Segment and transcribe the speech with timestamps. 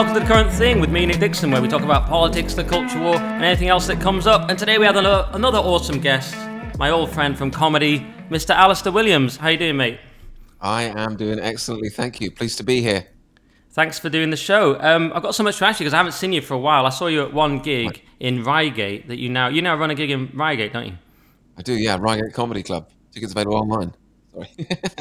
[0.00, 2.64] welcome to The Current Thing with me, Nick Dixon, where we talk about politics, the
[2.64, 4.48] culture war, and anything else that comes up.
[4.48, 6.34] And today we have another, another awesome guest,
[6.78, 8.54] my old friend from comedy, Mr.
[8.54, 9.36] Alistair Williams.
[9.36, 10.00] How you doing, mate?
[10.58, 12.30] I am doing excellently, thank you.
[12.30, 13.08] Pleased to be here.
[13.72, 14.80] Thanks for doing the show.
[14.80, 16.58] Um, I've got so much to ask you because I haven't seen you for a
[16.58, 16.86] while.
[16.86, 19.94] I saw you at one gig in Reigate that you now you now run a
[19.94, 20.94] gig in Reigate, don't you?
[21.58, 21.98] I do, yeah.
[22.00, 22.88] Reigate Comedy Club.
[23.12, 23.92] Tickets available online.
[24.32, 24.48] Sorry.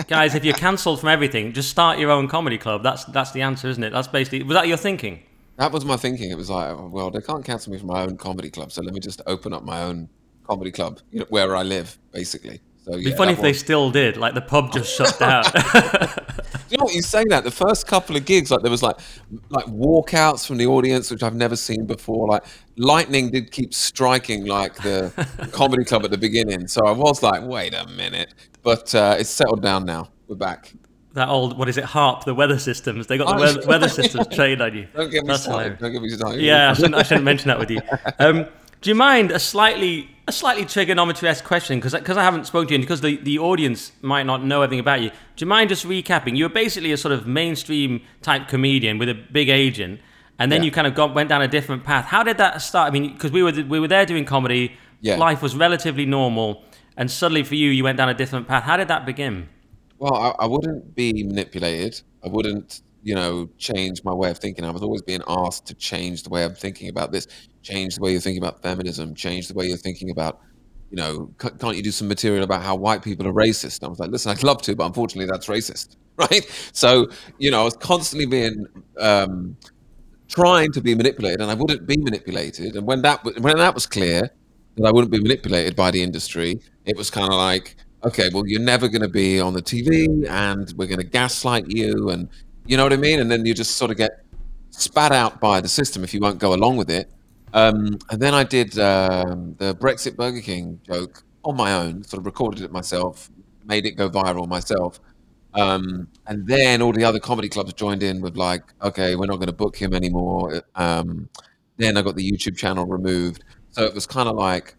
[0.08, 2.84] Guys, if you're cancelled from everything, just start your own comedy club.
[2.84, 3.92] That's that's the answer, isn't it?
[3.92, 5.24] That's basically was that your thinking?
[5.58, 6.32] That was my thinking.
[6.32, 8.82] It was like, oh, well, they can't cancel me from my own comedy club, so
[8.82, 10.08] let me just open up my own
[10.48, 12.62] comedy club you know, where I live, basically.
[12.86, 14.18] So, It'd be funny if they still did.
[14.18, 15.44] Like the pub just shut down.
[16.70, 18.98] you know what you say that the first couple of gigs, like there was like
[19.50, 22.28] like walkouts from the audience, which I've never seen before.
[22.28, 22.46] Like
[22.78, 25.12] lightning did keep striking like the
[25.52, 28.34] comedy club at the beginning, so I was like, wait a minute.
[28.64, 30.10] But uh, it's settled down now.
[30.28, 30.74] We're back.
[31.14, 33.08] That old, what is it, HAARP, the weather systems.
[33.08, 34.88] They got the oh, weather, weather systems trained on you.
[34.96, 35.78] Don't get me That's started.
[35.78, 35.82] Hilarious.
[35.82, 36.42] Don't get me started.
[36.42, 37.82] Yeah, I shouldn't, I shouldn't mention that with you.
[38.20, 38.48] Um,
[38.82, 42.74] do you mind a slightly a slightly Triggernometry-esque question because because I haven't spoken to
[42.74, 45.10] you and because the, the audience might not know everything about you.
[45.10, 46.38] Do you mind just recapping?
[46.38, 50.00] You were basically a sort of mainstream type comedian with a big agent,
[50.38, 50.66] and then yeah.
[50.66, 52.06] you kind of got, went down a different path.
[52.06, 52.88] How did that start?
[52.88, 55.18] I mean, because we were we were there doing comedy, yeah.
[55.18, 56.64] life was relatively normal,
[57.00, 58.64] and suddenly for you, you went down a different path.
[58.64, 59.50] How did that begin?
[59.98, 62.00] Well, I, I wouldn't be manipulated.
[62.24, 64.66] I wouldn't you know, change my way of thinking.
[64.66, 67.28] I was always being asked to change the way I'm thinking about this,
[67.62, 70.42] change the way you're thinking about feminism, change the way you're thinking about,
[70.92, 73.80] you know, can't you do some material about how white people are racist?
[73.80, 76.46] And I was like, listen, I'd love to, but unfortunately, that's racist, right?
[76.74, 78.66] So, you know, I was constantly being
[79.00, 79.56] um,
[80.28, 82.76] trying to be manipulated, and I wouldn't be manipulated.
[82.76, 84.30] And when that when that was clear
[84.76, 88.46] that I wouldn't be manipulated by the industry, it was kind of like, okay, well,
[88.48, 92.30] you're never going to be on the TV, and we're going to gaslight you, and
[92.66, 93.20] you know what I mean?
[93.20, 94.24] And then you just sort of get
[94.70, 97.12] spat out by the system if you won't go along with it.
[97.54, 102.20] Um, and then I did um, the Brexit Burger King joke on my own, sort
[102.20, 103.30] of recorded it myself,
[103.66, 105.00] made it go viral myself.
[105.54, 109.38] Um, and then all the other comedy clubs joined in with like, okay, we're not
[109.38, 110.62] going to book him anymore.
[110.76, 111.30] Um,
[111.78, 113.44] then I got the YouTube channel removed.
[113.72, 114.76] So it was kind of like,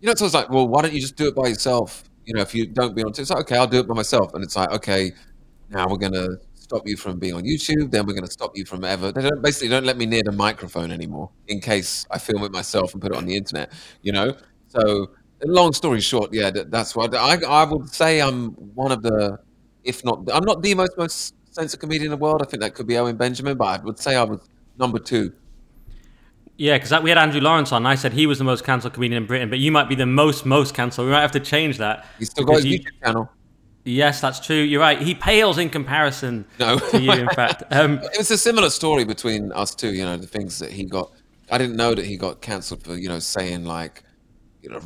[0.00, 2.04] you know, so it's like, well, why don't you just do it by yourself?
[2.24, 4.34] You know, if you don't be on, it's like, okay, I'll do it by myself.
[4.34, 5.12] And it's like, okay,
[5.70, 7.90] now we're going to stop you from being on YouTube.
[7.90, 9.12] Then we're going to stop you from ever.
[9.12, 12.52] They don't basically don't let me near the microphone anymore in case I film it
[12.52, 13.72] myself and put it on the internet.
[14.02, 14.36] You know.
[14.68, 15.10] So
[15.44, 18.20] long story short, yeah, that, that's what I I would say.
[18.20, 19.38] I'm one of the,
[19.84, 22.42] if not, I'm not the most most sensitive comedian in the world.
[22.42, 24.40] I think that could be Owen Benjamin, but I would say I was
[24.78, 25.32] number two.
[26.56, 27.86] Yeah, because we had Andrew Lawrence on.
[27.86, 30.06] I said he was the most cancelled comedian in Britain, but you might be the
[30.06, 31.06] most most cancelled.
[31.06, 32.06] We might have to change that.
[32.18, 33.30] He's still got his you, YouTube channel.
[33.84, 34.56] Yes, that's true.
[34.56, 35.00] You're right.
[35.00, 36.78] He pales in comparison no.
[36.78, 37.64] to you, in fact.
[37.70, 39.92] Um, it was a similar story between us two.
[39.92, 41.10] You know, the things that he got.
[41.50, 44.04] I didn't know that he got cancelled for you know saying like,
[44.62, 44.80] you know,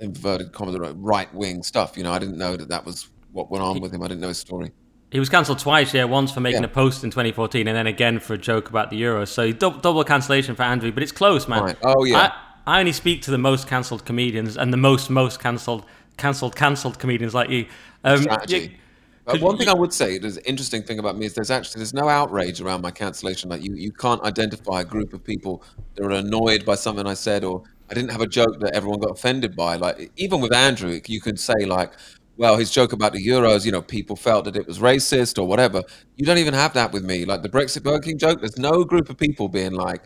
[0.00, 1.96] inverted commas, right wing stuff.
[1.96, 4.02] You know, I didn't know that that was what went on with him.
[4.02, 4.72] I didn't know his story.
[5.12, 6.04] He was cancelled twice, yeah.
[6.04, 6.68] Once for making yeah.
[6.68, 9.28] a post in 2014, and then again for a joke about the Euros.
[9.28, 11.62] So double, double cancellation for Andrew, but it's close, man.
[11.62, 11.76] Right.
[11.82, 12.32] Oh yeah.
[12.66, 15.84] I, I only speak to the most cancelled comedians and the most most cancelled
[16.16, 17.66] cancelled cancelled comedians like you.
[18.04, 18.78] Um, Strategy.
[19.26, 21.80] But one thing I would say, there's an interesting thing about me is there's actually
[21.80, 23.50] there's no outrage around my cancellation.
[23.50, 25.62] Like you, you can't identify a group of people
[25.94, 28.98] that are annoyed by something I said, or I didn't have a joke that everyone
[28.98, 29.76] got offended by.
[29.76, 31.92] Like even with Andrew, you could say like,
[32.36, 35.46] well, his joke about the euros, you know, people felt that it was racist or
[35.46, 35.82] whatever.
[36.16, 37.24] You don't even have that with me.
[37.24, 40.02] Like the Brexit Burger King joke, there's no group of people being like,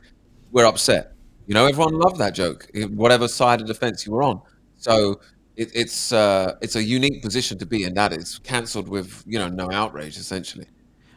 [0.53, 1.13] we're upset.
[1.47, 4.43] You know, everyone loved that joke, whatever side of the fence you were on.
[4.77, 5.21] So
[5.57, 7.95] it, it's uh, it's a unique position to be in.
[7.95, 10.67] That is cancelled with you know no outrage essentially.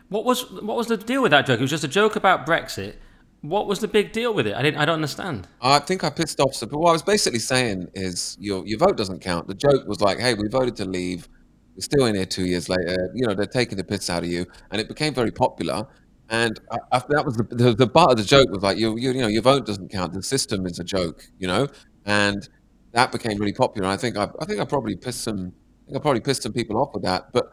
[0.09, 1.59] What was what was the deal with that joke?
[1.59, 2.95] It was just a joke about Brexit.
[3.41, 4.55] What was the big deal with it?
[4.55, 4.77] I didn't.
[4.81, 5.47] I don't understand.
[5.61, 6.59] I think I pissed off.
[6.59, 9.47] But what I was basically saying is your your vote doesn't count.
[9.47, 11.29] The joke was like, hey, we voted to leave.
[11.75, 13.11] We're still in here two years later.
[13.15, 15.87] You know, they're taking the piss out of you, and it became very popular.
[16.29, 18.97] And I, I, that was the, the the butt of the joke was like, you,
[18.97, 20.13] you you know, your vote doesn't count.
[20.13, 21.67] The system is a joke, you know,
[22.05, 22.47] and
[22.91, 23.87] that became really popular.
[23.87, 25.53] And I think I, I think I probably pissed some
[25.83, 27.31] I think I probably pissed some people off with that.
[27.31, 27.51] But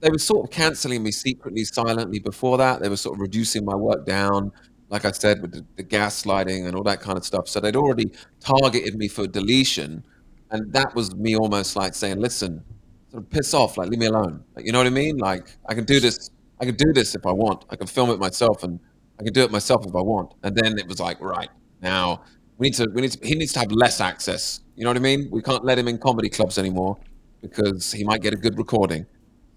[0.00, 2.80] they were sort of cancelling me secretly, silently before that.
[2.80, 4.52] They were sort of reducing my work down,
[4.90, 7.48] like I said, with the, the gaslighting and all that kind of stuff.
[7.48, 8.10] So they'd already
[8.40, 10.04] targeted me for deletion,
[10.50, 12.62] and that was me almost like saying, "Listen,
[13.10, 15.16] sort of piss off, like leave me alone." Like, you know what I mean?
[15.18, 16.30] Like I can do this.
[16.60, 17.64] I can do this if I want.
[17.70, 18.78] I can film it myself, and
[19.18, 20.34] I can do it myself if I want.
[20.42, 21.48] And then it was like, right
[21.80, 22.22] now
[22.58, 22.88] we need to.
[22.92, 23.26] We need to.
[23.26, 25.28] He needs to have less access you know what I mean?
[25.30, 26.96] We can't let him in comedy clubs anymore
[27.42, 29.04] because he might get a good recording.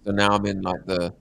[0.04, 1.14] So now I'm in like the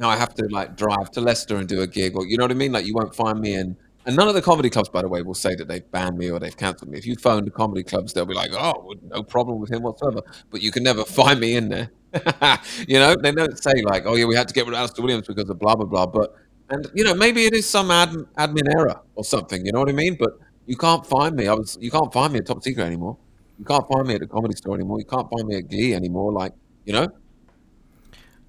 [0.00, 2.44] now I have to like drive to Leicester and do a gig, or you know
[2.44, 2.72] what I mean?
[2.72, 3.76] Like you won't find me in.
[4.06, 6.30] And none of the comedy clubs, by the way, will say that they've banned me
[6.30, 6.96] or they've cancelled me.
[6.96, 10.22] If you phone the comedy clubs, they'll be like, "Oh, no problem with him whatsoever."
[10.50, 11.90] But you can never find me in there.
[12.88, 15.04] you know, they don't say like, "Oh yeah, we had to get rid of Alistair
[15.04, 16.34] Williams because of blah blah blah." But
[16.70, 19.66] and you know, maybe it is some ad, admin error or something.
[19.66, 20.16] You know what I mean?
[20.18, 20.30] But
[20.66, 21.46] you can't find me.
[21.46, 21.76] I was.
[21.80, 23.18] You can't find me at Top Secret anymore.
[23.58, 24.98] You can't find me at the comedy store anymore.
[24.98, 26.32] You can't find me at Glee anymore.
[26.32, 26.54] Like
[26.86, 27.08] you know.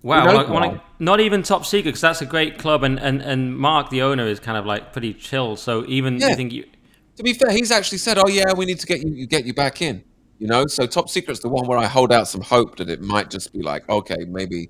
[0.03, 0.81] Wow, You know like, like, why?
[1.00, 4.25] not even top secret because that's a great club, and, and, and Mark, the owner,
[4.25, 5.56] is kind of like pretty chill.
[5.56, 6.30] So even Yeah.
[6.30, 6.65] you think you,
[7.18, 9.53] To be fair, he's actually said, "Oh yeah, we need to get you get you
[9.53, 10.03] back in."
[10.39, 13.01] You know, so Top Secret's the one where I hold out some hope that it
[13.01, 14.69] might just be like, okay, maybe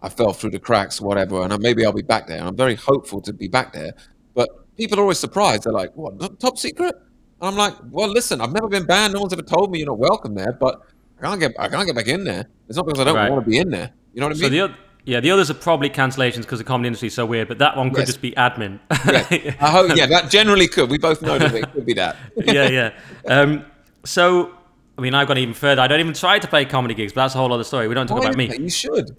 [0.00, 2.38] I fell through the cracks, whatever, and maybe I'll be back there.
[2.38, 3.92] And I'm very hopeful to be back there.
[4.34, 5.62] But people are always surprised.
[5.64, 6.40] They're like, "What?
[6.40, 6.94] Top Secret?"
[7.40, 9.12] And I'm like, "Well, listen, I've never been banned.
[9.14, 10.80] No one's ever told me you're not welcome there, but
[11.20, 12.46] I can't get I can't get back in there.
[12.68, 13.30] It's not because I don't Right.
[13.30, 13.92] want to be in there.
[14.14, 14.74] You know what I so mean?" the other.
[15.04, 17.76] Yeah, the others are probably cancellations because the comedy industry is so weird, but that
[17.76, 18.06] one could Yes.
[18.06, 18.78] just be admin.
[18.88, 20.90] I hope, yeah, that generally could.
[20.90, 22.16] We both know that it could be that.
[22.36, 22.90] yeah, yeah.
[23.26, 23.64] Um,
[24.04, 24.52] so,
[24.96, 25.82] I mean, I've gone even further.
[25.82, 27.88] I don't even try to play comedy gigs, but that's a whole other story.
[27.88, 28.56] We don't talk Why about me.
[28.56, 29.16] You should.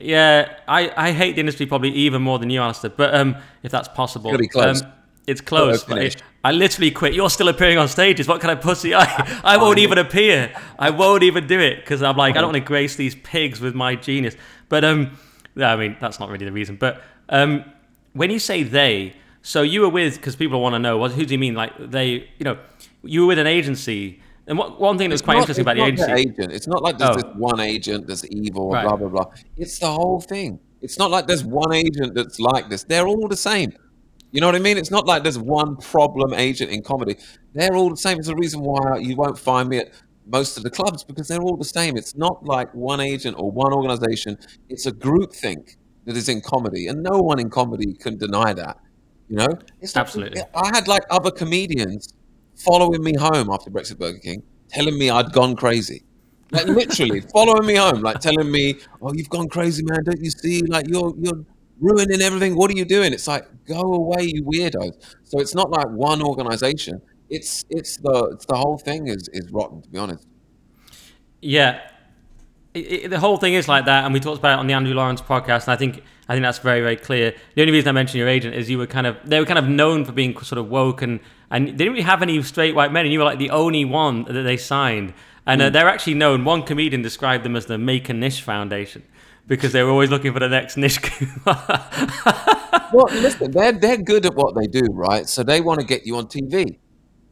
[0.00, 2.90] Yeah, I, I hate the industry probably even more than you, Alistair.
[2.90, 4.82] But um, if that's possible, It's close.
[4.82, 4.92] Um,
[5.26, 5.88] it's close.
[5.88, 7.14] It- I literally quit.
[7.14, 8.28] You're still appearing on stages.
[8.28, 8.94] What kind of pussy?
[9.02, 10.54] I I won't even appear.
[10.78, 13.60] I won't even do it because I'm like I don't want to grace these pigs
[13.60, 14.36] with my genius.
[14.68, 15.16] But um,
[15.56, 16.76] I mean that's not really the reason.
[16.76, 17.00] But
[17.30, 17.64] um,
[18.12, 21.24] when you say they, so you were with because people want to know what who
[21.24, 21.54] do you mean?
[21.54, 22.58] Like they, you know,
[23.02, 24.20] you were with an agency.
[24.46, 26.12] And what, one thing that's quite not- interesting about the agency.
[26.12, 26.52] agent.
[26.52, 27.20] It's not like there's Oh.
[27.22, 28.86] this one agent that's evil, Right.
[28.86, 29.24] blah blah blah.
[29.56, 30.58] It's the whole thing.
[30.82, 32.84] It's not like there's one agent that's like this.
[32.84, 33.72] They're all the same.
[34.34, 34.76] You know what I mean?
[34.76, 37.16] It's not like there's one problem agent in comedy.
[37.52, 38.18] They're all the same.
[38.18, 39.92] It's the reason why you won't find me at
[40.26, 41.96] most of the clubs because they're all the same.
[41.96, 44.36] It's not like one agent or one organization.
[44.68, 48.52] It's a group think that is in comedy, and no one in comedy can deny
[48.54, 48.80] that.
[49.28, 50.42] You know, it's Absolutely.
[50.52, 52.12] I had like other comedians
[52.56, 56.02] following me home after Brexit Burger King, telling me I'd gone crazy.
[56.50, 60.02] Like literally following me home, like telling me, "Oh, you've gone crazy, man!
[60.02, 60.62] Don't you see?
[60.62, 61.44] Like you're you're
[61.80, 62.56] ruining everything.
[62.56, 64.94] What are you doing?" It's like, go away, you weirdos.
[65.24, 67.00] So it's not like one organization.
[67.30, 70.26] It's it's the it's the whole thing is is rotten, to be honest.
[71.40, 71.80] Yeah,
[72.74, 74.74] it, it, the whole thing is like that, and we talked about it on the
[74.74, 77.34] Andrew Lawrence podcast, and I think I think that's very very clear.
[77.54, 79.58] The only reason I mentioned your agent is you were kind of they were kind
[79.58, 81.20] of known for being sort of woke and
[81.50, 83.84] and they didn't really have any straight white men, and you were like the only
[83.84, 85.14] one that they signed,
[85.46, 86.44] and uh, they're actually known.
[86.44, 89.04] One comedian described them as the Make a Niche Foundation
[89.46, 91.00] because they were always looking for the next niche.
[92.92, 95.28] Well, listen, they're they're good at what they do, right?
[95.28, 96.78] So they want to get you on TV,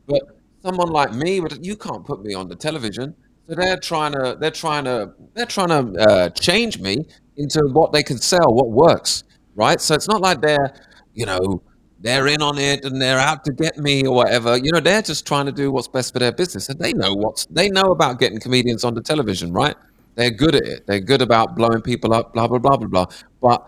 [0.06, 0.20] but
[0.62, 3.14] someone like me, you can't put me on the television.
[3.48, 7.04] So they're trying to they're trying to they're trying to uh, change me
[7.36, 9.24] into what they can sell, what works,
[9.54, 9.80] right?
[9.80, 10.74] So it's not like they're
[11.14, 11.62] you know
[12.00, 14.56] they're in on it and they're out to get me or whatever.
[14.56, 17.14] You know, they're just trying to do what's best for their business, and they know
[17.14, 19.76] what's they know about getting comedians on the television, right?
[20.14, 20.86] They're good at it.
[20.86, 23.06] They're good about blowing people up, blah blah blah blah blah.
[23.40, 23.66] But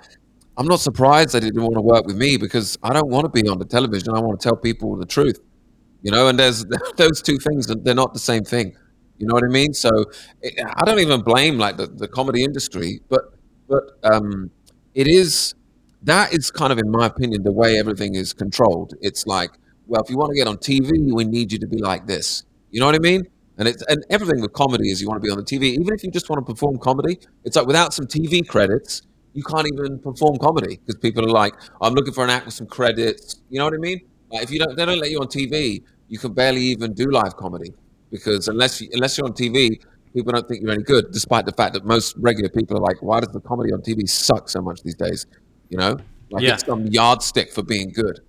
[0.57, 3.43] I'm not surprised they didn't want to work with me because I don't want to
[3.43, 4.15] be on the television.
[4.15, 5.41] I want to tell people the truth,
[6.03, 6.29] you know.
[6.29, 6.65] And there's
[6.97, 8.77] those two things; they're not the same thing.
[9.19, 9.73] You know what I mean?
[9.73, 9.91] So
[10.43, 13.23] it, I don't even blame like the, the comedy industry, but
[13.69, 14.51] but um,
[14.95, 15.55] it is
[16.03, 18.95] that is kind of, in my opinion, the way everything is controlled.
[19.01, 19.51] It's like,
[19.87, 22.45] well, if you want to get on TV, we need you to be like this.
[22.71, 23.27] You know what I mean?
[23.59, 25.79] And it's and everything with comedy is you want to be on the TV.
[25.81, 29.43] Even if you just want to perform comedy, it's like without some TV credits, you
[29.45, 32.67] can't even perform comedy because people are like, I'm looking for an act with some
[32.67, 33.37] credits.
[33.51, 34.01] You know what I mean?
[34.31, 37.11] Like if you don't, they don't let you on TV, you can barely even do
[37.11, 37.73] live comedy
[38.11, 39.81] because unless you, unless you're on TV,
[40.13, 41.13] people don't think you're any good.
[41.13, 44.09] Despite the fact that most regular people are like, why does the comedy on TV
[44.09, 45.27] suck so much these days?
[45.69, 45.97] You know,
[46.31, 46.55] like Yeah.
[46.55, 48.21] it's some yardstick for being good.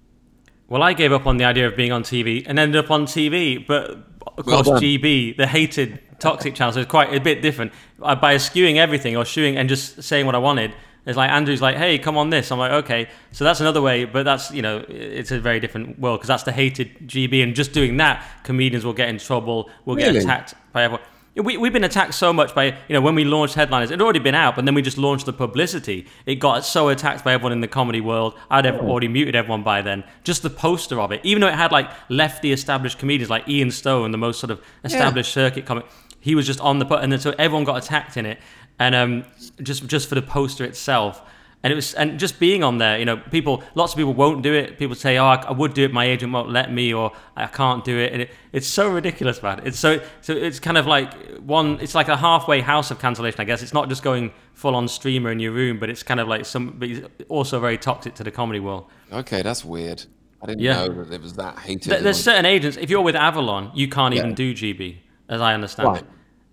[0.67, 3.05] Well, I gave up on the idea of being on TV and ended up on
[3.05, 3.91] TV, but
[4.37, 4.81] of Well course, done.
[4.81, 7.71] GB, the hated toxic channel, so it's quite a bit different.
[7.99, 10.73] By skewing everything or shooing and just saying what I wanted,
[11.05, 14.05] it's like Andrew's like, "Hey, come on this." I'm like, "Okay." So that's another way,
[14.05, 17.53] but that's you know, it's a very different world because that's the hated GB, and
[17.53, 21.05] just doing that, comedians will get in trouble, will get attacked by everyone.
[21.35, 24.01] We, we've been attacked so much by, you know, when we launched Headliners, it had
[24.01, 26.07] already been out, but then we just launched the publicity.
[26.25, 28.35] It got so attacked by everyone in the comedy world.
[28.49, 30.05] I'd have already muted everyone by then.
[30.23, 33.69] Just the poster of it, even though it had like lefty established comedians like Ian
[33.69, 35.85] Stone, the most sort of established circuit comic,
[36.21, 38.39] he was just on the put, and then so everyone got attacked in it,
[38.79, 39.25] and um,
[39.61, 41.21] just just for the poster itself.
[41.65, 44.43] And it was and just being on there, you know, people, lots of people won't
[44.43, 44.77] do it.
[44.77, 47.47] People say, "Oh, I, I would do it, my agent won't let me," or "I
[47.47, 49.61] can't do it," and it, it's so ridiculous, man.
[49.65, 53.41] It's so so it's kind of like one, it's like a halfway house of cancellation,
[53.41, 53.63] I guess.
[53.63, 56.45] It's not just going full on streamer in your room, but it's kind of like
[56.45, 56.87] some, but
[57.29, 58.85] also very toxic to the comedy world.
[59.11, 60.05] Okay, that's weird.
[60.43, 60.85] I didn't Yeah.
[60.85, 61.91] know that it was that hated.
[61.91, 62.77] There- There's certain agents.
[62.77, 64.97] If you're with Avalon, you can't even do GB,
[65.29, 66.01] as I understand Right.
[66.03, 66.07] it.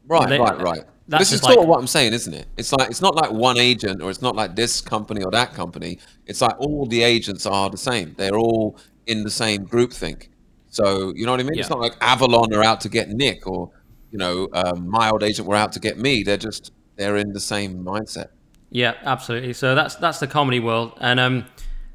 [0.08, 0.84] Right, They- right, right.
[1.08, 2.46] That's This is just sort like- of what I'm saying, isn't it?
[2.56, 5.52] It's like it's not like one agent or it's not like this company or that
[5.54, 5.98] company.
[6.26, 8.14] It's like all the agents are the same.
[8.16, 10.30] They're all in the same group think.
[10.68, 11.58] So you know what I mean?
[11.58, 13.70] It's not like Avalon are out to get Nick or
[14.10, 16.22] you know um, my old agent were out to get me.
[16.22, 18.28] They're just they're in the same mindset.
[18.70, 19.52] Yeah, absolutely.
[19.52, 21.44] So that's that's the comedy world, and um,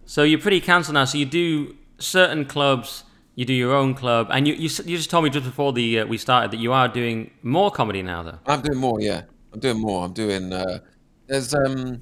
[0.06, 1.06] so you're pretty cancelled now.
[1.06, 3.04] So you do certain clubs,
[3.38, 6.00] you do your own club, and you you, you just told me just before the
[6.00, 8.40] uh, we started that you are doing more comedy now, though.
[8.48, 9.22] I'm doing more, yeah.
[9.54, 10.04] I'm doing more.
[10.04, 10.52] I'm doing.
[10.52, 10.80] Uh,
[11.28, 12.02] there's um,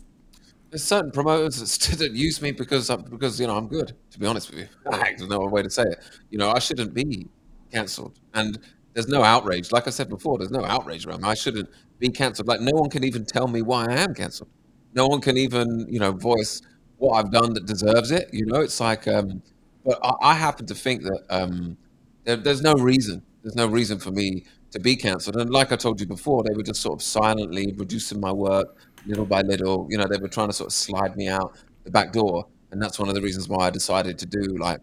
[0.69, 3.93] there's certain promoters that, still use me because I'm, because you know I'm good.
[4.11, 5.99] To be honest with you, there's no other way to say it.
[6.29, 7.27] You know, I shouldn't be
[7.69, 8.57] cancelled, and
[8.93, 9.73] there's no outrage.
[9.73, 11.27] Like I said before, there's no outrage around me.
[11.27, 12.47] I shouldn't be cancelled.
[12.47, 14.49] Like no one can even tell me why I am cancelled.
[14.93, 16.61] No one can even you know voice
[16.95, 18.29] what I've done that deserves it.
[18.31, 19.41] You know, it's like um,
[19.85, 21.77] but I, I happen to think that um,
[22.23, 23.21] there, there's no reason.
[23.43, 25.37] There's no reason for me to be cancelled.
[25.37, 28.75] And like I told you before, they were just sort of silently reducing my work
[29.05, 29.87] little by little.
[29.89, 32.47] You know, they were trying to sort of slide me out the back door.
[32.71, 34.79] And that's one of the reasons why I decided to do like,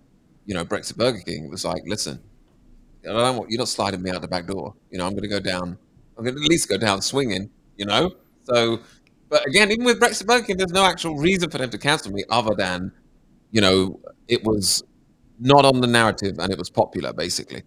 [0.47, 1.44] you know, Brexit Burger King.
[1.44, 2.21] It was like, listen,
[3.04, 4.75] I don't want you're not sliding me out the back door.
[4.90, 5.76] You know, I'm going to go down.
[6.16, 7.50] I'm going to at least go down swinging.
[7.76, 8.12] You know,
[8.44, 8.80] so.
[9.28, 12.12] But again, even with Brexit Burger King, there's no actual reason for them to cancel
[12.12, 12.92] me other than,
[13.50, 14.85] you know, it was
[15.42, 17.62] not on the narrative and it was popular, basically.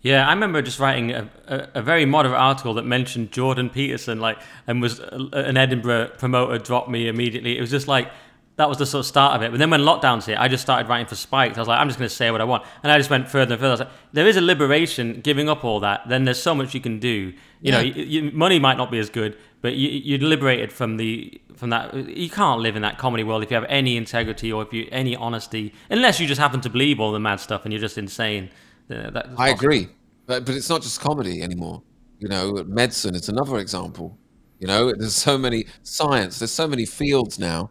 [0.00, 4.18] Yeah, I remember just writing a, a, a very moderate article that mentioned Jordan Peterson,
[4.18, 7.56] like, and was a, an Edinburgh promoter dropped me immediately.
[7.56, 8.10] It was just like
[8.56, 9.50] that was the sort of start of it.
[9.50, 11.56] But then when lockdowns hit, I just started writing for Spiked.
[11.56, 13.28] I was like, I'm just going to say what I want, and I just went
[13.28, 13.70] further and further.
[13.70, 16.02] I was like, there is a liberation giving up all that.
[16.08, 17.32] Then there's so much you can do.
[17.60, 20.96] You know, you, you, money might not be as good, but you, you're liberated from
[20.96, 21.94] the from that.
[21.94, 24.86] You can't live in that comedy world if you have any integrity or if you
[24.92, 27.96] any honesty, unless you just happen to believe all the mad stuff and you're just
[27.96, 28.50] insane.
[28.90, 29.88] Uh, I agree,
[30.26, 31.82] but but it's not just comedy anymore.
[32.18, 34.18] You know, medicine is another example.
[34.58, 36.38] You know, there's so many science.
[36.38, 37.70] There's so many fields now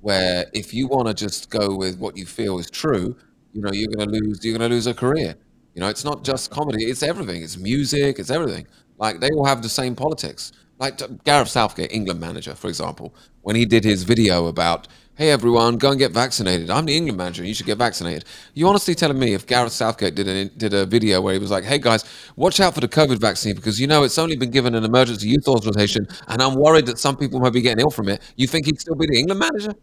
[0.00, 3.16] where if you want to just go with what you feel is true,
[3.52, 4.44] you know, you're going to lose.
[4.44, 5.34] You're going to lose a career.
[5.74, 6.84] You know, it's not just comedy.
[6.84, 7.42] It's everything.
[7.42, 8.18] It's music.
[8.18, 8.66] It's everything.
[8.98, 10.52] Like they all have the same politics.
[10.78, 15.76] Like Gareth Southgate, England manager, for example, when he did his video about, "Hey everyone,
[15.76, 16.70] go and get vaccinated.
[16.70, 17.44] I'm the England manager.
[17.44, 20.86] You should get vaccinated." You honestly telling me if Gareth Southgate did a did a
[20.86, 22.04] video where he was like, "Hey guys,
[22.36, 25.28] watch out for the COVID vaccine because you know it's only been given an emergency
[25.28, 28.46] use authorization, and I'm worried that some people might be getting ill from it." You
[28.46, 29.74] think he'd still be the England manager?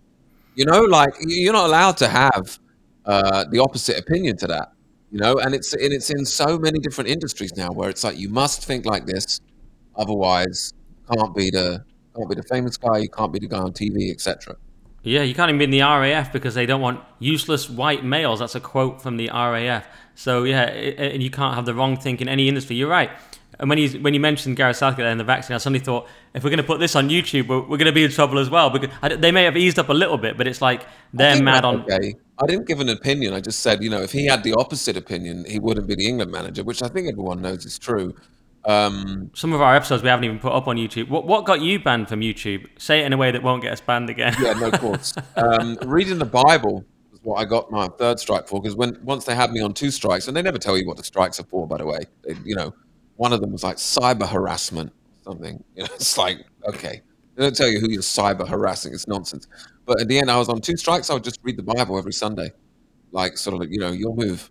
[0.57, 2.59] You know, like you're not allowed to have
[3.05, 4.67] uh, the opposite opinion to that.
[5.11, 8.17] You know, and it's and it's in so many different industries now where it's like
[8.17, 9.39] you must think like this,
[9.95, 10.73] otherwise
[11.13, 11.83] can't be the
[12.15, 14.55] can't be the famous guy, you can't be the guy on TV, etc.
[15.03, 18.39] Yeah, you can't even be in the RAF because they don't want useless white males.
[18.39, 19.87] That's a quote from the RAF.
[20.15, 22.75] So yeah, i- i- and you can't have the wrong think in any industry.
[22.75, 23.11] You're right.
[23.59, 26.43] And when you when you mentioned Gareth Southgate and the vaccine, I suddenly thought if
[26.43, 28.49] we're going to put this on YouTube, we're, we're going to be in trouble as
[28.49, 31.41] well because I, they may have eased up a little bit, but it's like they're
[31.41, 31.81] mad on.
[31.81, 33.33] Okay, I didn't give an opinion.
[33.33, 36.07] I just said, you know, if he had the opposite opinion, he wouldn't be the
[36.07, 38.13] England manager, which I think everyone knows is true.
[38.65, 41.09] Um, Some of our episodes we haven't even put up on YouTube.
[41.09, 42.67] What what got you banned from YouTube?
[42.77, 44.35] Say it in a way that won't get us banned again.
[44.41, 45.13] yeah, no, of course.
[45.35, 49.23] Um, reading the Bible was what I got my third strike for because when once
[49.25, 51.45] they had me on two strikes, and they never tell you what the strikes are
[51.45, 51.99] for, by the way.
[52.23, 52.73] They, you know,
[53.17, 54.91] one of them was like cyber harassment,
[55.23, 55.63] something.
[55.75, 57.01] You know, it's like okay,
[57.35, 58.93] they don't tell you who you're cyber harassing.
[58.93, 59.47] It's nonsense.
[59.85, 61.09] But at the end, I was on two strikes.
[61.09, 62.51] I would just read the Bible every Sunday,
[63.11, 64.49] like sort of like you know, your move.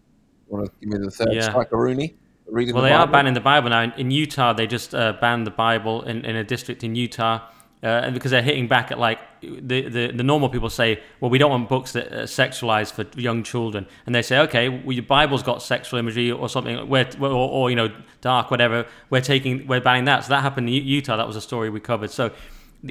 [0.48, 1.50] Want to give me the third Yeah.
[1.50, 2.14] strike, Rooney?
[2.46, 3.92] Reading Well, the they are banning the Bible now.
[3.96, 7.40] In, Utah, they just uh, banned the Bible in, in a district in Utah.
[7.82, 11.30] Uh, and because they're hitting back at like the, the, the normal people say, well,
[11.30, 14.92] we don't want books that are sexualized for young children, and they say, okay, well,
[14.92, 17.88] your Bible's got sexual imagery or something, where or, or you know
[18.20, 18.86] dark, whatever.
[19.10, 20.24] We're taking, we're banning that.
[20.24, 21.16] So that happened in Utah.
[21.16, 22.10] That was a story we covered.
[22.10, 22.32] So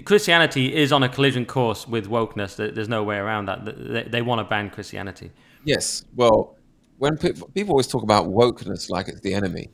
[0.04, 2.56] Christianity is on a collision course with wokeness.
[2.56, 3.66] There's no way around that.
[3.66, 5.32] They, they want to ban Christianity.
[5.64, 6.06] Yes.
[6.16, 6.56] Well,
[6.98, 9.70] when pe- people always talk about wokeness like it's the enemy,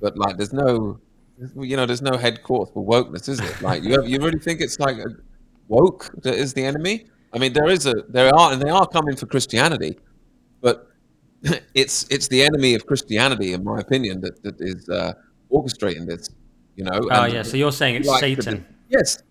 [0.00, 1.00] but like there's no,
[1.56, 3.60] you know, there's no head for wokeness, is it?
[3.60, 5.06] Like you, you really think it's like a
[5.70, 7.06] woke that is the enemy?
[7.32, 9.98] I mean, there is a, there are, and they are coming for Christianity,
[10.60, 10.88] but
[11.74, 15.14] it's it's the enemy of Christianity, in my opinion, that that is uh,
[15.50, 16.28] orchestrating this.
[16.76, 17.00] You know.
[17.10, 18.66] Oh and yeah, so you're saying it's to Satan.
[18.88, 19.22] yes,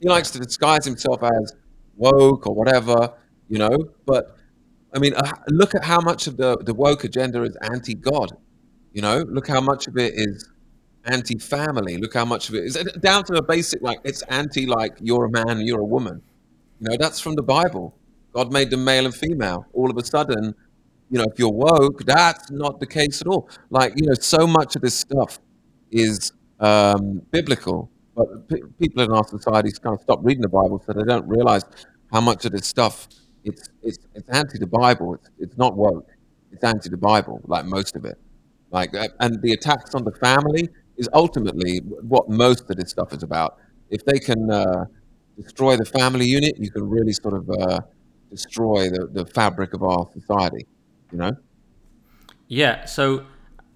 [0.00, 1.54] he likes to disguise himself as
[1.96, 3.12] woke or whatever,
[3.48, 3.76] you know.
[4.06, 4.36] But
[4.94, 8.32] I mean, uh, look at how much of the the woke agenda is anti-God.
[8.92, 10.48] You know, look how much of it is
[11.06, 11.96] anti-family.
[11.98, 15.26] Look how much of it is down to a basic like it's anti like you're
[15.26, 16.22] a man, you're a woman.
[16.80, 17.96] You know, that's from the Bible.
[18.32, 19.66] God made them male and female.
[19.72, 20.54] All of a sudden,
[21.10, 23.48] you know, if you're woke, that's not the case at all.
[23.70, 25.38] Like, you know, so much of this stuff
[25.90, 30.82] is um, biblical, but p- people in our society kind of stop reading the Bible,
[30.84, 31.62] so they don't realize
[32.12, 33.08] how much of this stuff
[33.44, 35.14] it's it's, it's anti the Bible.
[35.14, 36.08] It's, it's not woke.
[36.50, 38.18] It's anti the Bible, like most of it.
[38.70, 43.12] Like, uh, and the attacks on the family is ultimately what most of this stuff
[43.12, 43.58] is about.
[43.90, 44.86] If they can uh,
[45.40, 47.80] destroy the family unit, you can really sort of uh,
[48.30, 50.66] destroy the, the fabric of our society.
[51.12, 51.32] You know?
[52.48, 52.84] Yeah.
[52.86, 53.24] So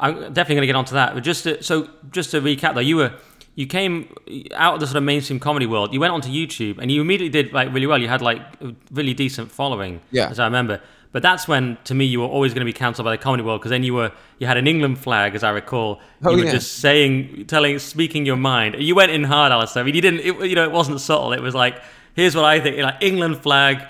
[0.00, 1.14] I'm definitely going to get onto that.
[1.14, 3.12] But just to, so just to recap, though, you were
[3.54, 4.14] you came
[4.54, 5.92] out of the sort of mainstream comedy world.
[5.92, 7.98] You went onto YouTube and you immediately did like really well.
[7.98, 10.28] You had like a really decent following, Yeah.
[10.28, 10.80] as I remember.
[11.10, 13.42] But that's when, to me, you were always going to be cancelled by the comedy
[13.42, 16.00] world because then you were you had an England flag, as I recall.
[16.22, 16.52] Oh, you were yeah.
[16.52, 18.76] just saying, telling, speaking your mind.
[18.78, 19.82] You went in hard, Alistair.
[19.82, 20.20] I mean, you didn't.
[20.20, 21.32] It, you know, it wasn't subtle.
[21.32, 21.80] It was like,
[22.14, 22.76] here's what I think.
[22.78, 23.82] Like England flag,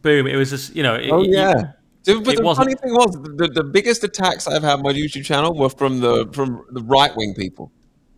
[0.00, 0.26] boom.
[0.28, 0.94] It was just, you know.
[0.94, 1.72] it- Oh yeah.
[2.02, 4.82] So, but it the wasn't- funny thing was, the, the biggest attacks I've had on
[4.82, 7.72] my YouTube channel were from the from the right wing people.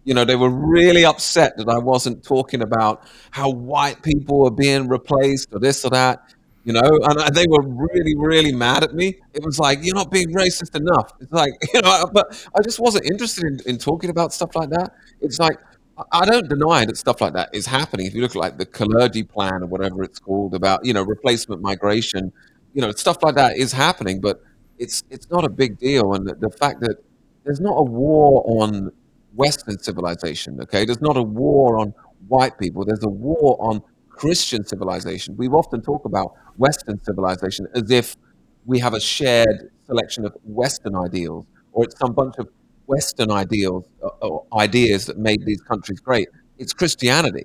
[0.05, 4.51] You know, they were really upset that I wasn't talking about how white people were
[4.51, 6.21] being replaced or this or that.
[6.65, 9.17] You know, and they were really, really mad at me.
[9.35, 11.13] It was like you're not being racist enough.
[11.21, 14.71] It's like you know, but I just wasn't interested in, in talking about stuff like
[14.71, 14.95] that.
[15.21, 15.59] It's like
[15.99, 18.07] I- I don't deny that stuff like that is happening.
[18.07, 21.03] If you look at like the Kalergi plan or whatever it's called about, you know,
[21.03, 22.33] replacement migration,
[22.75, 24.41] you know, stuff like that is happening, but
[24.79, 26.15] it's it's not a big deal.
[26.15, 26.97] And the, the fact that
[27.45, 28.93] there's not a war on
[29.35, 30.85] Western civilization, okay?
[30.85, 31.93] There's not a war on
[32.29, 32.85] white people.
[32.85, 33.83] There's a war on
[34.17, 35.37] Christian civilization.
[35.37, 38.17] We often talk about Western civilization as if
[38.65, 42.49] we have a shared selection of Western ideals, or it's some bunch of
[42.87, 46.29] Western ideals uh, or ideas that made these countries great.
[46.59, 47.45] It's Christianity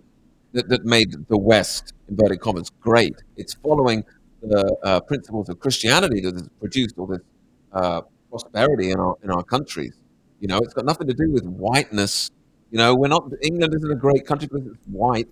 [0.53, 3.15] that, that made the West, inverted commas, great.
[3.37, 4.03] It's following
[4.41, 7.21] the uh, principles of Christianity that has produced all this
[7.73, 9.93] uh, prosperity in our in our countries.
[10.39, 12.29] You know, it's got nothing to do with whiteness.
[12.71, 15.27] You know, we're not England isn't a great country because it's white.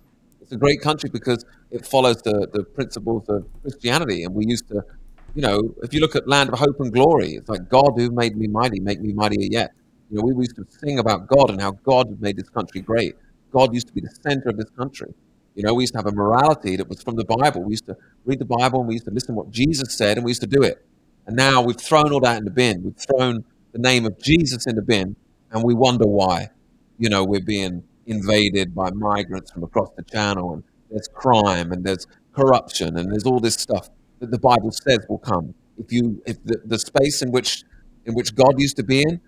[0.46, 4.22] It's a great country because it follows the, the principles of Christianity.
[4.22, 4.80] And we used to,
[5.34, 8.12] you know, if you look at Land of Hope and Glory, it's like God who
[8.12, 9.72] made me mighty, make me mightier yet.
[10.08, 12.80] You know, we used to sing about God and how God had made this country
[12.80, 13.16] great.
[13.50, 15.12] God used to be the center of this country.
[15.56, 17.64] You know, we used to have a morality that was from the Bible.
[17.64, 20.16] We used to read the Bible and we used to listen to what Jesus said
[20.16, 20.86] and we used to do it.
[21.26, 22.84] And now we've thrown all that in the bin.
[22.84, 25.16] We've thrown the name of Jesus in the bin
[25.50, 26.50] and we wonder why,
[26.98, 31.84] you know, we're being invaded by migrants from across the channel and there's crime and
[31.84, 33.88] there's corruption and there's all this stuff
[34.20, 35.54] that the Bible says will come.
[35.78, 37.64] If you if the, the space in which
[38.06, 39.20] in which God used to be in,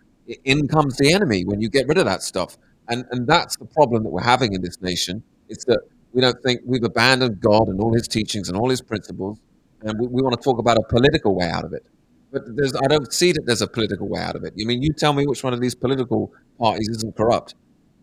[0.45, 2.57] in comes the enemy when you get rid of that stuff.
[2.89, 5.23] And and that's the problem that we're having in this nation.
[5.49, 5.81] It's that
[6.13, 9.39] we don't think we've abandoned God and all his teachings and all his principles,
[9.83, 11.85] and we, we want to talk about a political way out of it.
[12.33, 14.55] But there's I don't see that there's a political way out of it.
[14.61, 17.55] I mean, you tell me which one of these political parties isn't corrupt.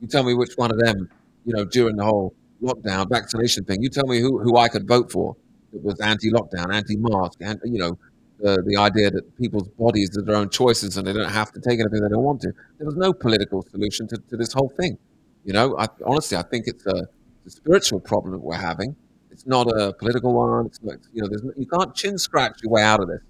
[0.02, 1.10] You tell me which one of them,
[1.46, 3.82] you know, during the whole lockdown vaccination thing.
[3.82, 5.36] You tell me who, who I could vote for
[5.74, 7.98] that was anti-lockdown, anti-mask, and you know,
[8.40, 11.60] the the idea that people's bodies are their own choices and they don't have to
[11.62, 12.52] take anything they don't want to.
[12.78, 14.98] There was no political solution to, to this whole thing.
[15.46, 17.08] You know, I, honestly, I think it's a,
[17.46, 18.96] a spiritual problem that we're having.
[19.32, 20.66] It's not a political one.
[20.66, 23.22] It's not, you know, you can't chin scratch your way out of this.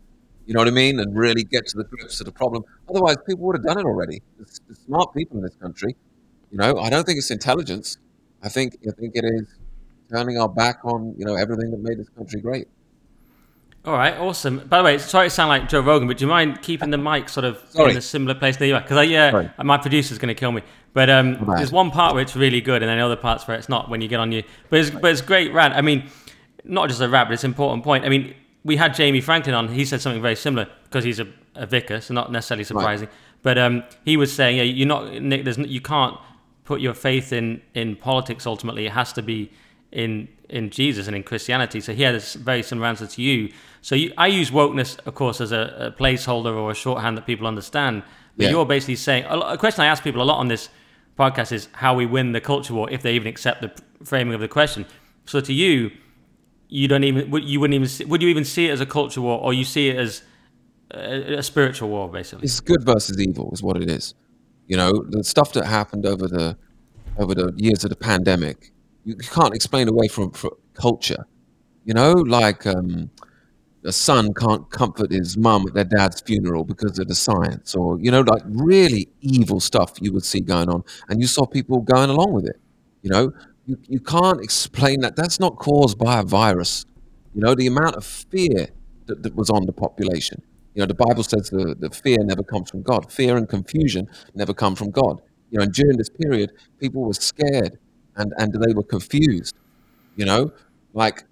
[0.46, 1.00] You know what I mean?
[1.00, 2.64] And really get to the grips of the problem.
[2.88, 4.22] Otherwise, people would have done it already.
[4.38, 5.96] There's, there's smart people in this country.
[6.56, 7.98] You know, I don't think it's intelligence.
[8.42, 9.46] I think I think it is
[10.10, 12.70] turning our back on you know everything that made this country great.
[13.84, 14.60] All right, awesome.
[14.60, 16.98] By the way, sorry to sound like Joe Rogan, but do you mind keeping the
[16.98, 17.92] mic sort of Sorry.
[17.92, 18.82] in a similar place that you are?
[18.82, 19.52] Because I, yeah, Sorry.
[19.64, 20.62] my producer's going to kill me.
[20.94, 23.68] But um, there's one part where it's really good, and then other parts where it's
[23.68, 24.42] not when you get on you.
[24.70, 25.74] But it's, but it's great rant.
[25.74, 26.10] I mean,
[26.64, 28.06] not just a rant, but it's an important point.
[28.06, 29.68] I mean, we had Jamie Franklin on.
[29.68, 33.10] He said something very similar because he's a, a vicar, so not necessarily surprising.
[33.44, 35.44] But um, he was saying, yeah, you're not, Nick.
[35.44, 36.18] There's, you can't
[36.66, 38.46] put your faith in in politics.
[38.46, 39.52] Ultimately, it has to be
[39.92, 41.80] in in Jesus and in Christianity.
[41.82, 43.52] So he had a very similar answer to you.
[43.82, 47.26] So you, I use wokeness, of course, as a, a placeholder or a shorthand that
[47.26, 48.04] people understand.
[48.38, 48.52] But Yeah.
[48.52, 50.70] you're basically saying a, question I ask people a lot on this
[51.18, 53.72] podcast is how we win the culture war if they even accept the
[54.04, 54.86] framing of the question.
[55.26, 55.92] So to you,
[56.68, 58.86] you don't even would you wouldn't even see, would you even see it as a
[58.86, 60.22] culture war or you see it as
[60.92, 62.44] a, a spiritual war basically?
[62.46, 64.14] It's good versus evil, is what it is.
[64.68, 66.58] You know, the stuff that happened over the
[67.18, 68.72] over the years of the pandemic,
[69.06, 71.26] you can't explain away from, from culture.
[71.86, 73.12] You know, like um,
[73.84, 78.00] a son can't comfort his mum at their dad's funeral because of the science, or
[78.00, 81.82] you know, like really evil stuff you would see going on, and you saw people
[81.82, 82.60] going along with it.
[83.04, 83.32] You know,
[83.66, 85.16] you, you can't explain that.
[85.16, 86.86] That's not caused by a virus.
[87.36, 88.70] You know, the amount of fear
[89.06, 90.42] that, that was on the population.
[90.76, 93.12] You know, the Bible says the, the fear never comes from God.
[93.12, 95.22] Fear and confusion never come from God.
[95.50, 97.80] You know, and during this period, people were scared
[98.18, 99.56] and, and they were confused.
[100.16, 100.52] You know,
[100.94, 101.24] like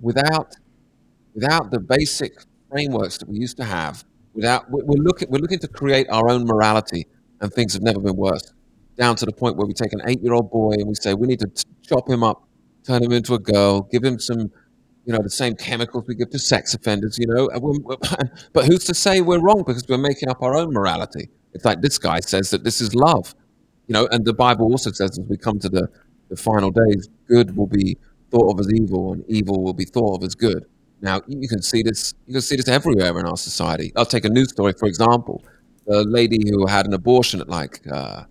[0.00, 0.54] without
[1.34, 2.32] without the basic
[2.70, 6.44] frameworks that we used to have, without we're looking we're looking to create our own
[6.44, 7.06] morality,
[7.40, 8.52] and things have never been worse.
[8.96, 11.40] Down to the point where we take an eight-year-old boy and we say we need
[11.40, 11.50] to
[11.82, 12.46] chop him up,
[12.84, 14.50] turn him into a girl, give him some,
[15.04, 17.18] you know, the same chemicals we give to sex offenders.
[17.18, 17.50] You know,
[18.52, 21.28] but who's to say we're wrong because we're making up our own morality?
[21.52, 23.34] It's like this guy says that this is love,
[23.86, 25.88] you know, and the Bible also says as we come to the
[26.28, 27.98] the final days, good will be
[28.30, 30.64] thought of as evil, and evil will be thought of as good.
[31.02, 32.14] Now you can see this.
[32.26, 33.92] You can see this everywhere in our society.
[33.96, 35.44] I'll take a news story for example.
[35.86, 38.24] The lady who had an abortion at like uh,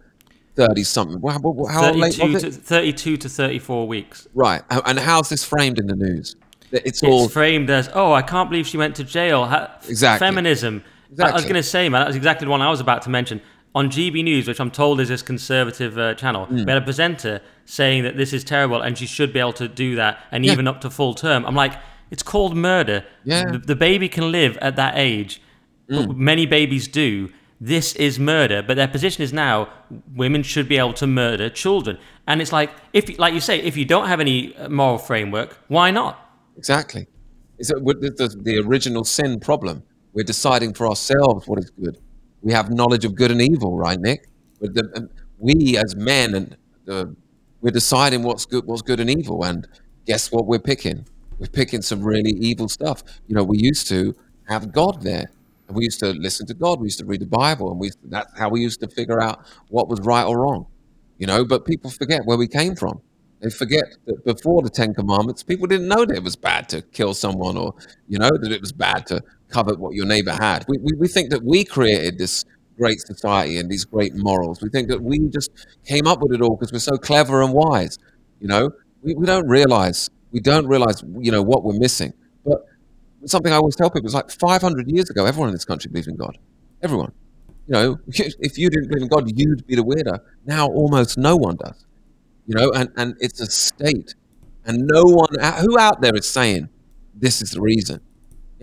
[0.55, 1.21] thirty something.
[1.21, 2.51] How, how 32 late was it?
[2.51, 4.27] To, Thirty-two to thirty-four weeks.
[4.33, 4.61] Right.
[4.69, 6.37] And how's this framed in the news?
[6.71, 9.43] It's, it's all framed as, oh, I can't believe she went to jail.
[9.87, 10.27] exactly.
[10.27, 10.83] Feminism.
[11.11, 11.31] Exactly.
[11.31, 13.41] I was going to say, man, that's exactly the one I was about to mention.
[13.73, 16.65] On GB News, which I'm told is this conservative uh, channel, mm.
[16.65, 19.67] we had a presenter saying that this is terrible and she should be able to
[19.67, 20.51] do that and yeah.
[20.51, 21.45] even up to full term.
[21.45, 21.73] I'm like,
[22.09, 23.05] it's called murder.
[23.23, 23.45] Yeah.
[23.51, 25.41] The, the baby can live at that age.
[25.89, 26.15] Mm.
[26.17, 27.29] Many babies do.
[27.61, 29.69] This is murder, but their position is now
[30.15, 31.97] women should be able to murder children.
[32.25, 35.59] And it's like, if, like you say, if you don't have any uh, moral framework,
[35.67, 36.20] why not?
[36.57, 37.07] Exactly.
[37.57, 39.83] It's a, the, the original sin problem.
[40.13, 41.97] We're deciding for ourselves what is good.
[42.41, 44.27] We have knowledge of good and evil, right, Nick?
[44.59, 47.15] The, um, we as men and the,
[47.61, 49.67] we're deciding what's good, what's good and evil, and
[50.05, 51.05] guess what we're picking?
[51.41, 53.03] we're picking some really evil stuff.
[53.27, 54.15] You know, we used to
[54.47, 55.31] have God there.
[55.67, 56.79] And we used to listen to God.
[56.79, 59.45] We used to read the Bible, and we that's how we used to figure out
[59.69, 60.67] what was right or wrong.
[61.17, 63.01] You know, but people forget where we came from.
[63.41, 66.81] They forget that before the Ten Commandments, people didn't know that it was bad to
[66.81, 67.73] kill someone, or
[68.07, 70.65] you know that it was bad to covet what your neighbor had.
[70.67, 72.45] We, we, we think that we created this
[72.77, 74.61] great society and these great morals.
[74.61, 75.51] We think that we just
[75.85, 77.97] came up with it all because we're so clever and wise.
[78.39, 82.13] You know, we, we don't realize we don't realize, you know, what we're missing.
[82.45, 82.65] But
[83.25, 86.07] something I always tell people is like 500 years ago, everyone in this country believed
[86.07, 86.37] in God.
[86.81, 87.11] Everyone.
[87.67, 90.19] You know, if you didn't believe in God, you'd be the weirdo.
[90.45, 91.85] Now almost no one does.
[92.47, 94.15] You know, and, and it's a state.
[94.65, 95.29] And no one,
[95.61, 96.69] who out there is saying,
[97.13, 98.01] this is the reason?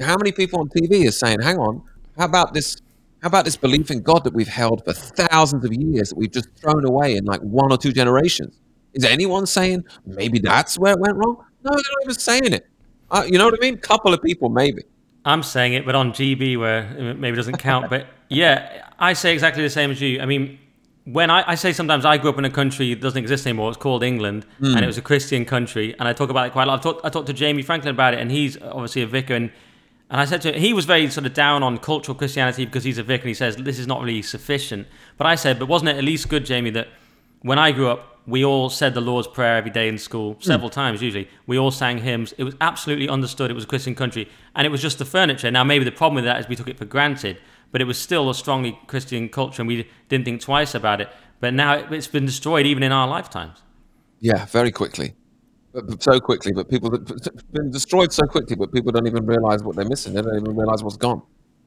[0.00, 1.82] How many people on TV are saying, hang on,
[2.16, 2.76] how about this?
[3.20, 6.30] How about this belief in God that we've held for thousands of years that we've
[6.30, 8.60] just thrown away in like one or two generations?
[8.92, 11.44] Is anyone saying maybe that's where it went wrong?
[11.64, 12.66] No, they're not even saying it.
[13.10, 13.76] Uh, you know what I mean?
[13.78, 14.82] Couple of people, maybe.
[15.24, 17.90] I'm saying it, but on GB, where it maybe doesn't count.
[17.90, 20.20] but yeah, I say exactly the same as you.
[20.20, 20.58] I mean,
[21.12, 23.70] when I, I, say sometimes I grew up in a country that doesn't exist anymore.
[23.70, 24.74] It's called England, mm.
[24.74, 25.94] and it was a Christian country.
[25.98, 26.80] And I talk about it quite a lot.
[26.80, 29.34] I talked, I talked to Jamie Franklin about it, and he's obviously a vicar.
[29.34, 29.50] And,
[30.10, 32.84] and I said to him, he was very sort of down on cultural Christianity because
[32.84, 34.86] he's a vicar, and he says this is not really sufficient.
[35.16, 36.88] But I said, but wasn't it at least good, Jamie, that
[37.40, 40.42] when I grew up, we all said the Lord's Prayer every day in school, hmm.
[40.42, 40.74] several mm.
[40.74, 41.30] times usually.
[41.46, 42.34] We all sang hymns.
[42.36, 45.50] It was absolutely understood it was a Christian country, and it was just the furniture.
[45.50, 47.38] Now, maybe the problem with that is we took it for granted,
[47.70, 51.08] but it was still a strongly Christian culture, and we didn't think twice about it.
[51.40, 53.62] But now it's been destroyed even in our lifetimes.
[54.20, 55.14] Yeah, very quickly.
[55.72, 59.62] But so quickly, but people have been destroyed so quickly, but people don't even realize
[59.62, 60.14] what they're missing.
[60.14, 61.22] They don't even realize what's gone.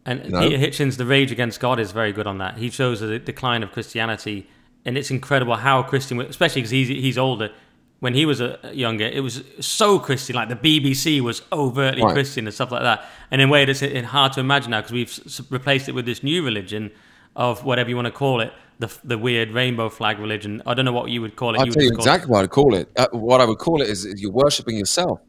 [0.05, 0.39] And you know?
[0.39, 2.57] Peter Hitchens' The Rage Against God is very good on that.
[2.57, 4.47] He shows the decline of Christianity
[4.85, 7.51] and it's incredible how Christian, especially because he's he's older.
[8.01, 10.35] When he was a younger, it was so Christian.
[10.35, 12.13] Like the BBC was overtly right.
[12.13, 13.05] Christian and stuff like that.
[13.29, 16.23] And in a way, it's hard to imagine now because we've replaced it with this
[16.23, 16.91] new religion
[17.35, 20.61] of whatever you want to call it, the the weird rainbow flag religion.
[20.65, 21.59] I don't know what you would call it.
[21.59, 22.31] I'll you tell you exactly it.
[22.31, 22.89] what I'd call it.
[22.97, 25.21] Uh, what I would call it is, is you're worshiping yourself.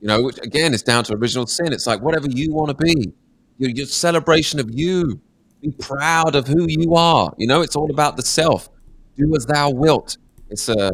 [0.00, 1.72] You know, which again is down to original sin.
[1.72, 3.12] It's like whatever you want to be,
[3.58, 5.20] your, your celebration of you.
[5.60, 7.34] Be proud of who you are.
[7.36, 8.70] You know, it's all about the self
[9.18, 10.16] do as thou wilt.
[10.48, 10.90] It's a,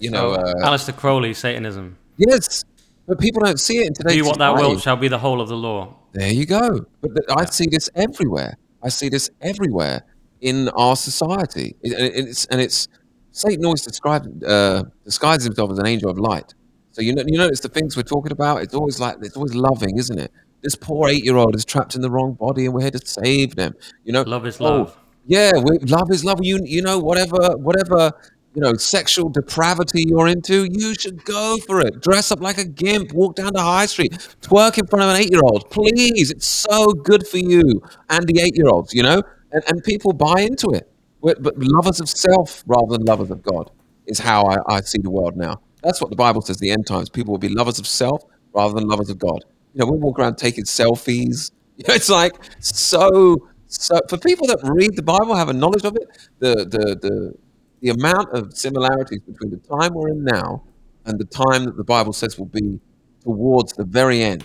[0.00, 1.96] you know, uh, Aleister Crowley Satanism.
[2.16, 2.64] Yes,
[3.06, 5.40] but people don't see it in today's Do what thou wilt shall be the whole
[5.40, 5.96] of the law.
[6.12, 6.86] There you go.
[7.00, 8.56] But I see this everywhere.
[8.82, 10.04] I see this everywhere
[10.40, 12.88] in our society, and it's and it's
[13.32, 16.54] Satan always described uh, disguises himself as an angel of light.
[16.92, 18.62] So you know, you notice the things we're talking about.
[18.62, 20.32] It's always like it's always loving, isn't it?
[20.62, 23.74] This poor eight-year-old is trapped in the wrong body, and we're here to save them.
[24.04, 24.96] You know, love is love.
[25.26, 26.40] Yeah, we, love is love.
[26.42, 28.12] You you know whatever whatever
[28.54, 32.00] you know, sexual depravity you're into, you should go for it.
[32.02, 35.16] Dress up like a gimp, walk down the high street, twerk in front of an
[35.16, 35.70] eight year old.
[35.70, 39.22] Please, it's so good for you and the eight year olds, you know?
[39.52, 40.90] And, and people buy into it.
[41.22, 43.70] But lovers of self rather than lovers of God
[44.06, 45.60] is how I, I see the world now.
[45.82, 47.08] That's what the Bible says, the end times.
[47.08, 49.44] People will be lovers of self rather than lovers of God.
[49.74, 51.50] You know, we walk around taking selfies.
[51.78, 56.28] it's like so, so, for people that read the Bible, have a knowledge of it,
[56.40, 57.34] the, the, the,
[57.80, 60.62] the amount of similarities between the time we're in now
[61.06, 62.80] and the time that the Bible says will be
[63.22, 64.44] towards the very end.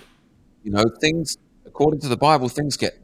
[0.63, 2.97] You know, things, according to the Bible, things get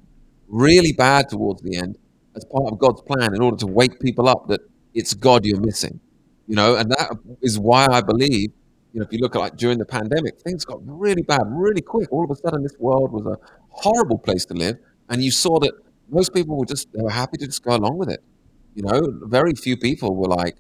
[0.48, 1.98] really bad towards the end
[2.36, 4.62] as part of God's plan in order to wake people up that
[4.94, 6.00] it's God you're missing.
[6.48, 8.52] You know, and that is why I believe,
[8.94, 11.82] you know, if you look at like during the pandemic, things got really bad really
[11.82, 12.12] quick.
[12.12, 13.38] All of a sudden, this world was a
[13.70, 14.78] horrible place to live.
[15.10, 15.74] And you saw that
[16.10, 18.22] most people were just, they were happy to just go along with it.
[18.76, 20.58] You know, very few people were like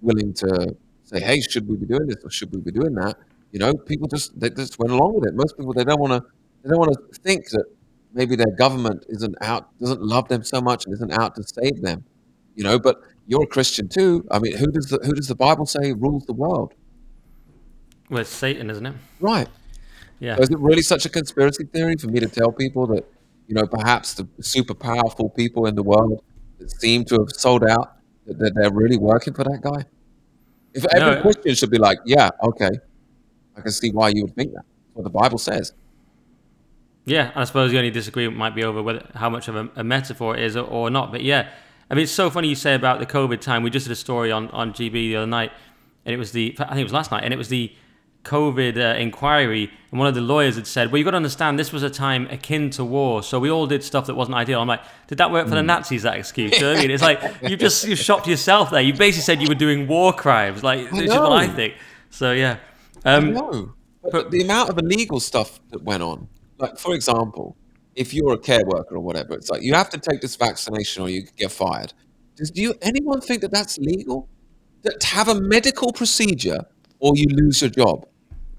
[0.00, 3.16] willing to say, "Hey, should we be doing this or should we be doing that?"
[3.52, 5.34] You know, people just they just went along with it.
[5.34, 6.28] Most people they don't want to
[6.62, 7.64] they don't want to think that
[8.12, 11.80] maybe their government isn't out doesn't love them so much and isn't out to save
[11.82, 12.04] them.
[12.56, 14.26] You know, but you're a Christian too.
[14.30, 16.74] I mean, who does the who does the Bible say rules the world?
[18.10, 18.94] Well, it's Satan, isn't it?
[19.20, 19.48] Right.
[20.20, 20.36] Yeah.
[20.36, 23.04] So is it really such a conspiracy theory for me to tell people that
[23.46, 26.22] you know perhaps the super powerful people in the world
[26.64, 27.96] that seem to have sold out
[28.26, 29.84] that they're really working for that guy?
[30.72, 31.22] If every No.
[31.22, 32.70] Christian should be like, yeah, okay,
[33.56, 34.64] I can see why you would think that.
[34.94, 35.72] What the Bible says.
[37.04, 39.84] Yeah, I suppose the only disagreement might be over whether how much of a, a
[39.84, 41.12] metaphor it is or, or not.
[41.12, 41.48] But yeah,
[41.90, 43.62] I mean, it's so funny you say about the COVID time.
[43.62, 45.52] We just did a story on, on GB the other night,
[46.04, 47.72] and it was the I think it was last night, and it was the
[48.24, 49.70] COVID uh, inquiry.
[49.90, 51.90] And one of the lawyers had said, "Well, you've got to understand, this was a
[51.90, 55.18] time akin to war, so we all did stuff that wasn't ideal." I'm like, "Did
[55.18, 56.02] that work for the Nazis?
[56.02, 56.90] That excuse?" You know what I mean?
[56.90, 58.80] It's like you just you shopped yourself there.
[58.80, 60.62] You basically said you were doing war crimes.
[60.62, 61.74] Like, this is what I think.
[62.10, 62.58] So yeah.
[63.04, 63.74] Um, no,
[64.10, 67.56] but the amount of illegal stuff that went on, like for example,
[67.94, 71.02] if you're a care worker or whatever, it's like you have to take this vaccination
[71.02, 71.92] or you get fired.
[72.36, 74.28] Does do you anyone think that that's legal?
[74.82, 76.66] That to have a medical procedure
[76.98, 78.06] or you lose your job?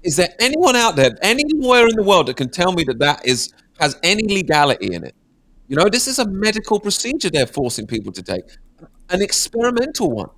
[0.02, 3.26] Is there anyone out there, anywhere in the world that can tell me that that
[3.26, 5.14] is has any legality in it?
[5.68, 8.44] You know, this is a medical procedure they're forcing people to take,
[9.10, 10.30] an experimental one.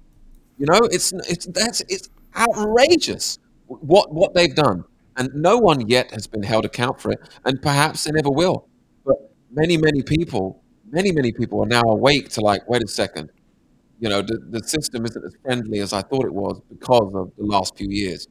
[0.58, 4.84] You know, it's it's that's it's outrageous what what they've done,
[5.16, 8.68] and no one yet has been held account for it, and perhaps they never will.
[9.04, 9.16] But
[9.52, 13.30] many many people, many many people are now awake to like, wait a second,
[14.00, 17.32] you know, the, the system isn't as friendly as I thought it was because of
[17.36, 18.28] the last few years.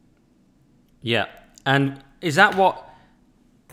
[1.01, 1.25] Yeah,
[1.65, 2.83] and is that what?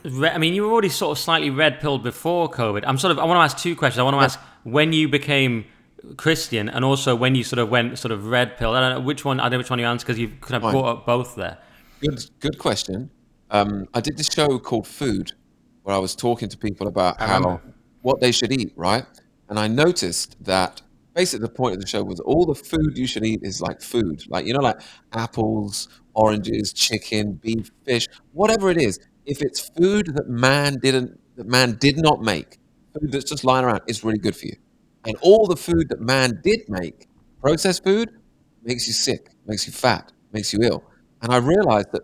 [0.04, 2.84] I mean, you were already sort of slightly red pilled before COVID.
[2.86, 3.18] I'm sort of.
[3.18, 4.00] I want to ask two questions.
[4.00, 5.64] I want to ask when you became
[6.16, 8.72] Christian, and also when you sort of went sort of red pill.
[8.74, 9.40] I don't know which one.
[9.40, 10.72] I don't know which one you answer because you kind of Fine.
[10.72, 11.58] brought up both there.
[12.00, 13.10] Good good question.
[13.50, 15.32] Um, I did this show called Food,
[15.82, 17.74] where I was talking to people about I how remember.
[18.02, 19.06] what they should eat, right?
[19.48, 20.82] And I noticed that
[21.14, 23.80] basically the point of the show was all the food you should eat is like
[23.80, 24.80] food, like you know, like
[25.12, 28.98] apples, oranges, chicken, beef, fish, whatever it is.
[29.26, 32.58] If it's food that man didn't, that man did not make,
[32.98, 34.56] food that's just lying around, is really good for you.
[35.06, 37.08] And all the food that man did make,
[37.40, 38.10] processed food,
[38.62, 40.84] makes you sick, makes you fat, makes you ill.
[41.22, 42.02] And I realized that,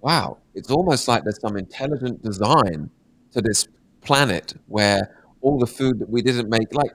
[0.00, 2.90] wow, it's almost like there's some intelligent design
[3.32, 3.66] to this
[4.02, 6.92] planet where all the food that we didn't make, like,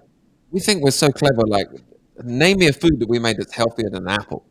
[0.52, 1.67] we think we're so clever, like,
[2.24, 4.45] name me a food that we made that's healthier than an apple.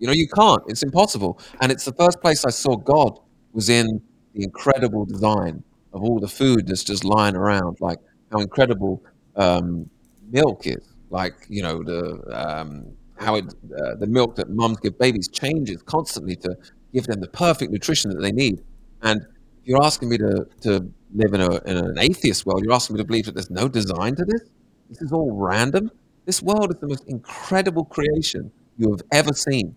[0.00, 0.62] You know, you can't.
[0.68, 1.40] It's impossible.
[1.60, 3.18] And it's the first place I saw God
[3.52, 4.02] was in
[4.34, 7.98] the incredible design of all the food that's just lying around, like
[8.32, 9.02] how incredible
[9.36, 9.90] um,
[10.30, 10.94] milk is.
[11.10, 12.86] Like you know the um,
[13.18, 16.56] how it uh, the milk that mums give babies changes constantly to
[16.92, 18.62] give them the perfect nutrition that they need.
[19.02, 22.72] And if you're asking me to to live in, a, in an atheist world, you're
[22.72, 24.42] asking me to believe that there's no design to this.
[24.88, 25.90] This is all random.
[26.26, 29.74] This world is the most incredible creation you have ever seen.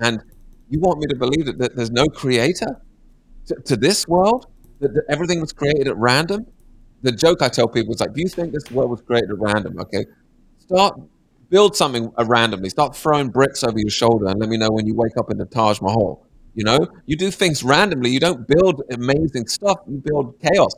[0.00, 0.22] And
[0.70, 2.80] you want me to believe that, that there's no creator
[3.46, 4.46] to, to this world?
[4.80, 6.46] That, that everything was created at random?
[7.02, 9.38] The joke I tell people is like, do you think this world was created at
[9.38, 9.78] random?
[9.80, 10.04] Okay.
[10.58, 11.00] Start,
[11.48, 12.68] build something uh, randomly.
[12.68, 15.38] Start throwing bricks over your shoulder and let me know when you wake up in
[15.38, 16.26] the Taj Mahal.
[16.54, 18.10] You know, you do things randomly.
[18.10, 20.74] You don't build amazing stuff, you build chaos.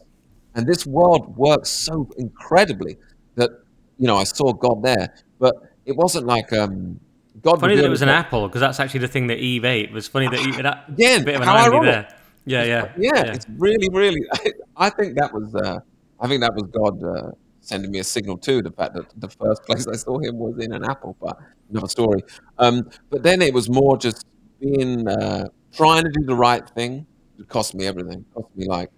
[0.54, 2.98] And this world works so incredibly
[3.36, 3.50] that,
[3.98, 5.14] you know, I saw God there.
[5.38, 5.54] But
[5.86, 7.00] it wasn't like um,
[7.42, 9.90] God Funny that it was an apple because that's actually the thing that Eve ate.
[9.90, 11.92] It was funny that you, that Again, a bit of an irony ironic.
[11.92, 12.16] there.
[12.46, 14.22] Yeah, yeah, yeah, it's really, really.
[14.76, 15.54] I think that was.
[15.54, 15.80] Uh,
[16.20, 18.62] I think that was God uh, sending me a signal too.
[18.62, 21.38] The fact that the first place I saw him was in an apple, but
[21.70, 22.22] another story.
[22.58, 24.26] Um, but then it was more just
[24.58, 27.06] being uh, trying to do the right thing.
[27.38, 28.20] It cost me everything.
[28.20, 28.90] It cost me like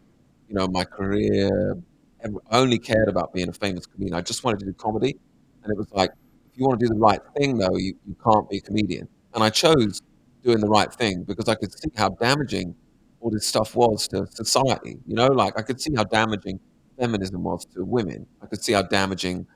[0.48, 1.76] you know my career.
[2.24, 4.14] I only cared about being a famous comedian.
[4.14, 5.18] I just wanted to do comedy,
[5.62, 6.12] and it was like
[6.52, 9.08] if you want to do the right thing though, you, you can't be a comedian.
[9.34, 10.02] And I chose
[10.42, 12.74] doing the right thing because I could see how damaging
[13.20, 14.98] all this stuff was to society.
[15.06, 16.60] You know, like I could see how damaging
[16.98, 18.26] feminism was to women.
[18.42, 19.46] I could see how damaging,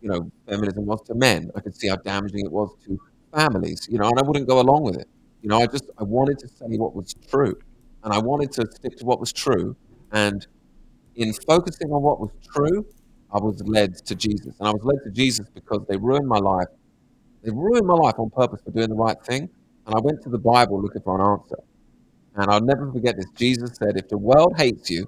[0.00, 1.50] you know, feminism was to men.
[1.56, 2.98] I could see how damaging it was to
[3.34, 3.88] families.
[3.90, 5.08] You know, and I wouldn't go along with it.
[5.42, 7.58] You know, I just I wanted to say what was true,
[8.04, 9.76] and I wanted to stick to what was true.
[10.12, 10.46] And
[11.16, 12.86] in focusing on what was true,
[13.34, 16.38] I was led to Jesus, and I was led to Jesus because they ruined my
[16.38, 16.68] life.
[17.42, 19.50] They ruined my life on purpose for doing the right thing.
[19.86, 21.58] And I went to the Bible looking for an answer.
[22.36, 23.26] And I'll never forget this.
[23.34, 25.06] Jesus said, If the world hates you,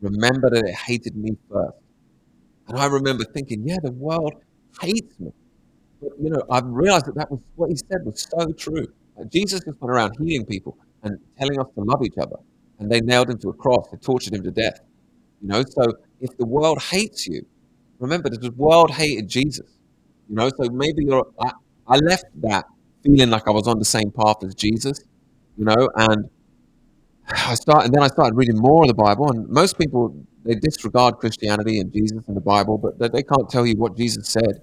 [0.00, 1.76] remember that it hated me first.
[2.68, 4.34] And I remember thinking, Yeah, the world
[4.80, 5.32] hates me.
[6.00, 8.86] But, you know, I've realized that that was what he said was so true.
[9.16, 12.36] Like, Jesus just went around healing people and telling us to love each other.
[12.78, 14.80] And they nailed him to a cross, they tortured him to death.
[15.42, 17.46] You know, so if the world hates you,
[17.98, 19.66] remember that the world hated Jesus.
[20.28, 21.52] You know, so maybe you're, I,
[21.86, 22.66] I left that
[23.02, 25.00] feeling like I was on the same path as Jesus,
[25.56, 26.28] you know, and
[27.28, 29.30] I started, and then I started reading more of the Bible.
[29.30, 33.48] And most people they disregard Christianity and Jesus and the Bible, but they, they can't
[33.50, 34.62] tell you what Jesus said.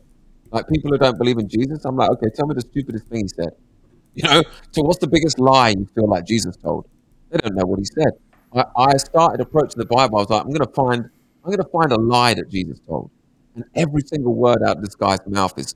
[0.51, 3.21] Like people who don't believe in Jesus, I'm like, okay, tell me the stupidest thing
[3.21, 3.49] he said.
[4.15, 6.87] You know, so what's the biggest lie you feel like Jesus told?
[7.29, 8.13] They don't know what he said.
[8.55, 10.17] I, I started approaching the Bible.
[10.17, 11.09] I was like, I'm going to find,
[11.45, 13.11] I'm going to find a lie that Jesus told,
[13.53, 15.75] and every single word out of this guy's mouth is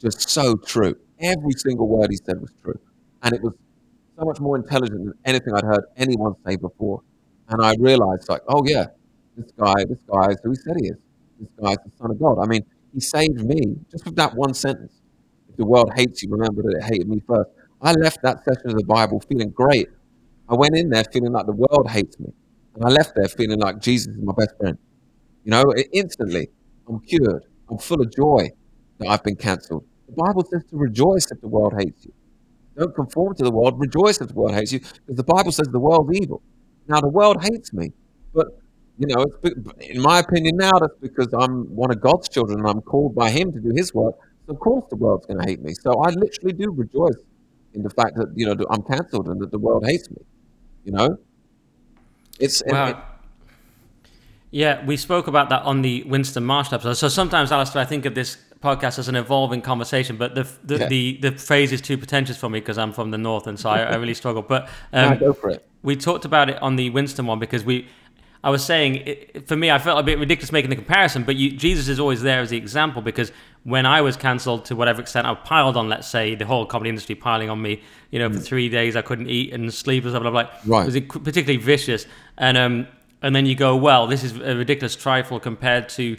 [0.00, 0.96] just so true.
[1.18, 2.80] Every single word he said was true.
[3.22, 3.52] And it was
[4.18, 7.02] so much more intelligent than anything I'd heard anyone say before.
[7.50, 8.86] And I realized, like, oh, yeah,
[9.36, 10.96] this guy, this guy is who he said he is.
[11.38, 12.38] This guy's the Son of God.
[12.38, 15.02] I mean, he saved me just with that one sentence.
[15.50, 17.50] If the world hates you, remember that it hated me first.
[17.82, 19.88] I left that session of the Bible feeling great.
[20.48, 22.32] I went in there feeling like the world hates me.
[22.74, 24.78] And I left there feeling like Jesus is my best friend.
[25.44, 26.48] You know, instantly,
[26.88, 27.44] I'm cured.
[27.68, 28.50] I'm full of joy
[28.98, 29.84] that I've been cancelled.
[30.08, 32.12] The Bible says to rejoice if the world hates you.
[32.76, 35.68] Don't conform to the world, rejoice if the world hates you, because the Bible says
[35.68, 36.42] the world's evil.
[36.88, 37.92] Now, the world hates me,
[38.34, 38.46] but,
[38.98, 39.24] you know,
[39.80, 43.30] in my opinion now, that's because I'm one of God's children and I'm called by
[43.30, 44.14] Him to do His work.
[44.46, 45.74] So, of course, the world's going to hate me.
[45.74, 47.18] So, I literally do rejoice
[47.74, 50.22] in the fact that, you know, I'm cancelled and that the world hates me.
[50.84, 51.18] You know?
[52.38, 52.62] It's.
[52.66, 53.04] Wow.
[54.50, 56.94] Yeah, we spoke about that on the Winston Marshall episode.
[56.94, 60.78] So sometimes, Alistair, I think of this podcast as an evolving conversation, but the the,
[60.78, 60.88] yeah.
[60.88, 63.70] the, the, phrase is too pretentious for me because I'm from the north, and so
[63.70, 64.42] I, I really struggle.
[64.42, 65.66] But um, go for it.
[65.82, 67.88] We talked about it on the Winston one because we.
[68.42, 71.36] I was saying, it, for me, I felt a bit ridiculous making the comparison, but
[71.36, 73.32] you, Jesus is always there as the example because
[73.64, 76.88] when I was cancelled to whatever extent I piled on, let's say, the whole comedy
[76.88, 78.34] industry piling on me, you know, mm.
[78.34, 80.78] for three days I couldn't eat and sleep and stuff, blah, blah, blah.
[80.78, 80.88] Right.
[80.88, 82.06] It was particularly vicious.
[82.38, 82.86] And, um,
[83.22, 86.16] and then you go, well, this is a ridiculous trifle compared to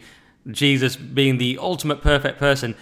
[0.49, 2.75] Jesus being the ultimate perfect person,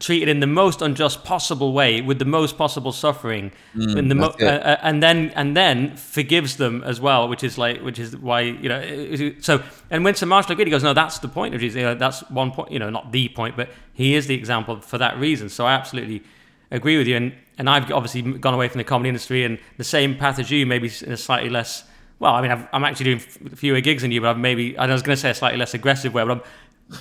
[0.00, 4.34] treated in the most unjust possible way with the most possible suffering, mm, the mo-
[4.40, 8.16] uh, uh, and then and then forgives them as well, which is like which is
[8.16, 9.32] why you know.
[9.40, 10.66] So and Winston Marshall agreed.
[10.66, 11.76] He goes, no, that's the point of Jesus.
[11.76, 12.72] You know, that's one point.
[12.72, 15.48] You know, not the point, but he is the example for that reason.
[15.48, 16.24] So I absolutely
[16.72, 17.16] agree with you.
[17.16, 20.50] And and I've obviously gone away from the comedy industry and the same path as
[20.50, 21.84] you, maybe in a slightly less.
[22.18, 24.86] Well, I mean, i am actually doing fewer gigs than you, but I've maybe I
[24.86, 26.42] was going to say a slightly less aggressive way, but I'm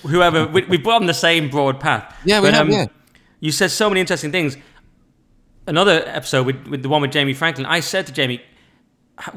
[0.09, 2.15] whoever we, we on the same broad path.
[2.25, 2.67] Yeah, we but, have.
[2.67, 2.85] Um, yeah.
[3.39, 4.57] You said so many interesting things.
[5.65, 8.41] Another episode with, with the one with Jamie Franklin, I said to Jamie,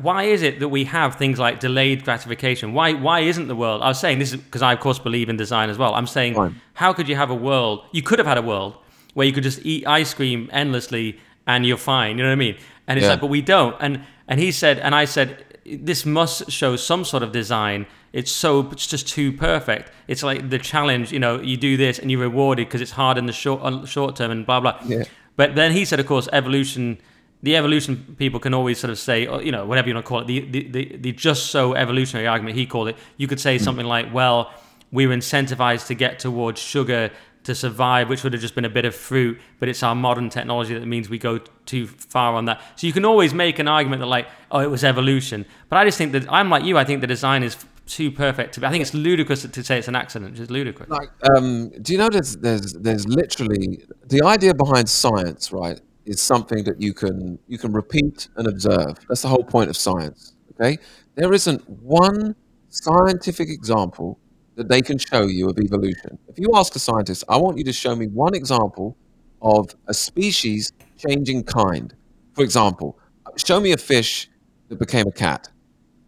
[0.01, 2.73] why is it that we have things like delayed gratification?
[2.73, 3.83] Why why isn't the world?
[3.83, 5.95] I was saying this is because I of course believe in design as well.
[5.95, 7.85] I'm saying how could you have a world?
[7.93, 8.79] You could have had a world
[9.15, 12.17] where you could just eat ice cream endlessly and you're fine.
[12.17, 12.57] You know what I mean?
[12.87, 13.13] And it's yeah.
[13.13, 13.77] like, but we don't.
[13.81, 15.45] And and he said, and I said,
[15.81, 17.87] this must show some sort of design.
[18.13, 19.91] It's so it's just too perfect.
[20.09, 21.13] It's like the challenge.
[21.13, 23.85] You know, you do this and you're rewarded because it's hard in the short uh,
[23.87, 24.79] short term and blah blah.
[24.85, 25.05] Yeah.
[25.37, 26.99] But then he said, of course, evolution.
[27.43, 30.21] The evolution people can always sort of say, you know, whatever you want to call
[30.21, 32.97] it, the the, the, the just so evolutionary argument he called it.
[33.19, 33.61] You could say mm.
[33.61, 34.53] something like, well,
[34.91, 37.11] we were incentivized to get towards sugar
[37.47, 40.29] to survive, which would have just been a bit of fruit, but it's our modern
[40.29, 42.61] technology that means we go too far on that.
[42.77, 45.47] So you can always make an argument that like, oh, it was evolution.
[45.69, 46.77] But I just think that I'm like you.
[46.77, 48.67] I think the design is too perfect to be.
[48.67, 50.39] I think it's ludicrous to say it's an accident.
[50.39, 50.89] It's ludicrous.
[50.89, 55.81] Like, um, do you know there's there's there's literally the idea behind science, right?
[56.05, 58.97] Is something that you can you can repeat and observe.
[59.09, 60.35] That's the whole point of science.
[60.53, 60.79] Okay,
[61.15, 62.35] there isn't one
[62.71, 64.19] scientific example
[64.57, 66.19] that they can show you of evolution.
[66.29, 68.97] If you ask a scientist, I want you to show me one example
[69.43, 71.95] of a species changing kind.
[72.35, 72.99] For example,
[73.37, 74.29] show me a fish
[74.69, 75.49] that became a cat,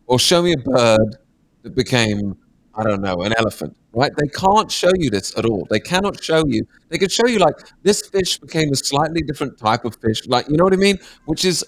[0.07, 1.19] or show me a bird
[1.63, 2.37] that became,
[2.75, 4.11] I don't know, an elephant, right?
[4.17, 5.67] They can't show you this at all.
[5.71, 6.67] They cannot show you.
[6.89, 10.49] They can show you, like, this fish became a slightly different type of fish, like,
[10.49, 10.99] you know what I mean?
[11.27, 11.65] Which is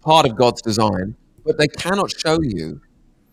[0.00, 2.80] part of God's design, but they cannot show you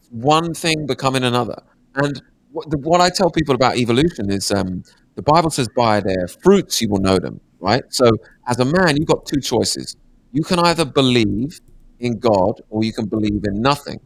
[0.10, 1.62] one thing becoming another.
[1.96, 2.22] And
[2.58, 4.84] what, the, what I tell people about evolution is um,
[5.14, 7.84] the Bible says, by their fruits you will know them, right?
[7.90, 8.10] So
[8.48, 9.96] as a man, you've got two choices.
[10.32, 11.62] You can either believe
[12.00, 14.00] in God or you can believe in nothing,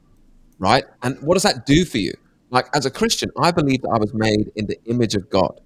[0.59, 0.83] right?
[1.01, 2.13] And what does that do for you?
[2.49, 5.61] Like as a Christian, I believe that I was made in the image of God.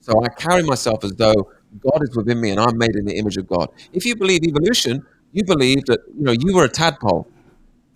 [0.00, 1.50] So I carry myself as though
[1.80, 3.70] God is within me and I'm made in the image of God.
[3.94, 5.02] If you believe evolution,
[5.32, 7.26] you believe that you know you were a tadpole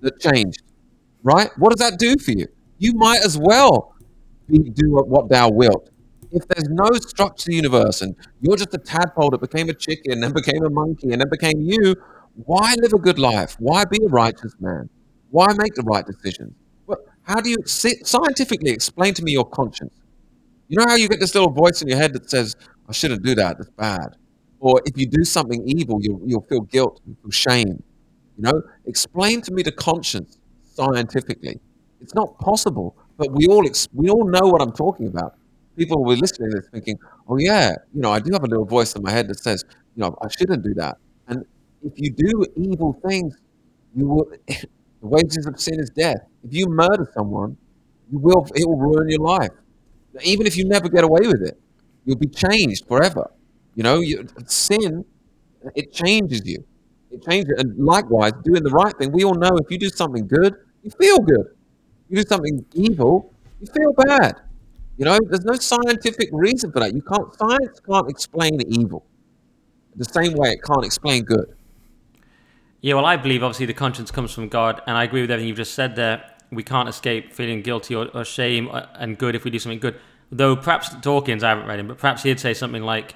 [0.01, 0.63] that changed,
[1.23, 1.51] right?
[1.59, 2.47] What does that do for you?
[2.79, 3.93] You might as well
[4.49, 5.91] be, do what thou wilt.
[6.31, 9.75] If there's no structure to the universe and you're just a tadpole that became a
[9.75, 11.95] chicken, and then became a monkey, and then became you,
[12.47, 13.57] why live a good life?
[13.59, 14.89] Why be a righteous man?
[15.31, 16.55] Why make the right decisions?
[16.87, 19.95] Well, how do you scientifically explain to me your conscience?
[20.69, 22.57] You know how you get this little voice in your head that says,
[22.89, 24.17] I shouldn't do that, that's bad.
[24.59, 27.83] Or if you do something evil, you'll, you'll feel guilt, you'll feel shame.
[28.37, 31.61] You know, explain to me the conscience scientifically.
[32.01, 35.35] It's not possible, but we all ex- we all know what I'm talking about.
[35.77, 36.99] People will be listening to this thinking,
[37.29, 39.65] "Oh yeah, you know, I do have a little voice in my head that says,
[39.97, 40.99] you know, I shouldn't do that."
[41.29, 41.45] And
[41.83, 43.37] if you do evil things,
[43.95, 44.33] you will.
[44.49, 46.19] the wages of sin is death.
[46.45, 47.57] If you murder someone,
[48.11, 48.47] you will.
[48.55, 49.51] It will ruin your life.
[50.25, 51.59] Even if you never get away with it,
[52.05, 53.31] you'll be changed forever.
[53.75, 55.05] You know, you, sin
[55.75, 56.65] it changes you.
[57.11, 59.13] It changes, and likewise, doing the right thing.
[59.13, 61.47] We all know if you do something good, you feel good.
[62.13, 64.35] You do something evil, you feel bad.
[64.99, 66.95] You know, there's no scientific reason for that.
[66.95, 69.07] You can't science can't explain the evil.
[69.97, 71.57] The same way it can't explain good.
[72.83, 75.49] Yeah, well, I believe obviously the conscience comes from God, and I agree with everything
[75.49, 76.23] you've just said there.
[76.51, 79.79] We can't escape feeling guilty or, or shame uh, and good if we do something
[79.79, 79.99] good.
[80.31, 83.15] Though perhaps Dawkins, I haven't read him, but perhaps he'd say something like,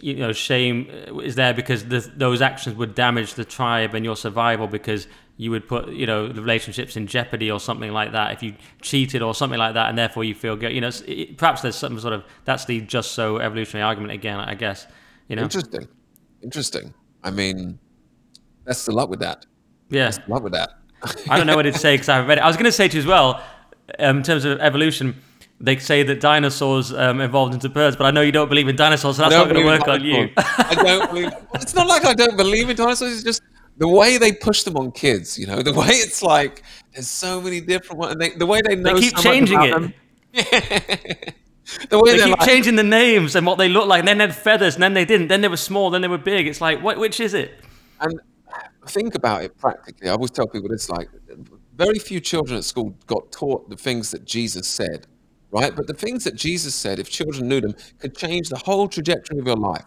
[0.00, 4.04] you know, shame uh, is there because the, those actions would damage the tribe and
[4.04, 8.12] your survival because you would put, you know, the relationships in jeopardy or something like
[8.12, 10.72] that if you cheated or something like that, and therefore you feel good.
[10.72, 14.40] You know, it, perhaps there's some sort of that's the just so evolutionary argument again.
[14.40, 14.86] I guess.
[15.28, 15.42] You know.
[15.42, 15.88] Interesting.
[16.42, 16.94] Interesting.
[17.22, 17.78] I mean,
[18.64, 19.46] best of luck with that.
[19.90, 20.08] Yeah.
[20.08, 20.70] Of luck with that.
[21.28, 22.44] I don't know what to say because I haven't read it.
[22.44, 23.42] I was going to say to you as well,
[23.98, 25.14] um, in terms of evolution
[25.60, 28.76] they say that dinosaurs um, evolved into birds, but I know you don't believe in
[28.76, 30.28] dinosaurs, so that's not going to work on you.
[30.36, 31.32] I don't believe.
[31.54, 33.14] It's not like I don't believe in dinosaurs.
[33.14, 33.42] It's just
[33.76, 35.38] the way they push them on kids.
[35.38, 36.62] You know, the way it's like
[36.92, 38.16] there's so many different ones.
[38.16, 38.94] They, the way they know.
[38.94, 39.94] They keep changing it.
[41.90, 44.00] the way they keep like, changing the names and what they look like.
[44.00, 45.28] And then they had feathers, and then they didn't.
[45.28, 46.46] Then they were small, then they were big.
[46.46, 47.52] It's like, what, which is it?
[48.00, 48.20] And
[48.86, 50.08] think about it practically.
[50.08, 51.08] I always tell people it's like
[51.74, 55.06] very few children at school got taught the things that Jesus said
[55.50, 55.74] right?
[55.74, 59.38] But the things that Jesus said, if children knew them, could change the whole trajectory
[59.38, 59.84] of your life.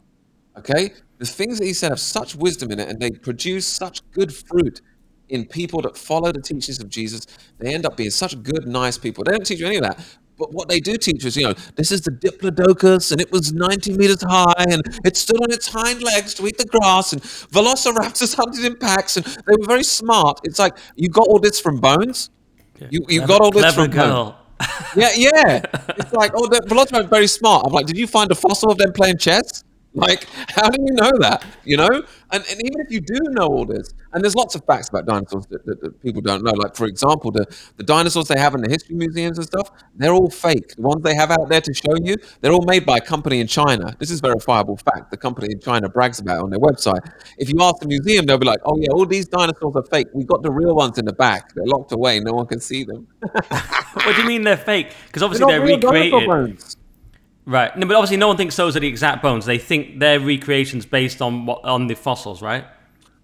[0.58, 0.94] Okay?
[1.20, 4.34] The things that he said have such wisdom in it and they produce such good
[4.34, 4.82] fruit
[5.30, 7.28] in people that follow the teachings of Jesus.
[7.60, 9.24] They end up being such good, nice people.
[9.24, 10.00] They don't teach you any of that.
[10.38, 13.52] But what they do teach us, you know, this is the Diplodocus and it was
[13.52, 17.22] 90 meters high and it stood on its hind legs to eat the grass and
[17.22, 20.40] velociraptors hunted in packs and they were very smart.
[20.46, 22.30] It's like, you got all this from bones?
[22.90, 24.32] You, you got all this from girl.
[24.32, 24.36] bones
[24.96, 25.62] yeah, yeah.
[25.98, 27.66] It's like, oh, the Velociraptor's very smart.
[27.66, 29.64] I'm like, did you find a fossil of them playing chess?
[29.94, 31.44] Like, how do you know that?
[31.64, 32.04] You know?
[32.32, 35.08] And, and even if you do know all this, and there's lots of facts about
[35.08, 36.52] dinosaurs that, that, that, people don't know.
[36.52, 37.46] Like, for example, the,
[37.78, 40.76] the dinosaurs they have in the history museums and stuff, they're all fake.
[40.76, 43.40] The ones they have out there to show you, they're all made by a company
[43.40, 43.96] in China.
[43.98, 45.10] This is verifiable fact.
[45.10, 47.00] The company in China brags about it on their website.
[47.40, 50.08] If you ask the museum, they'll be like, oh, yeah, all these dinosaurs are fake.
[50.14, 51.54] We've got the real ones in the back.
[51.56, 52.20] They're locked away.
[52.20, 53.08] No one can see them.
[53.22, 54.94] what do you mean they're fake?
[55.08, 56.76] Because obviously they're, they're recreated.
[57.50, 57.76] Right.
[57.76, 59.44] No, but obviously no one thinks those are the exact bones.
[59.44, 62.64] They think they're recreations based on what on the fossils, right?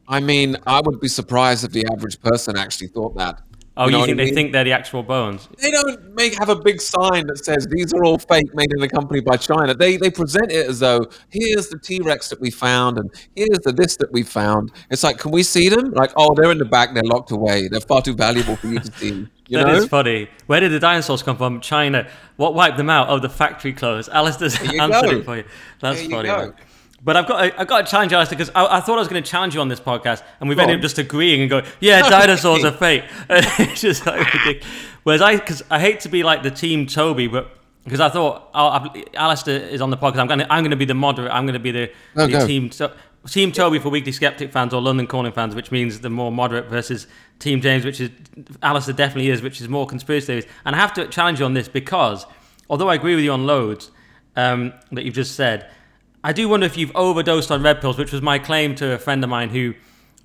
[0.07, 3.43] I mean, I would be surprised if the average person actually thought that.
[3.77, 4.33] Oh, you, know you think they mean?
[4.33, 5.47] think they're the actual bones?
[5.61, 8.81] They don't make have a big sign that says these are all fake, made in
[8.81, 9.75] a company by China.
[9.75, 13.59] They they present it as though here's the T Rex that we found, and here's
[13.59, 14.71] the this that we found.
[14.89, 15.91] It's like, can we see them?
[15.91, 17.67] Like, oh, they're in the back, they're locked away.
[17.67, 19.27] They're far too valuable for you to see.
[19.47, 20.27] You that is funny.
[20.47, 21.61] Where did the dinosaurs come from?
[21.61, 22.07] China.
[22.35, 23.09] What wiped them out?
[23.09, 24.09] Oh, the factory closed.
[24.09, 25.43] Alistair's answering for you.
[25.79, 26.29] That's there funny.
[26.29, 26.53] You
[27.05, 29.07] but I've got I've got to challenge you, Alistair, because I, I, thought I was
[29.07, 31.49] going to challenge you on this podcast, and we've Go ended up just agreeing and
[31.49, 34.65] going, "Yeah, dinosaurs are fake." it's just like ridiculous.
[35.03, 38.49] Whereas I, because I hate to be like the team Toby, but because I thought
[38.55, 40.17] oh, Alistair is on the podcast.
[40.17, 41.31] I'm going to I'm going to be the moderate.
[41.31, 42.91] I'm going to be the, the team so,
[43.27, 46.67] team Toby for Weekly Skeptic fans or London Calling fans, which means the more moderate
[46.67, 47.07] versus
[47.39, 48.11] Team James, which is
[48.61, 50.45] Alistair definitely is, which is more conspiracy theories.
[50.65, 52.25] And I have to challenge you on this because
[52.69, 53.91] although I agree with you on loads
[54.35, 55.69] um, that you've just said,
[56.23, 58.97] I do wonder if you've overdosed on red pills, which was my claim to a
[58.97, 59.73] friend of mine who.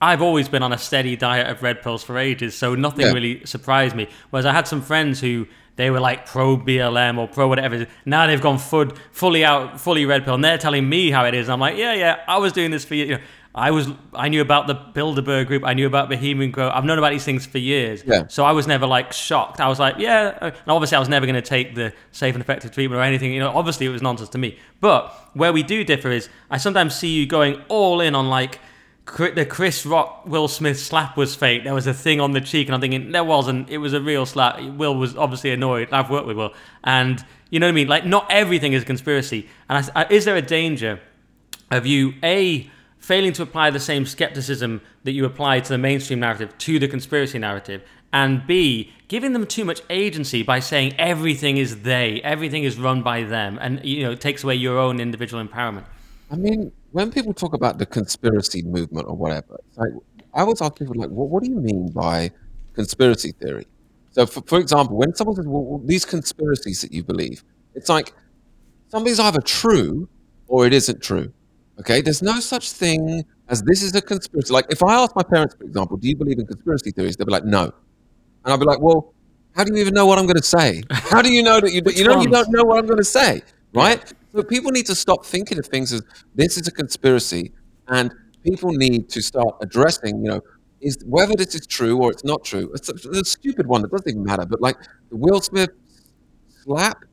[0.01, 3.13] I've always been on a steady diet of red pills for ages, so nothing Yeah.
[3.13, 4.09] really surprised me.
[4.31, 5.47] Whereas I had some friends who
[5.77, 7.87] they were like pro BLM or pro whatever.
[8.05, 11.35] Now they've gone full, fully out, fully red pill, and they're telling me how it
[11.35, 11.47] is.
[11.49, 13.05] And I'm like, yeah, yeah, I was doing this for you.
[13.05, 13.21] you know,
[13.53, 15.65] I was, I knew about the Bilderberg group.
[15.65, 16.71] I knew about Bohemian Grove.
[16.73, 18.05] I've known about these things for years.
[18.07, 18.23] Yeah.
[18.29, 19.61] So I was never like shocked.
[19.61, 20.37] I was like, yeah.
[20.41, 23.33] And obviously, I was never going to take the safe and effective treatment or anything.
[23.33, 24.57] You know, obviously, it was nonsense to me.
[24.81, 28.61] But where we do differ is, I sometimes see you going all in on like
[29.17, 31.65] the Chris Rock Will Smith slap was fake.
[31.65, 33.71] There was a thing on the cheek, and I'm thinking there wasn't.
[33.71, 34.61] It was a real slap.
[34.61, 35.89] Will was obviously annoyed.
[35.93, 36.55] I've worked with Will,
[36.85, 37.89] and you know what I mean.
[37.89, 39.49] Like not everything is a conspiracy.
[39.69, 41.01] And I I is there a danger
[41.71, 46.21] of you a failing to apply the same skepticism that you apply to the mainstream
[46.21, 47.83] narrative to the conspiracy narrative,
[48.13, 53.03] and b giving them too much agency by saying everything is they, everything is run
[53.03, 55.85] by them, and you know it takes away your own individual empowerment.
[56.31, 59.91] I mean, when people talk about the conspiracy movement or whatever, it's like
[60.35, 62.31] I always ask people like, well, what do you mean by
[62.75, 63.67] conspiracy theory?
[64.13, 68.13] So, for, for example, when someone says, well, these conspiracies that you believe, it's like
[68.89, 70.09] something's either true
[70.49, 71.33] or it isn't true.
[71.79, 74.53] Okay, there's no such thing as this is a conspiracy.
[74.53, 77.17] Like, if I ask my parents, for example, do you believe in conspiracy theories?
[77.17, 77.63] They'll be like, no,
[78.45, 79.15] and I'll be like, well,
[79.55, 80.83] how do you even know what I'm going to say?
[80.91, 83.05] How do you know that you you know you don't know what I'm going to
[83.05, 83.43] say,
[83.75, 84.13] right?
[84.33, 86.03] So people need to stop thinking of things as
[86.35, 87.53] this is a conspiracy,
[87.89, 88.13] and
[88.45, 90.41] people need to start addressing, you know,
[90.81, 92.71] is whether this is true or it's not true.
[92.75, 94.47] It's a, a stupid one that doesn't even matter.
[94.47, 94.77] But like
[95.11, 95.71] the Will Smith
[96.63, 97.05] slap,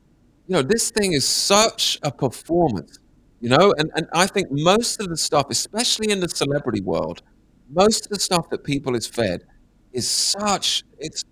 [0.46, 2.98] you know, this thing is such a performance,
[3.40, 7.22] you know, and, and I think most of the stuff, especially in the celebrity world,
[7.70, 9.44] most of the stuff that people is fed
[9.92, 11.24] is such it's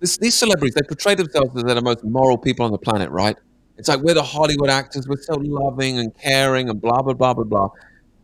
[0.00, 3.10] this, these celebrities they portray themselves as they're the most moral people on the planet,
[3.10, 3.36] right?
[3.82, 7.34] It's like we're the Hollywood actors, we're so loving and caring and blah blah blah
[7.34, 7.68] blah blah.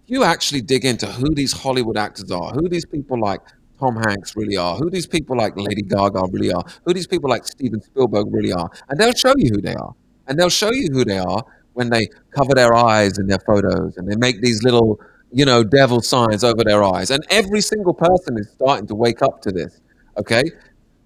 [0.06, 3.40] You actually dig into who these Hollywood actors are, who these people like
[3.80, 7.28] Tom Hanks really are, who these people like Lady Gaga really are, who these people
[7.28, 9.96] like Steven Spielberg really are, and they'll show you who they are.
[10.28, 13.96] And they'll show you who they are when they cover their eyes in their photos
[13.96, 15.00] and they make these little,
[15.32, 17.10] you know, devil signs over their eyes.
[17.10, 19.80] And every single person is starting to wake up to this.
[20.18, 20.44] Okay?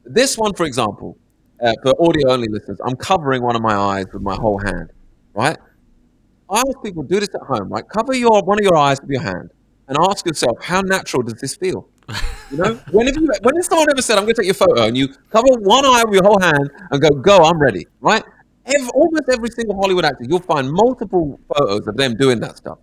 [0.05, 1.17] This one, for example,
[1.63, 4.91] uh, for audio only listeners, I'm covering one of my eyes with my whole hand,
[5.35, 5.57] right?
[6.51, 7.89] I ask people do this at home, right?
[7.89, 9.51] Cover your one of your eyes with your hand
[9.89, 11.89] and ask yourself, how natural does this feel?
[12.51, 14.55] You know, when have you, when has someone ever said, "I'm going to take your
[14.55, 17.87] photo," and you cover one eye with your whole hand and go, "Go, I'm ready,"
[18.01, 18.25] right?
[18.67, 22.79] Every, almost every single Hollywood actor, you'll find multiple photos of them doing that stuff.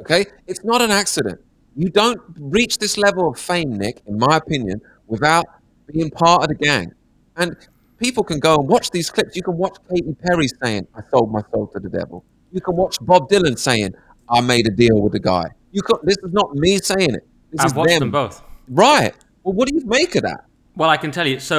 [0.00, 1.40] Okay, it's not an accident.
[1.76, 5.44] You don't reach this level of fame, Nick, in my opinion, without
[5.92, 6.92] being part of the gang.
[7.36, 7.56] And
[8.04, 9.34] people can go and watch these clips.
[9.36, 12.18] You can watch Katy Perry saying, "I sold my soul to the devil."
[12.52, 13.94] You can watch Bob Dylan saying,
[14.28, 17.24] "I made a deal with the guy." You can, This is not me saying it.
[17.50, 18.00] This I've is watched them.
[18.00, 18.42] them both.
[18.68, 19.14] Right.
[19.42, 20.40] Well, what do you make of that?
[20.76, 21.38] Well, I can tell you.
[21.40, 21.56] So,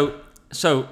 [0.52, 0.88] so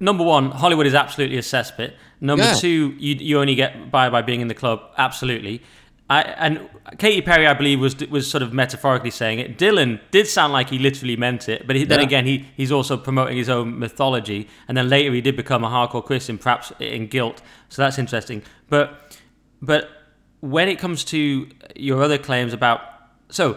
[0.00, 1.92] number one, Hollywood is absolutely a cesspit.
[2.20, 2.54] Number Yeah.
[2.54, 4.80] two, you you only get by by being in the club.
[4.98, 5.62] Absolutely.
[6.16, 9.58] I, and Katy Perry, I believe, was was sort of metaphorically saying it.
[9.58, 12.06] Dylan did sound like he literally meant it, but he, then Yeah.
[12.06, 14.48] again, he he's also promoting his own mythology.
[14.68, 17.40] And then later, he did become a hardcore Christian, perhaps in guilt.
[17.68, 18.42] So that's interesting.
[18.68, 18.86] But
[19.60, 19.82] but
[20.40, 21.18] when it comes to
[21.76, 22.80] your other claims about
[23.30, 23.56] so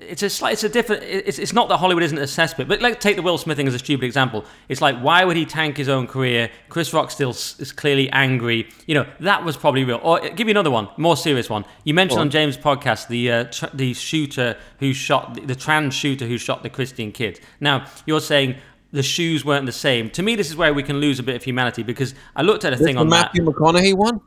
[0.00, 1.02] it's a slight, it's a different.
[1.02, 3.66] It's, it's not that Hollywood isn't a cesspit, but like take the Will Smith thing
[3.66, 4.44] as a stupid example.
[4.68, 6.50] It's like why would he tank his own career?
[6.68, 8.68] Chris Rock still s- is clearly angry.
[8.86, 9.98] You know that was probably real.
[10.02, 11.64] Or uh, give you another one, more serious one.
[11.84, 15.94] You mentioned on James' podcast the uh, tr- the shooter who shot the, the trans
[15.94, 17.40] shooter who shot the Christian kid.
[17.60, 18.56] Now you're saying
[18.92, 20.10] the shoes weren't the same.
[20.10, 22.64] To me, this is where we can lose a bit of humanity because I looked
[22.64, 23.34] at a thing the on that.
[23.34, 24.20] Matthew McConaughey one?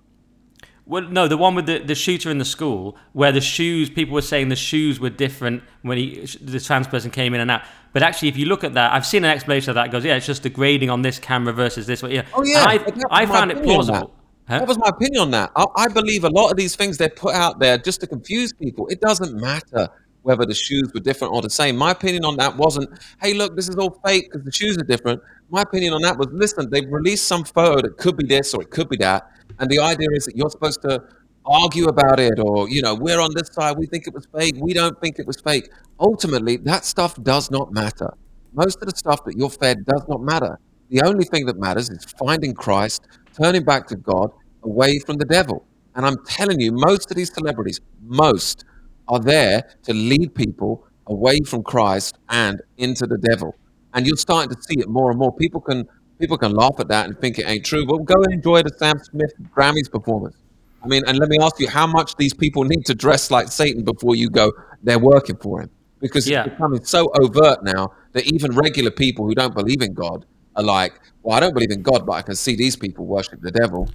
[0.88, 4.14] Well, no, the one with the, the shooter in the school, where the shoes, people
[4.14, 7.64] were saying the shoes were different when he, the trans person came in and out.
[7.92, 9.88] But actually, if you look at that, I've seen an explanation of that.
[9.88, 12.12] It goes, yeah, it's just the grading on this camera versus this one.
[12.12, 12.26] Yeah.
[12.34, 14.14] Oh yeah, And but that was I, I found it plausible.
[14.48, 14.60] Huh?
[14.60, 15.52] That was my opinion on that.
[15.56, 18.54] I, I believe a lot of these things they put out there just to confuse
[18.54, 18.88] people.
[18.90, 19.90] It doesn't matter
[20.22, 21.78] whether the shoes were different or the same.
[21.78, 22.90] My opinion on that wasn't,
[23.22, 25.22] hey, look, this is all fake because the shoes are different.
[25.50, 28.64] My opinion on that was, listen, they've released some photo that could be this or
[28.64, 31.02] it could be that, and the idea is that you're supposed to
[31.46, 34.56] argue about it or you know we're on this side we think it was fake
[34.60, 38.12] we don't think it was fake ultimately that stuff does not matter
[38.54, 41.90] most of the stuff that you're fed does not matter the only thing that matters
[41.90, 44.32] is finding christ turning back to God
[44.64, 45.66] away from the devil.
[45.96, 48.66] And I'm telling you, most of these celebrities, most
[49.08, 53.56] are there to lead people away from Christ and into the devil.
[53.94, 55.34] And you're starting to see it more and more.
[55.34, 55.88] People can
[56.20, 58.72] people can laugh at that and think it ain't true, but go and enjoy the
[58.78, 60.36] Sam Smith Grammys performance.
[60.84, 63.48] I mean, and let me ask you, how much these people need to dress like
[63.48, 64.52] Satan before you go,
[64.84, 65.70] they're working for him?
[66.00, 66.44] Because Yeah.
[66.44, 70.64] it's becoming so overt now that even regular people who don't believe in God are
[70.64, 70.94] like,
[71.24, 73.90] well, I don't believe in God, but I can see these people worship the devil.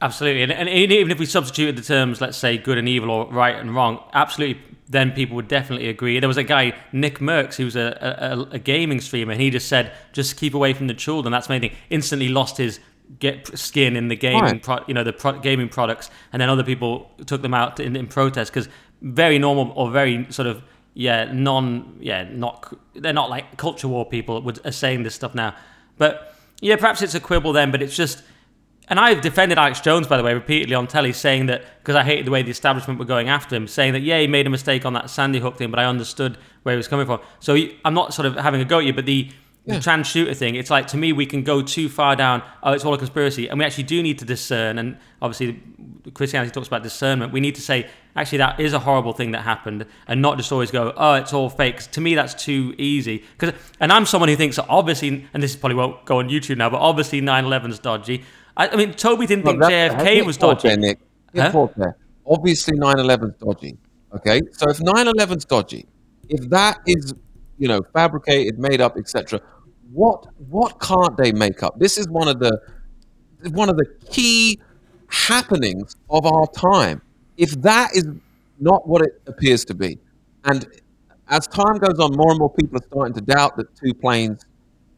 [0.00, 3.26] Absolutely, and, and even if we substituted the terms, let's say good and evil or
[3.32, 6.20] right and wrong, absolutely, then people would definitely agree.
[6.20, 9.92] There was a guy, Nickmercs, who's a, a, a gaming streamer, and he just said,
[10.12, 11.72] "Just keep away from the children." That's the main thing.
[11.90, 12.78] Instantly lost his
[13.18, 14.62] get skin in the gaming, Right.
[14.62, 17.96] pro, you know, the pro, gaming products, and then other people took them out in,
[17.96, 18.68] in protest because
[19.02, 20.62] very normal or very sort of
[20.94, 25.34] yeah non yeah not they're not like culture war people would are saying this stuff
[25.34, 25.56] now,
[25.96, 28.22] but yeah, perhaps it's a quibble then, but it's just.
[28.90, 32.04] And I've defended Alex Jones, by the way, repeatedly on telly, saying that because I
[32.04, 34.50] hated the way the establishment were going after him, saying that yeah, he made a
[34.50, 37.20] mistake on that Sandy Hook thing, but I understood where he was coming from.
[37.40, 39.30] So I'm not sort of having a go at you, but the,
[39.66, 42.42] the trans shooter thing, it's like to me we can go too far down.
[42.62, 44.78] Oh, it's all a conspiracy, and we actually do need to discern.
[44.78, 45.62] And obviously,
[46.14, 47.32] Christianity talks about discernment.
[47.32, 50.50] We need to say actually that is a horrible thing that happened, and not just
[50.50, 51.80] always go, oh, it's all fake.
[51.92, 53.24] to me, that's too easy.
[53.38, 56.70] Because and I'm someone who thinks obviously, and this probably won't go on YouTube now,
[56.70, 58.24] but obviously 9/11's dodgy.
[58.58, 60.68] I, I mean, Toby didn't think JFK was dodgy.
[60.68, 60.98] There, Nick.
[61.34, 61.68] Huh?
[62.26, 63.78] Obviously, 9/11's dodgy.
[64.14, 65.86] Okay, so if 9/11's dodgy,
[66.28, 67.14] if that is,
[67.58, 69.40] you know, fabricated, made up, etc.,
[69.92, 71.78] what what can't they make up?
[71.78, 72.60] This is one of the
[73.52, 74.58] one of the key
[75.08, 77.00] happenings of our time.
[77.36, 78.06] If that is
[78.58, 79.98] not what it appears to be,
[80.44, 80.66] and
[81.28, 84.44] as time goes on, more and more people are starting to doubt that two planes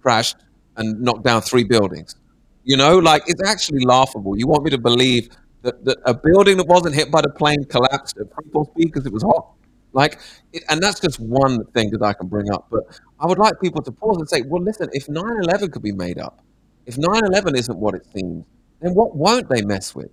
[0.00, 0.36] crashed
[0.76, 2.16] and knocked down three buildings.
[2.64, 4.38] You know, like it's actually laughable.
[4.38, 5.30] You want me to believe
[5.62, 9.06] that, that a building that wasn't hit by the plane collapsed at fall speed because
[9.06, 9.52] it was hot?
[9.92, 10.18] Like,
[10.52, 12.68] it, and that's just one thing that I can bring up.
[12.70, 15.82] But I would like people to pause and say, well, listen, if 9 11 could
[15.82, 16.40] be made up,
[16.86, 18.44] if 9 11 isn't what it seems,
[18.80, 20.10] then what won't they mess with?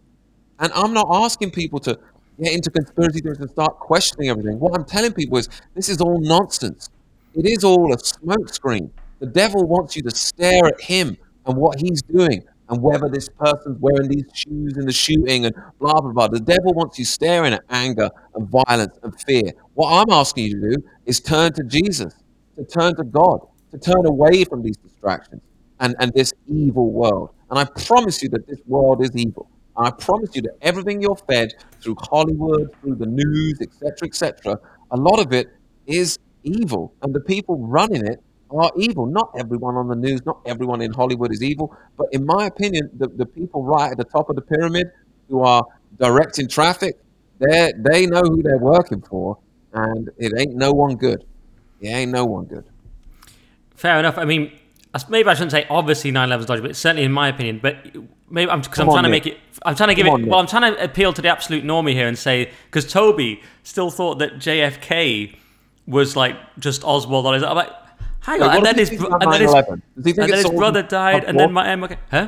[0.60, 1.98] And I'm not asking people to
[2.42, 4.60] get into conspiracy theories and start questioning everything.
[4.60, 6.90] What I'm telling people is this is all nonsense.
[7.36, 8.90] It is all a smokescreen.
[9.20, 11.18] The devil wants you to stare at him
[11.48, 15.56] and what he's doing and whether this person's wearing these shoes in the shooting and
[15.80, 16.28] blah, blah, blah.
[16.28, 19.54] The devil wants you staring at anger and violence and fear.
[19.74, 22.14] What I'm asking you to do is turn to Jesus,
[22.58, 23.40] to turn to God,
[23.72, 25.42] to turn away from these distractions
[25.80, 27.30] and, and this evil world.
[27.50, 29.50] And I promise you that this world is evil.
[29.78, 34.60] And I promise you that everything you're fed through Hollywood, through the news, etc., etc.,
[34.92, 35.48] a lot of it
[35.86, 36.94] is evil.
[37.02, 38.22] And the people running it
[38.52, 39.06] are evil.
[39.06, 41.76] Not everyone on the news, not everyone in Hollywood is evil.
[41.98, 44.92] But in my opinion, the, the people right at the top of the pyramid
[45.30, 45.66] who are
[46.00, 46.98] directing traffic,
[47.40, 49.38] they they know who they're working for.
[49.74, 51.26] And it ain't no one good.
[51.82, 52.66] It ain't no one good.
[53.76, 54.18] Fair enough.
[54.18, 54.52] I mean,
[55.10, 57.60] maybe I shouldn't say obviously 9/11 is dodgy, but certainly in my opinion.
[57.62, 57.76] But
[58.30, 59.26] maybe I'm because I'm trying to Nick.
[59.26, 59.40] make it.
[59.66, 60.24] I'm trying to give Come it.
[60.24, 63.42] on, well, I'm trying to appeal to the absolute normie here and say because Toby
[63.64, 65.36] still thought that JFK
[65.86, 67.26] was like just Oswald.
[67.28, 67.70] I'm like,
[68.28, 69.66] hang on, Wait, and then his bro- and then his, Does
[70.06, 72.28] he think and then his brother died, and then my okay, huh?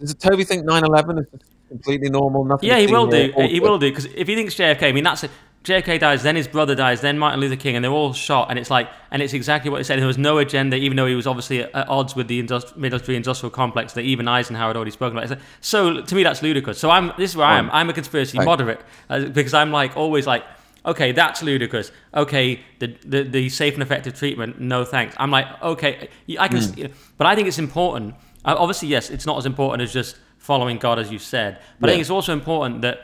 [0.00, 1.26] Does Toby think 9/11 is
[1.68, 2.44] completely normal?
[2.44, 2.68] Nothing.
[2.70, 3.32] Yeah, he will do.
[3.36, 5.30] all He will do because if he thinks JFK, I mean that's it.
[5.62, 8.58] JFK dies, then his brother dies, then Martin Luther King, and they're all shot, and
[8.58, 9.98] it's like, and it's exactly what he said.
[9.98, 12.78] There was no agenda, even though he was obviously at, at odds with the industri-
[12.78, 15.38] military industrial complex that even Eisenhower had already spoken about.
[15.60, 16.78] So to me, that's ludicrous.
[16.78, 17.68] So I'm this is where I am.
[17.72, 18.46] I'm a conspiracy Right.
[18.46, 18.80] moderate
[19.10, 20.44] uh, because I'm like always like.
[20.86, 21.92] Okay, that's ludicrous.
[22.14, 25.14] Okay, the, the the safe and effective treatment, no thanks.
[25.18, 26.08] I'm like, okay,
[26.38, 26.78] I can, Hmm.
[26.78, 28.14] you know, but I think it's important.
[28.44, 31.58] Uh, obviously, yes, it's not as important as just following God, as you said.
[31.78, 33.00] But I think it's also important that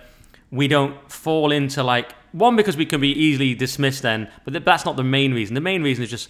[0.51, 4.85] we don't fall into like one because we can be easily dismissed then, but that's
[4.87, 5.55] not the main reason.
[5.55, 6.29] The main reason is just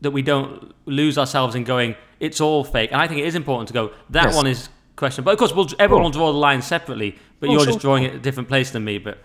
[0.00, 2.92] that we don't lose ourselves in going, it's all fake.
[2.92, 4.36] And I think it is important to go, that Yes.
[4.36, 5.26] one is questionable.
[5.26, 7.80] But of course, we'll, everyone will draw the line separately, but Oh, you're sure, just
[7.80, 8.98] drawing it a different place than me.
[8.98, 9.18] But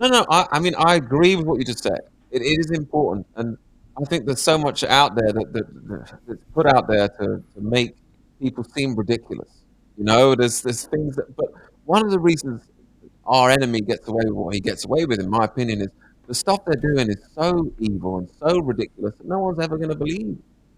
[0.00, 0.26] No, no.
[0.30, 2.00] I, I mean, I agree with what you just said.
[2.30, 3.56] It, it is important, and
[4.00, 7.42] I think there's so much out there that, that, that that's put out there to,
[7.54, 7.96] to make
[8.40, 9.48] people seem ridiculous.
[9.96, 11.34] You know, there's there's things that.
[11.36, 11.46] But
[11.84, 12.62] one of the reasons
[13.24, 15.88] our enemy gets away with what he gets away with, in my opinion, is
[16.26, 19.88] the stuff they're doing is so evil and so ridiculous that no one's ever going
[19.90, 20.36] to believe.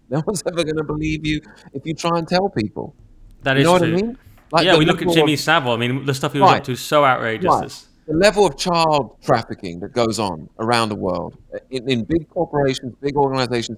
[0.09, 1.41] No one's ever going to believe you
[1.73, 2.95] if you try and tell people.
[3.43, 3.87] that You is know what true.
[3.89, 4.17] I mean?
[4.51, 5.73] Like yeah, we look at Jimmy Savile.
[5.73, 7.45] I mean, the stuff he was up to is so outrageous.
[7.45, 7.87] Right.
[8.07, 12.27] The level of child trafficking that goes on around the world uh, in, in big
[12.29, 13.77] corporations, big organizations,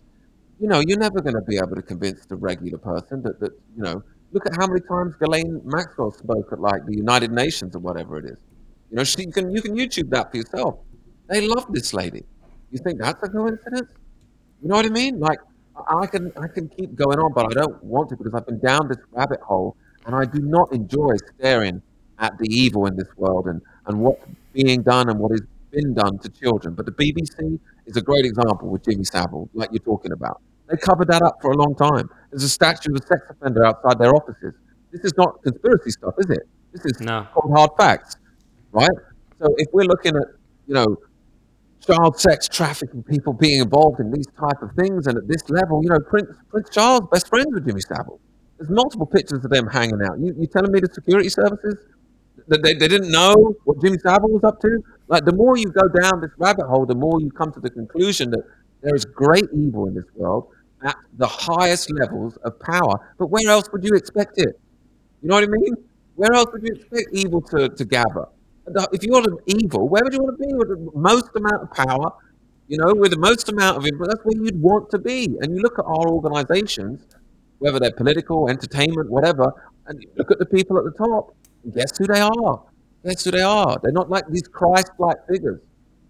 [0.59, 3.51] you know, you're never going to be able to convince the regular person that, that,
[3.75, 4.01] you know,
[4.33, 8.17] Look at how many times Ghislaine Maxwell spoke at like the United Nations or whatever
[8.17, 8.39] it is.
[8.89, 10.79] You know, she can you can YouTube that for yourself.
[11.29, 12.25] They love this lady.
[12.71, 13.91] You think that's a coincidence?
[14.61, 15.19] You know what I mean?
[15.19, 15.39] Like
[15.87, 18.59] I can I can keep going on, but I don't want to because I've been
[18.59, 21.83] down this rabbit hole and I do not enjoy staring
[22.19, 25.41] at the evil in this world and, and what's being done and what has
[25.71, 26.73] been done to children.
[26.75, 30.41] But the BBC is a great example with Jimmy Savile, like you're talking about.
[30.69, 32.09] They covered that up for a long time.
[32.31, 34.53] There's a statue of a sex offender outside their offices.
[34.91, 36.43] This is not conspiracy stuff, is it?
[36.71, 37.27] This is No.
[37.33, 38.15] cold hard facts,
[38.71, 38.89] right?
[39.39, 40.27] So if we're looking at,
[40.67, 40.97] you know,
[41.85, 45.81] child sex trafficking, people being involved in these type of things, and at this level,
[45.83, 48.19] you know, Prince Prince Charles best friends with Jimmy Savile.
[48.57, 50.17] There's multiple pictures of them hanging out.
[50.19, 51.75] You, you telling me the security services
[52.47, 54.83] that they, they didn't know what Jimmy Savile was up to?
[55.07, 57.69] Like the more you go down this rabbit hole, the more you come to the
[57.69, 58.43] conclusion that
[58.81, 60.49] there is great evil in this world
[60.83, 63.13] at the highest levels of power.
[63.17, 64.59] But where else would you expect it?
[65.21, 65.75] You know what I mean?
[66.15, 68.27] Where else would you expect evil to, to gather?
[68.91, 72.11] If you're evil, where would you want to be with the most amount of power?
[72.67, 75.37] You know, with the most amount of influence, that's where you'd want to be.
[75.41, 77.05] And you look at our organizations,
[77.59, 79.53] whether they're political, entertainment, whatever,
[79.87, 81.35] and look at the people at the top,
[81.71, 82.63] guess who they are?
[83.05, 83.77] Guess who they are?
[83.81, 85.61] They're not like these Christ-like figures.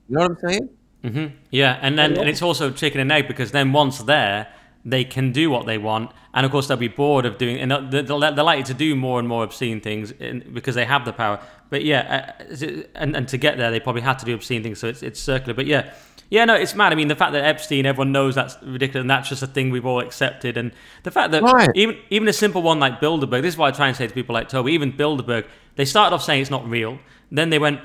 [0.10, 0.70] You know what I'm saying?
[1.04, 1.36] Mm-hmm.
[1.51, 4.47] Yeah, and then and it's also chicken and egg because then once there,
[4.86, 7.72] they can do what they want, and of course they'll be bored of doing, and
[7.72, 11.04] they're, they're they're likely to do more and more obscene things in, because they have
[11.04, 11.39] the power.
[11.70, 14.80] But yeah, uh, and and to get there, they probably had to do obscene things,
[14.80, 15.54] so it's it's circular.
[15.54, 15.93] But yeah.
[16.34, 16.91] Yeah, no, it's mad.
[16.91, 19.69] I mean, the fact that Epstein, everyone knows that's ridiculous, and that's just a thing
[19.69, 20.71] we've all accepted, and
[21.03, 21.69] the fact that Right.
[21.75, 24.13] even even a simple one like Bilderberg, this is what I try and say to
[24.13, 26.97] people like Toby, even Bilderberg, they started off saying it's not real,
[27.31, 27.81] then they went,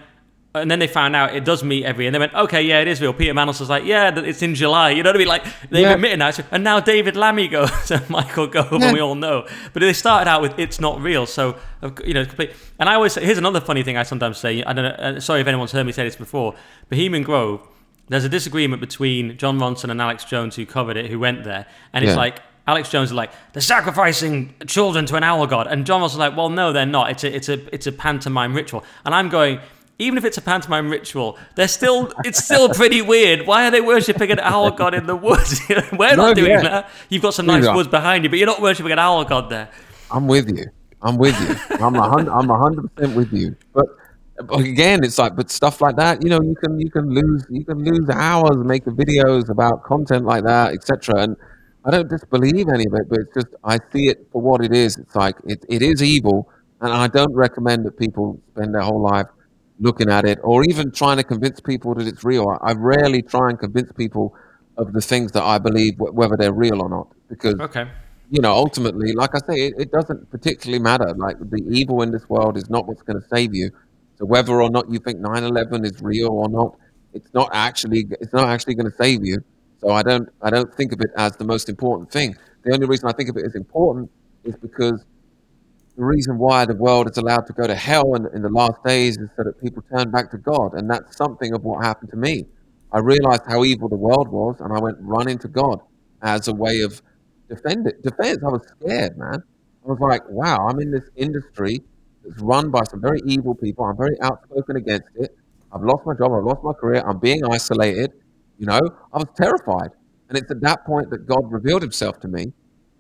[0.55, 2.89] and then they found out it does meet every, and they went, okay, yeah, it
[2.89, 3.13] is real.
[3.13, 4.91] Peter Mandelson was like, yeah, it's in July.
[4.93, 5.29] You know what I mean?
[5.29, 5.93] Like they've Yeah.
[5.93, 8.85] admitted now, and now David Lammy goes and Michael Gove, Yeah.
[8.87, 9.47] and we all know.
[9.75, 11.57] But they started out with it's not real, so
[12.03, 12.53] you know, complete.
[12.81, 14.63] And I always say, here's another funny thing I sometimes say.
[14.65, 14.97] I don't know.
[15.17, 16.55] Uh, sorry if anyone's heard me say this before.
[16.89, 17.61] Bohemian Grove.
[18.09, 21.67] There's a disagreement between Jon Ronson and Alex Jones, who covered it, who went there,
[21.93, 22.19] and it's Yeah.
[22.19, 22.41] like.
[22.67, 26.19] Alex Jones is like they're sacrificing children to an owl god, and John Ross is
[26.19, 27.11] like, well, no, they're not.
[27.11, 29.61] It's a it's a it's a pantomime ritual, and I'm going.
[30.01, 33.47] Even if it's a pantomime ritual, they're still it's still pretty weird.
[33.47, 35.61] Why are they worshiping an owl god in the woods?
[35.69, 36.61] We're No, not doing yeah.
[36.63, 36.91] that.
[37.09, 39.71] You've got some nice woods behind you, but you're not worshiping an owl god there.
[40.11, 40.67] I'm with you.
[41.01, 41.57] I'm with you.
[41.85, 42.31] I'm a hundred.
[42.33, 43.57] I'm a hundred percent with you.
[43.73, 43.87] But
[44.51, 47.65] again, it's like, but stuff like that, you know, you can you can lose you
[47.65, 51.23] can lose hours making videos about content like that, etc.
[51.23, 51.37] And
[51.85, 54.73] I don't disbelieve any of it, but it's just I see it for what it
[54.73, 54.97] is.
[54.99, 56.49] It's like it, it is evil,
[56.81, 59.27] and I don't recommend that people spend their whole life
[59.81, 62.49] looking at it or even trying to convince people that it's real.
[62.49, 64.35] I, I rarely try and convince people
[64.77, 67.89] of the things that I believe, wh- whether they're real or not, because Okay.
[68.31, 71.15] you know, ultimately, like I say, it, it doesn't particularly matter.
[71.17, 73.71] Like the evil in this world is not what's going to save you.
[74.19, 76.77] So whether or not you think 9/11 is real or not,
[77.13, 79.39] it's not actually it's not actually going to save you.
[79.81, 82.37] So I don't I don't think of it as the most important thing.
[82.65, 84.11] The only reason I think of it as important
[84.45, 85.05] is because
[85.97, 88.83] the reason why the world is allowed to go to hell in, in the last
[88.85, 92.11] days is so that people turn back to God, and that's something of what happened
[92.11, 92.47] to me.
[92.93, 95.81] I realized how evil the world was, and I went running to God
[96.23, 97.03] as a way of
[97.49, 98.03] defend it.
[98.03, 98.39] Defense.
[98.45, 99.43] I was scared, man.
[99.85, 101.83] I was like, wow, I'm in this industry
[102.29, 103.85] that's run by some very evil people.
[103.85, 105.37] I'm very outspoken against it.
[105.73, 106.33] I've lost my job.
[106.33, 107.03] I've lost my career.
[107.07, 108.13] I'm being isolated.
[108.59, 108.81] You know,
[109.13, 109.91] I was terrified.
[110.29, 112.53] And it's at that point that God revealed himself to me.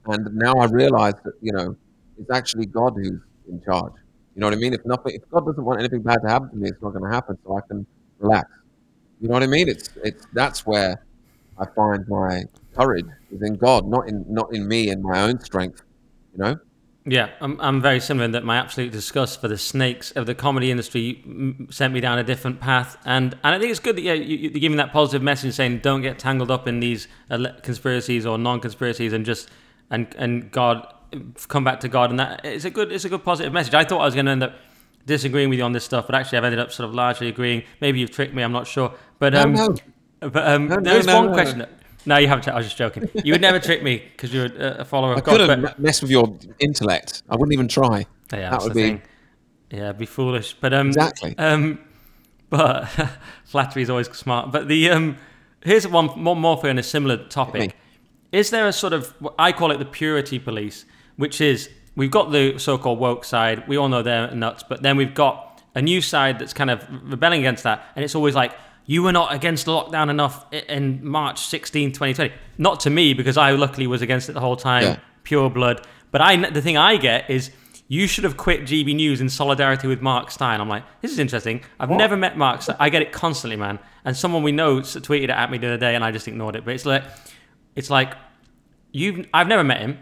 [0.06, 1.76] And now I realize that, you know,
[2.18, 3.92] it's actually God who's in charge.
[4.34, 4.72] You know what I mean?
[4.72, 7.04] If nothing, if God doesn't want anything bad to happen to me, it's not going
[7.04, 7.36] to happen.
[7.44, 7.86] So I can
[8.18, 8.50] relax.
[9.20, 9.68] You know what I mean?
[9.68, 11.04] It's, it's, that's where
[11.58, 15.40] I find my courage is in God, not in, not in me and my own
[15.40, 15.82] strength.
[16.32, 16.56] You know?
[17.10, 20.34] Yeah, I'm, I'm very similar in that my absolute disgust for the snakes of the
[20.34, 21.24] comedy industry
[21.70, 24.36] sent me down a different path, and and I think it's good that yeah, you,
[24.36, 28.36] you're giving that positive message saying don't get tangled up in these uh, conspiracies or
[28.36, 29.48] non-conspiracies and just
[29.90, 30.86] and and God
[31.48, 33.74] come back to God, and that it's a good it's a good positive message.
[33.74, 34.56] I thought I was going to end up
[35.06, 37.62] disagreeing with you on this stuff, but actually I've ended up sort of largely agreeing.
[37.80, 39.74] Maybe you've tricked me, I'm not sure, but um, no.
[40.20, 41.32] but um, No, no, there's no, one no.
[41.32, 41.66] question.
[42.08, 42.48] No, you haven't.
[42.48, 43.08] I was just joking.
[43.22, 45.30] You would never trick me because you're a a follower of I God.
[45.32, 46.26] could have but- messed with your
[46.58, 47.22] intellect.
[47.28, 48.06] I wouldn't even try.
[48.32, 49.02] Yeah, that would be thing.
[49.70, 50.54] Yeah, be foolish.
[50.60, 51.34] But um, Exactly.
[51.38, 51.78] Um,
[52.48, 52.86] but
[53.44, 54.50] flattery is always smart.
[54.52, 55.16] But the um,
[55.62, 57.76] here's one one more for you on a similar topic.
[58.32, 60.86] Is there a sort of I call it the purity police,
[61.16, 63.68] which is we've got the so-called woke side.
[63.68, 66.86] We all know they're nuts, but then we've got a new side that's kind of
[67.02, 68.52] rebelling against that, and it's always like.
[68.90, 72.32] You were not against lockdown enough in March 16, 2020.
[72.56, 74.96] Not to me, because I luckily was against it the whole time Yeah.
[75.24, 75.86] pure blood.
[76.10, 77.50] But I, the thing I get is
[77.86, 80.58] you should have quit GB News in solidarity with Mark Steyn.
[80.58, 81.60] I'm like, this is interesting.
[81.78, 82.62] I've never met Mark.
[82.62, 82.76] Steyn.
[82.80, 83.78] I get it constantly, man.
[84.06, 86.56] And someone we know tweeted it at me the other day, and I just ignored
[86.56, 86.64] it.
[86.64, 87.04] But it's like,
[87.76, 88.14] it's like,
[88.92, 89.26] you.
[89.34, 89.98] I've never met him.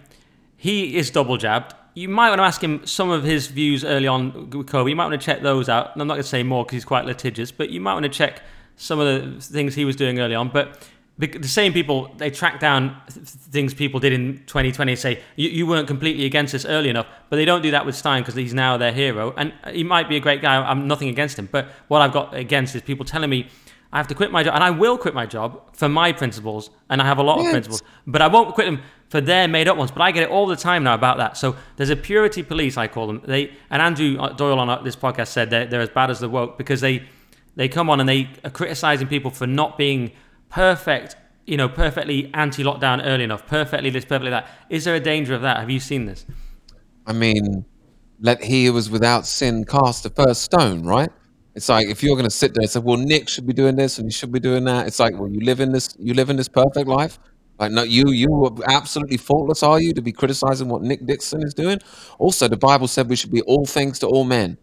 [0.57, 1.75] He is double jabbed.
[1.95, 4.89] You might want to ask him some of his views early on with COVID.
[4.91, 5.91] You might want to check those out.
[5.97, 8.09] I'm not going to say more because he's quite litigious, but you might want to
[8.11, 8.43] check
[8.77, 10.49] some of the things he was doing early on.
[10.49, 10.87] But
[11.19, 15.67] the same people they track down things people did in 2020 and say you, you
[15.67, 18.53] weren't completely against this early enough but they don't do that with Steyn because he's
[18.53, 21.69] now their hero and he might be a great guy i'm nothing against him but
[21.89, 23.49] what i've got against is people telling me
[23.93, 26.69] i have to quit my job and i will quit my job for my principles
[26.91, 27.47] and i have a lot yes.
[27.47, 30.23] of principles but i won't quit them for their made up ones but i get
[30.23, 33.23] it all the time now about that so there's a purity police i call them
[33.25, 36.21] they and andrew uh, doyle on uh, this podcast said they're, they're as bad as
[36.21, 37.03] the woke because they
[37.57, 40.13] they come on and they are criticizing people for not being
[40.49, 44.49] perfect, you know, perfectly anti-lockdown early enough, perfectly this, perfectly that.
[44.71, 45.59] Is there a danger of that?
[45.59, 46.27] Have you seen this?
[47.07, 47.65] I mean,
[48.21, 51.11] let he who was without sin cast the first stone, right?
[51.55, 53.77] It's like if you're going to sit there and say, "Well, Nick should be doing
[53.77, 56.13] this and he should be doing that," it's like, well, you live in this, you
[56.13, 57.19] live in this perfect life.
[57.59, 61.43] Like, no, you you are absolutely faultless, are you, to be criticizing what Nick Dixon
[61.43, 61.79] is doing?
[62.19, 64.59] Also, the Bible said we should be all things to all men,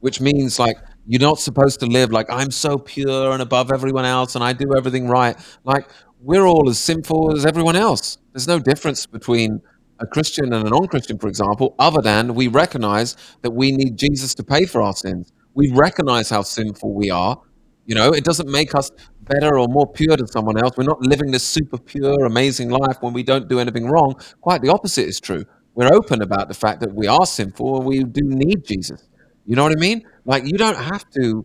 [0.00, 0.78] which means like
[1.08, 4.52] you're not supposed to live like I'm so pure and above everyone else and I
[4.52, 5.36] do everything right.
[5.64, 5.88] Like
[6.20, 8.18] we're all as sinful as everyone else.
[8.32, 9.62] There's no difference between
[10.00, 13.96] a Christian and a non Christian, for example, other than we recognize that we need
[13.96, 15.32] Jesus to pay for our sins.
[15.54, 17.40] We recognize how sinful we are.
[17.86, 18.90] You know, it doesn't make us
[19.22, 20.76] better or more pure than someone else.
[20.76, 24.14] We're not living this super pure, amazing life when we don't do anything wrong.
[24.42, 25.44] Quite the opposite is true.
[25.74, 29.08] We're open about the fact that we are sinful and we do need Jesus.
[29.48, 30.04] You know what I mean?
[30.26, 31.44] Like you don't have to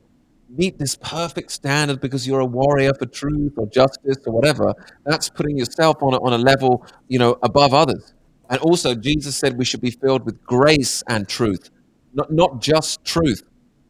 [0.50, 4.74] meet this perfect standard because you're a warrior for truth or justice or whatever.
[5.06, 8.14] That's putting yourself on a, on a level, you know, above others.
[8.50, 11.70] And also, Jesus said we should be filled with grace and truth,
[12.14, 13.42] not not just truth.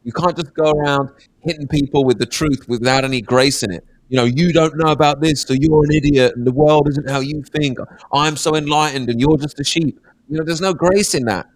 [0.04, 1.10] You can't just go around
[1.40, 3.84] hitting people with the truth without any grace in it.
[4.08, 7.10] You know, you don't know about this, so you're an idiot, and the world isn't
[7.10, 7.78] how you think.
[8.12, 9.98] I'm so enlightened, and you're just a sheep.
[10.28, 11.46] You know, there's no grace in that.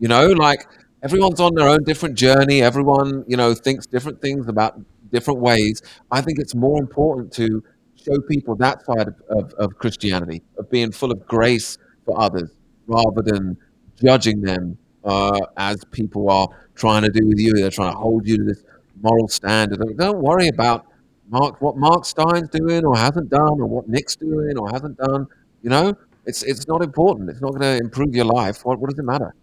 [0.00, 0.66] You know, like
[1.02, 2.62] everyone's on their own different journey.
[2.62, 4.80] Everyone, you know, thinks different things about
[5.10, 5.82] different ways.
[6.10, 7.62] I think it's more important to
[7.96, 12.50] show people that side of, of, of Christianity, of being full of grace for others,
[12.86, 13.56] rather than
[14.02, 17.52] judging them uh, as people are trying to do with you.
[17.52, 18.64] They're trying to hold you to this
[19.00, 19.80] moral standard.
[19.96, 20.86] Don't worry about
[21.28, 25.26] Mark, what Mark Steyn's doing or hasn't done, or what Nick's doing or hasn't done.
[25.62, 25.94] You know,
[26.24, 27.30] it's it's not important.
[27.30, 28.64] It's not going to improve your life.
[28.64, 29.34] What, what does it matter?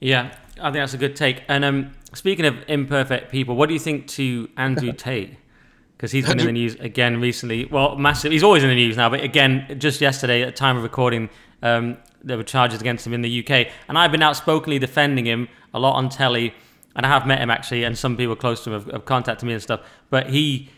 [0.00, 1.42] Yeah, I think that's a good take.
[1.48, 5.36] And um, speaking of imperfect people, what do you think to Andrew Tate?
[5.96, 7.64] Because he's been in the news again recently.
[7.66, 8.32] Well, massive.
[8.32, 11.30] He's always in the news now, but again, just yesterday at time of recording,
[11.62, 15.48] um, there were charges against him in the UK, and I've been outspokenly defending him
[15.74, 16.54] a lot on telly,
[16.96, 19.46] and I have met him actually, and some people close to him have, have contacted
[19.46, 19.80] me and stuff.
[20.10, 20.70] But he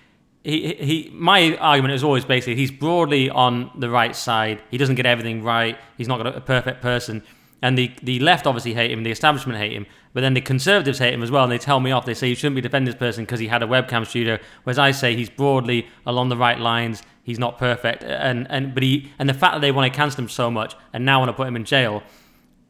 [0.43, 4.63] he, he, my argument is always basically he's broadly on the right side.
[4.71, 5.79] He doesn't get everything right.
[5.97, 7.23] He's not a perfect person,
[7.65, 10.99] and the, the left obviously hate him, the establishment hate him, but then the conservatives
[10.99, 12.05] hate him as well, and they tell me off.
[12.05, 14.79] They say you shouldn't be defending this person because he had a webcam studio, whereas
[14.79, 17.03] I say he's broadly along the right lines.
[17.23, 20.21] He's not perfect, and and but he and the fact that they want to cancel
[20.21, 22.03] him so much and now want to put him in jail,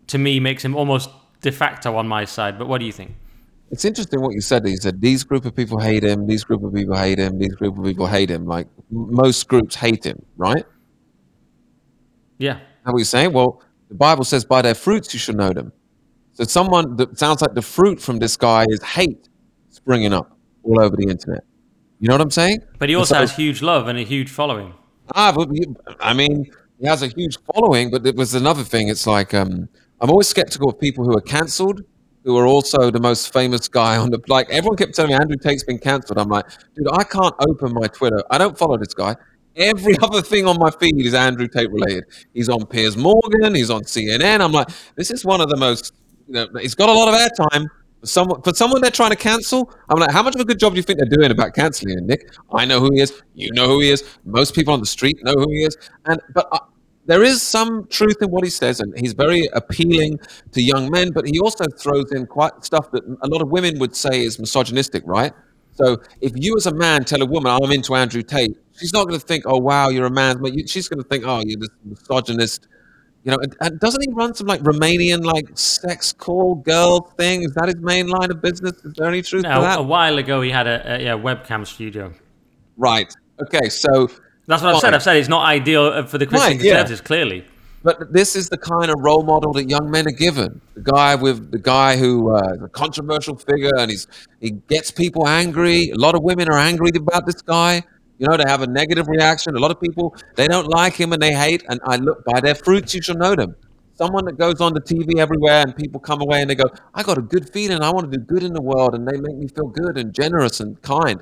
[0.07, 2.57] to me makes him almost de facto on my side.
[2.57, 3.17] But what do you think?
[3.73, 4.65] It's interesting what you said.
[4.69, 7.57] You said these group of people hate him, these group of people hate him, these
[7.57, 8.47] group of people hate him.
[8.47, 10.65] Like most groups hate him, right?
[12.39, 12.61] Yeah.
[12.85, 13.33] How are you saying?
[13.33, 13.61] Well,
[13.95, 15.73] the Bible says, by their fruits you shall know them.
[16.33, 19.29] So someone that sounds like the fruit from this guy is hate
[19.69, 21.45] springing up all over the internet.
[22.01, 22.59] You know what I'm saying?
[22.81, 24.75] But he also so, has huge love and a huge following.
[25.15, 25.49] Ah, but
[26.01, 28.89] I mean, he has a huge following, but it was another thing.
[28.89, 29.69] It's like um,
[30.01, 31.83] I'm always skeptical of people who are cancelled,
[32.25, 34.51] who are also the most famous guy on the like.
[34.51, 36.19] Everyone kept telling me Andrew Tate's been cancelled.
[36.19, 38.25] I'm like, dude, I can't open my Twitter.
[38.29, 39.15] I don't follow this guy.
[39.57, 42.05] Every other thing on my feed is Andrew Tate related.
[42.33, 43.55] He's on Piers Morgan.
[43.55, 44.41] He's on CNN.
[44.41, 45.93] I'm like, this is one of the most.
[46.29, 47.67] You know, he's got a lot of airtime.
[48.01, 50.59] For someone, for someone they're trying to cancel, I'm like, how much of a good
[50.59, 52.35] job do you think they're doing about canceling him, Nick?
[52.53, 53.23] I know who he is.
[53.35, 54.05] You know who he is.
[54.25, 55.77] Most people on the street know who he is.
[56.07, 56.59] And but uh,
[57.07, 60.19] there is some truth in what he says, and he's very appealing
[60.53, 61.13] to young men.
[61.13, 64.39] But he also throws in quite stuff that a lot of women would say is
[64.39, 65.33] misogynistic, right?
[65.73, 69.07] So if you as a man tell a woman, I'm into Andrew Tate, she's not
[69.07, 70.39] going to think, oh, wow, you're a man.
[70.41, 72.69] But she's going to think, oh, you're this misogynist.
[73.25, 77.43] You know, and, and, doesn't he run some like Romanian like sex call girl thing?
[77.43, 78.73] Is that his main line of business?
[78.85, 79.79] Is there any truth no, to that?
[79.79, 82.13] A while ago, he had a, a yeah, webcam studio.
[82.77, 83.11] Right.
[83.41, 83.71] Okay.
[83.71, 84.11] So
[84.47, 84.93] that's what I've said.
[84.93, 87.07] I've said it's not ideal uh, for the Christian right, conservatives, yeah.
[87.07, 87.45] clearly.
[87.83, 90.61] But this is the kind of role model that young men are given.
[90.75, 94.07] The guy with the guy who uh, is a controversial figure, and he's
[94.41, 95.91] he gets people angry.
[95.91, 97.83] A lot of women are angry about this guy.
[98.19, 99.57] You know, they have a negative reaction.
[99.57, 101.65] A lot of people they don't like him and they hate.
[101.69, 103.57] And I look by their fruits, you shall know them.
[103.97, 107.03] Someone that goes on the TV everywhere, and people come away and they go, "I
[107.05, 107.81] got a good feeling.
[107.81, 110.13] I want to do good in the world," and they make me feel good and
[110.13, 111.21] generous and kind.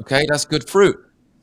[0.00, 0.96] Okay, that's good fruit.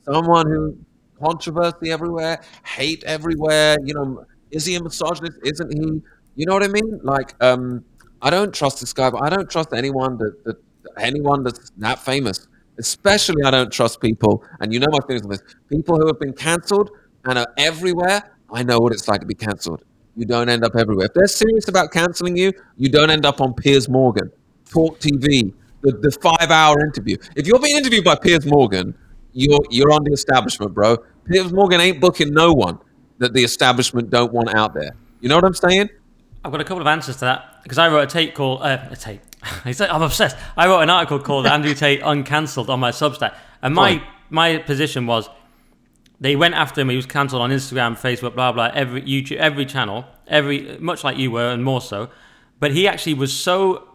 [0.04, 0.76] Someone who
[1.22, 3.76] controversy everywhere, hate everywhere.
[3.84, 5.38] You know, is he a misogynist?
[5.44, 6.02] Isn't he?
[6.34, 7.00] You know what I mean?
[7.02, 7.84] Like, um,
[8.20, 10.56] I don't trust this guy, but I don't trust anyone that, that
[10.98, 12.46] anyone that's that famous.
[12.78, 15.42] Especially, I don't trust people, and you know my feelings on this.
[15.68, 16.90] People who have been cancelled
[17.24, 18.34] and are everywhere.
[18.52, 19.84] I know what it's like to be cancelled.
[20.16, 21.06] You don't end up everywhere.
[21.06, 24.30] If they're serious about cancelling you, you don't end up on Piers Morgan,
[24.70, 27.16] Talk TV, the, the five hour interview.
[27.36, 28.94] If you're being interviewed by Piers Morgan,
[29.32, 30.98] you're you're on the establishment, bro.
[31.26, 32.78] Piers Morgan ain't booking no one
[33.18, 34.90] that the establishment don't want out there.
[35.20, 35.88] You know what I'm saying?
[36.44, 38.88] I've got a couple of answers to that because I wrote a tape called uh,
[38.90, 39.22] a tape.
[39.64, 40.36] I'm obsessed.
[40.56, 44.06] I wrote an article called Andrew Tate Uncancelled on my Substack, and my Fine.
[44.30, 45.28] my position was
[46.20, 46.88] they went after him.
[46.88, 51.16] He was cancelled on Instagram, Facebook, blah blah, every YouTube, every channel, every much like
[51.16, 52.10] you were, and more so.
[52.60, 53.88] But he actually was so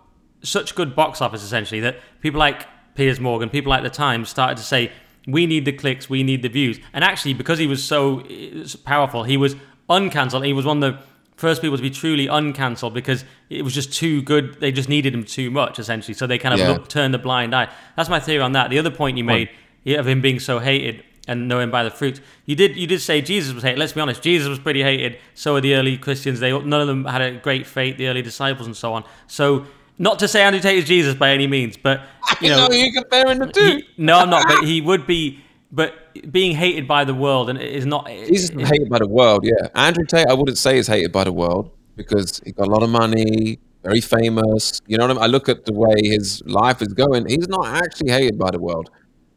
[0.44, 4.58] such good box office essentially that people like Piers Morgan, people like the Times started
[4.58, 4.92] to say
[5.28, 6.80] we need the clicks, we need the views.
[6.94, 9.56] And actually, because he was so eh, powerful, he was
[9.90, 10.46] uncancelled.
[10.46, 11.04] He was one of the
[11.38, 14.60] first people to be truly uncancelled because it was just too good.
[14.60, 16.14] They just needed him too much, essentially.
[16.14, 16.72] So they kind of yeah.
[16.72, 17.70] looked, turned a blind eye.
[17.96, 18.70] That's my theory on that.
[18.70, 19.50] The other point you made
[19.86, 23.22] of him being so hated and knowing by the fruit, you did you did say
[23.22, 23.80] Jesus was hated.
[23.80, 25.20] Let's be honest, Jesus was pretty hated.
[25.34, 26.40] So were the early Christians.
[26.40, 27.98] They none of them had a great faith.
[27.98, 29.04] The early disciples and so on.
[29.28, 29.68] So
[30.00, 32.02] not to say Andrew Tate is Jesus by any means, but
[32.42, 33.62] you know, know you're comparing the two.
[33.62, 34.46] He, no, I'm not.
[34.48, 35.44] But he would be.
[35.72, 38.08] But being hated by the world and is not.
[38.08, 39.46] Jesus is hated by the world.
[39.46, 42.72] Yeah, Andrew Tate, I wouldn't say is hated by the world because he got a
[42.72, 44.82] lot of money, very famous.
[44.88, 45.24] You know what I mean?
[45.24, 47.28] I look at the way his life is going.
[47.28, 48.90] He's not actually hated by the world.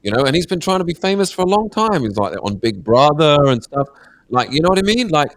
[0.02, 2.02] You know, and he's been trying to be famous for a long time.
[2.02, 3.88] He's like on Big Brother and stuff.
[4.28, 5.08] Like, you know what I mean?
[5.08, 5.36] Like,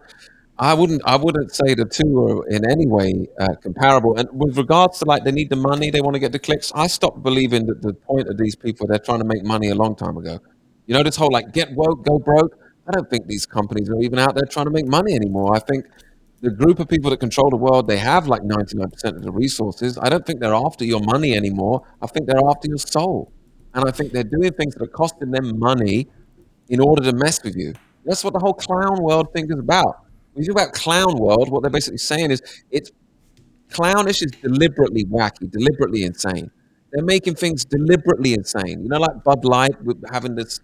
[0.58, 1.02] I wouldn't.
[1.04, 4.16] I wouldn't say the two are in any way uh, comparable.
[4.16, 6.70] And with regards to like they need the money, they want to get the clicks.
[6.74, 9.74] I stopped believing that the point of these people they're trying to make money a
[9.74, 10.40] long time ago.
[10.86, 12.58] You know this whole like get woke, go broke.
[12.86, 15.54] I don't think these companies are even out there trying to make money anymore.
[15.54, 15.86] I think
[16.40, 19.96] the group of people that control the world they have like 99% of the resources.
[19.98, 21.86] I don't think they're after your money anymore.
[22.02, 23.32] I think they're after your soul,
[23.72, 26.08] and I think they're doing things that are costing them money
[26.68, 27.74] in order to mess with you.
[28.04, 30.04] That's what the whole clown world thing is about
[30.34, 32.90] when you about clown world, what they're basically saying is it's
[33.70, 36.50] clownish is deliberately wacky, deliberately insane.
[36.94, 38.84] They're making things deliberately insane.
[38.84, 40.60] You know, like Bud Light with having this,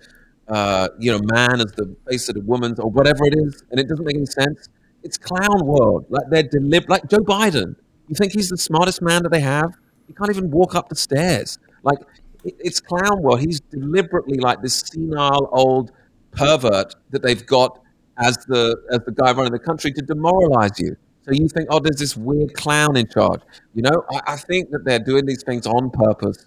[0.46, 3.80] uh, you know, man as the face of the woman or whatever it is, and
[3.80, 4.68] it doesn't make any sense.
[5.02, 6.06] It's clown world.
[6.08, 6.88] Like they're deliberate.
[6.88, 7.74] Like Joe Biden.
[8.06, 9.74] You think he's the smartest man that they have?
[10.06, 11.58] He can't even walk up the stairs.
[11.82, 11.98] Like
[12.44, 13.40] it, it's clown world.
[13.40, 15.90] He's deliberately like this senile old
[16.30, 17.80] pervert that they've got
[18.18, 20.96] as the as the guy running the country to demoralize you.
[21.30, 23.40] So you think, oh, there's this weird clown in charge.
[23.74, 26.46] You know, I, I think that they're doing these things on purpose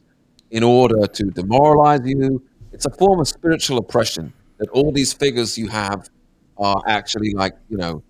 [0.52, 2.44] in order to demoralize you.
[2.74, 6.10] It's a form of spiritual oppression that all these figures you have
[6.58, 8.04] are actually like, you know,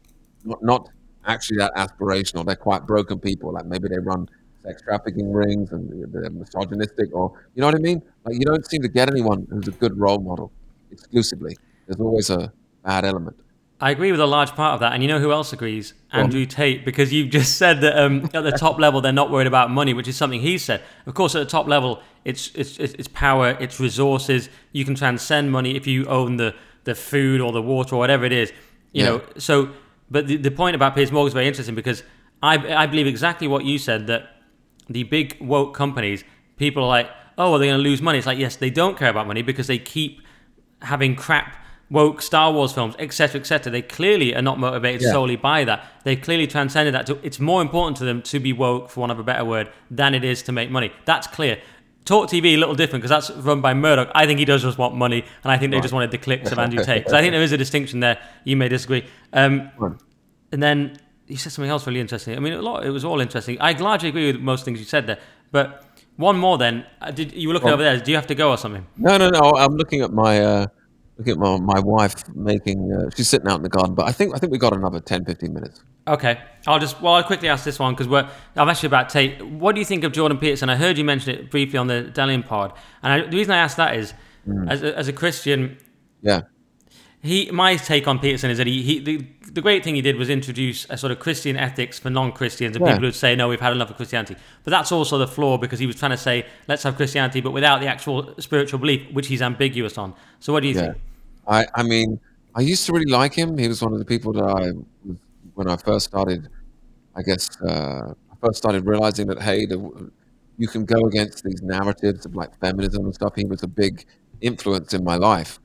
[0.46, 0.90] not, not
[1.28, 2.44] actually that aspirational.
[2.44, 3.54] They're quite broken people.
[3.54, 4.28] Like maybe they run
[4.64, 8.02] sex trafficking rings and they're misogynistic or, you know what I mean?
[8.26, 10.52] Like you don't seem to get anyone who's a good role model
[10.90, 11.56] exclusively.
[11.86, 12.52] There's always a
[12.84, 13.38] bad element.
[13.84, 14.94] I agree with a large part of that.
[14.94, 15.94] And you know who else agrees?
[16.14, 19.46] Andrew Tate, because you've just said that um, at the top level they're not worried
[19.46, 20.82] about money, which is something he said.
[21.06, 24.48] Of course, at the top level, it's it's it's power, it's resources.
[24.72, 26.56] You can transcend money if you own the
[26.86, 28.54] the food or the water or whatever it is.
[28.94, 29.10] You yeah.
[29.10, 29.22] know.
[29.38, 29.72] So,
[30.10, 32.04] but the, the point about Piers Morgan is very interesting because
[32.42, 32.54] I
[32.84, 34.30] I believe exactly what you said that
[34.88, 36.24] the big woke companies,
[36.56, 38.18] people are like, oh, are they're going to lose money.
[38.18, 40.22] It's like yes, they don't care about money because they keep
[40.82, 41.58] having crap
[41.94, 43.72] woke Star Wars films, etc., etc.
[43.72, 45.12] They clearly are not motivated yeah.
[45.12, 45.86] solely by that.
[46.04, 47.06] They clearly transcended that.
[47.06, 49.70] To, it's more important to them to be woke, for want of a better word,
[49.92, 50.92] than it is to make money.
[51.06, 51.62] That's clear.
[52.04, 54.12] Talk TV a little different because that's run by Murdoch.
[54.16, 55.84] I think he does just want money, and I think they right.
[55.84, 57.04] just wanted the clicks of Andrew Tate.
[57.04, 58.20] Because I think there is a distinction there.
[58.44, 59.06] You may disagree.
[59.32, 59.72] Um,
[60.52, 62.36] and then you said something else really interesting.
[62.36, 62.86] I mean, a lot.
[62.86, 63.58] It was all interesting.
[63.62, 65.20] I largely agree with most things you said there.
[65.52, 65.86] But
[66.18, 66.58] one more.
[66.58, 68.00] Then uh, did you were looking well, over there?
[68.00, 68.86] Do you have to go or something?
[68.98, 69.40] No, no, no.
[69.52, 70.42] I'm looking at my.
[70.42, 70.68] Uh
[71.18, 72.92] Look at my, my wife making.
[72.92, 75.00] Uh, she's sitting out in the garden, but I think I think we got another
[75.00, 75.84] 10, 15 minutes.
[76.08, 79.14] Okay, I'll just well I'll quickly ask this one because we're I'm actually about to
[79.14, 79.40] take.
[79.40, 80.70] What do you think of Jordan Peterson?
[80.70, 83.58] I heard you mention it briefly on the Delian pod, and I, the reason I
[83.58, 84.14] asked that is,
[84.48, 84.70] mm.
[84.70, 85.78] as a, as a Christian,
[86.22, 86.42] yeah,
[87.22, 90.16] he my take on Peterson is that he, he the, the great thing he did
[90.18, 92.94] was introduce a sort of Christian ethics for non-Christians and Yeah.
[92.94, 95.80] people would say no we've had enough of Christianity but that's also the flaw because
[95.80, 99.28] he was trying to say let's have Christianity but without the actual spiritual belief which
[99.28, 100.82] he's ambiguous on so what do you Yeah.
[100.82, 100.98] think
[101.48, 102.20] I, I mean,
[102.56, 103.58] I used to really like him.
[103.58, 104.72] He was one of the people that I,
[105.56, 106.48] when I first started,
[107.16, 109.78] I guess, uh, I first started realizing that, hey, the,
[110.58, 113.34] you can go against these narratives of like feminism and stuff.
[113.36, 114.06] He was a big
[114.40, 115.60] influence in my life.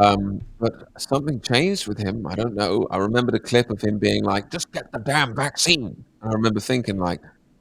[0.00, 2.26] Um, but something changed with him.
[2.26, 2.86] I don't know.
[2.90, 6.04] I remember the clip of him being like, just get the damn vaccine.
[6.22, 7.20] I remember thinking, like,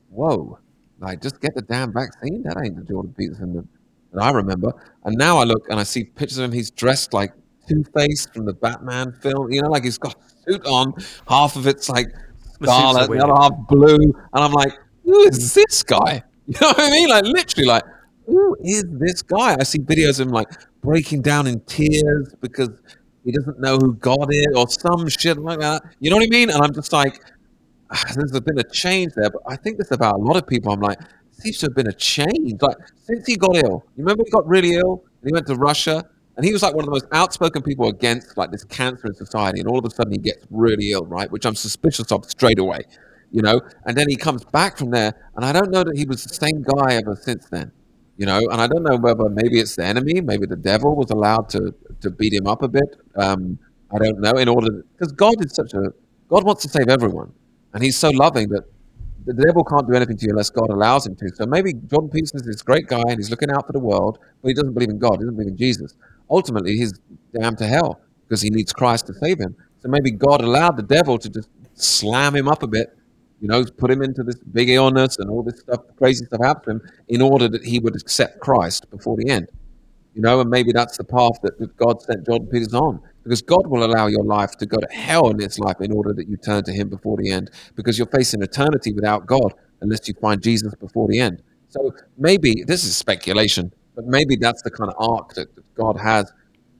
[0.09, 0.59] whoa,
[0.99, 2.43] like, just get the damn vaccine?
[2.43, 3.67] That ain't the Jordan Peterson that,
[4.13, 4.71] that I remember.
[5.03, 6.51] And now I look and I see pictures of him.
[6.53, 7.33] He's dressed like
[7.67, 9.51] Two Face from the Batman film.
[9.51, 10.93] You know, like he's got a suit on.
[11.27, 12.07] Half of it's like
[12.61, 13.23] The scarlet, the weird.
[13.23, 13.95] other half blue.
[13.95, 14.73] And I'm like,
[15.03, 16.23] who is this guy?
[16.49, 17.09] You know what I mean?
[17.09, 17.83] Like literally, like
[18.25, 19.55] who is this guy?
[19.59, 20.47] I see videos of him like
[20.81, 22.69] breaking down in tears because
[23.25, 25.83] he doesn't know who God is or some shit like that.
[25.99, 26.49] You know what I mean?
[26.49, 27.21] And I'm just like,
[27.91, 29.29] ah, there's been a change there.
[29.29, 30.71] But I think this about a lot of people.
[30.71, 30.99] I'm like,
[31.39, 32.61] seems to have been a change.
[32.61, 35.55] Like since he got ill, you remember he got really ill and he went to
[35.55, 36.03] Russia
[36.37, 39.13] and he was like one of the most outspoken people against like this cancer in
[39.13, 39.59] society.
[39.59, 41.29] And all of a sudden he gets really ill, right?
[41.29, 42.81] Which I'm suspicious of straight away,
[43.31, 43.61] you know.
[43.85, 46.33] And then he comes back from there, and I don't know that he was the
[46.33, 47.71] same guy ever since then,
[48.19, 48.39] you know.
[48.51, 51.61] And I don't know whether maybe it's the enemy, maybe the devil was allowed to
[52.01, 52.89] to beat him up a bit.
[53.15, 53.57] Um,
[53.93, 54.33] I don't know.
[54.43, 55.83] In order, because God is such a
[56.29, 57.31] God wants to save everyone,
[57.73, 58.65] and He's so loving that
[59.25, 61.29] the devil can't do anything to you unless God allows him to.
[61.35, 64.17] So maybe Jordan Peterson is this great guy and he's looking out for the world,
[64.41, 65.13] but he doesn't believe in God.
[65.13, 65.95] He doesn't believe in Jesus.
[66.29, 66.93] Ultimately, he's
[67.37, 69.55] damned to hell because he needs Christ to save him.
[69.81, 72.97] So maybe God allowed the devil to just slam him up a bit,
[73.41, 76.81] you know, put him into this big illness and all this stuff, crazy stuff happened
[77.07, 79.47] in order that he would accept Christ before the end.
[80.15, 82.99] You know, and maybe that's the path that, God sent Jordan Peterson.
[83.23, 86.13] Because God will allow your life to go to hell in this life in order
[86.13, 87.51] that you turn to Him before the end.
[87.75, 91.41] Because you're facing eternity without God unless you find Jesus before the end.
[91.69, 95.97] So maybe this is speculation, but maybe that's the kind of arc that, that God
[95.99, 96.33] has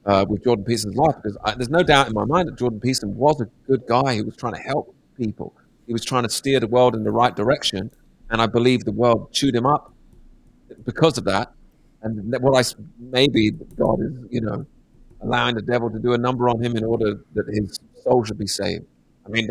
[0.05, 1.15] uh, with Jordan Peterson's life.
[1.21, 4.15] Because I, there's no doubt in my mind that Jordan Peterson was a good guy
[4.15, 5.55] who was trying to help people.
[5.89, 7.89] He was trying to steer the world in the right direction,
[8.29, 9.91] and I believe the world chewed him up
[10.85, 11.51] because of that.
[12.03, 12.61] And that I
[12.99, 14.67] maybe God is, you know,
[15.21, 18.37] allowing the devil to do a number on him in order that his soul should
[18.37, 18.85] be saved.
[19.25, 19.49] I mean,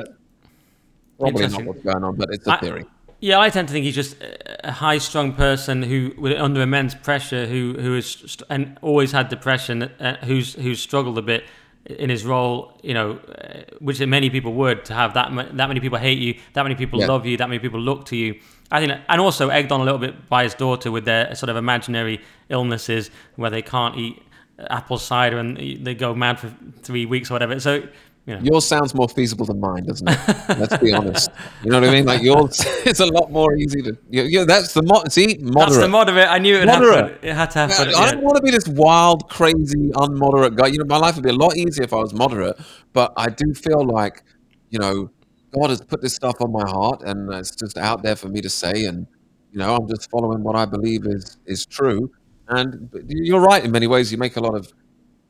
[1.18, 2.84] probably not what's going on, but it's a I- theory.
[3.18, 4.14] Yeah, I tend to think he's just
[4.62, 9.82] a high-strung person who, under immense pressure, who who is st- and always had depression,
[9.82, 11.43] uh, who's who's struggled a bit
[11.89, 12.78] in his role.
[12.82, 16.18] You know, uh, which many people would to have that ma- that many people hate
[16.18, 17.07] you, that many people Yeah.
[17.07, 18.41] love you, that many people look to you.
[18.70, 21.49] I think, and also egged on a little bit by his daughter with their sort
[21.49, 22.20] of imaginary
[22.51, 24.22] illnesses where they can't eat
[24.70, 27.59] apple cider and they go mad for three weeks or whatever.
[27.61, 27.82] So.
[28.29, 30.18] You know, Yours sounds more feasible than mine, doesn't it?
[30.59, 31.31] Let's be honest.
[31.64, 32.05] You know what I mean?
[32.05, 33.97] Like yours is a lot more easy to.
[34.11, 35.57] You, you, that's the mo- see moderate.
[35.57, 36.29] that's the moderate.
[36.29, 37.12] I knew it would Moderate.
[37.12, 37.29] happen.
[37.29, 37.95] It had to Yeah, happen.
[37.95, 40.66] I don't want to be this wild, crazy, unmoderate guy.
[40.66, 42.57] You know, my life would be a lot easier if I was moderate.
[42.93, 44.22] But I do feel like,
[44.68, 45.11] you know,
[45.55, 48.43] God has put this stuff on my heart, and it's just out there for me
[48.43, 48.85] to say.
[48.85, 49.07] And
[49.53, 52.11] you know, I'm just following what I believe is is true.
[52.49, 54.12] And you're right in many ways.
[54.12, 54.70] You make a lot of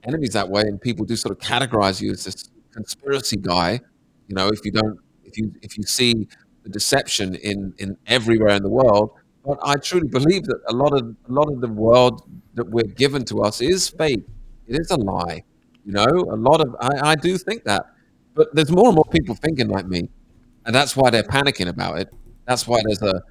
[0.02, 3.80] enemies that way, and people do sort of categorize you as this conspiracy guy.
[4.28, 6.28] You know, if you don't, if you if you see
[6.62, 9.10] the deception in in everywhere in the world.
[9.44, 12.92] But I truly believe that a lot of a lot of the world that we're
[13.04, 14.24] given to us is fake.
[14.66, 15.44] It is a lie.
[15.84, 17.86] You know, a lot of I, I do think that.
[18.34, 20.10] But there's more and more people thinking like me,
[20.66, 22.08] and that's why they're panicking about it.
[22.46, 23.22] That's why there's a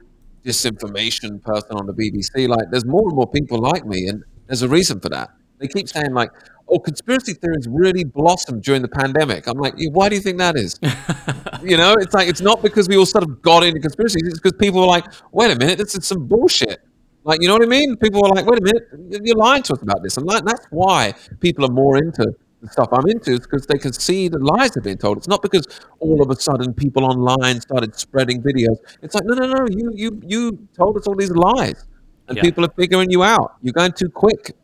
[0.44, 2.48] disinformation person on the BBC.
[2.48, 5.30] Like, there's more and more people like me, and there's a reason for that.
[5.60, 6.32] They keep saying like,
[6.70, 10.56] "Oh, conspiracy theories really blossomed during the pandemic." I'm like, why do you think that
[10.56, 10.80] is?
[11.64, 14.24] you know, it's like it's not because we all sort of got into conspiracies.
[14.28, 16.80] It's because people were like, "Wait a minute, this is some bullshit."
[17.24, 17.98] Like, you know what I mean?
[17.98, 18.84] People were like, "Wait a minute,
[19.26, 22.68] you're lying to us about this," and like, that's why people are more into the
[22.70, 25.18] stuff I'm into is because they can see the lies are being told.
[25.18, 25.66] It's not because
[26.00, 28.78] all of a sudden people online started spreading videos.
[29.04, 31.84] It's like, no, no, no, you you you told us all these lies,
[32.28, 32.44] and Yeah.
[32.44, 33.56] people are figuring you out.
[33.62, 34.56] You're going too quick.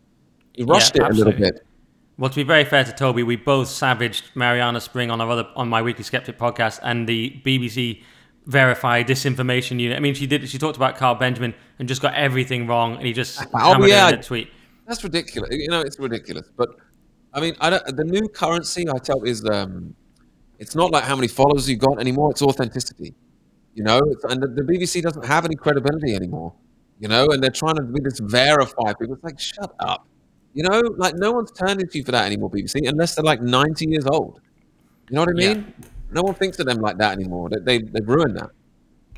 [0.56, 1.66] You rushed Yeah, it a little bit.
[2.18, 5.48] Well, to be very fair to Toby, we both savaged Marianna Spring on our other
[5.56, 8.04] on my Weekly Sceptic podcast and the BBC
[8.46, 9.98] verify disinformation unit.
[9.98, 10.48] I mean, she did.
[10.48, 14.10] She talked about Carl Benjamin and just got everything wrong, and he just Oh, yeah.
[14.10, 14.50] in a tweet.
[14.86, 15.50] That's ridiculous.
[15.56, 16.50] You know, it's ridiculous.
[16.56, 16.70] But
[17.34, 19.96] I mean, I don't, the new currency I tell is um,
[20.60, 22.30] it's not like how many followers you got anymore.
[22.32, 23.16] It's authenticity.
[23.74, 26.54] You know, it's, and the, the BBC doesn't have any credibility anymore.
[27.00, 29.16] You know, and they're trying to be this verify people.
[29.16, 30.06] It's like, shut up.
[30.54, 33.42] You know, like no one's turning to you for that anymore, BBC, unless they're like
[33.42, 34.40] 90 years old.
[35.10, 35.54] You know what I Yeah.
[35.56, 35.74] mean?
[36.12, 37.50] No one thinks of them like that anymore.
[37.50, 38.52] They, they, they've ruined that.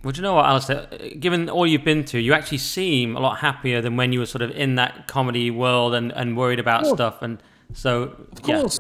[0.04, 0.88] Well, do you know what, Alistair?
[1.20, 4.26] Given all you've been to, you actually seem a lot happier than when you were
[4.28, 7.22] sort of in that comedy world and, and worried about stuff.
[7.22, 7.42] And
[7.74, 8.80] so, Of course.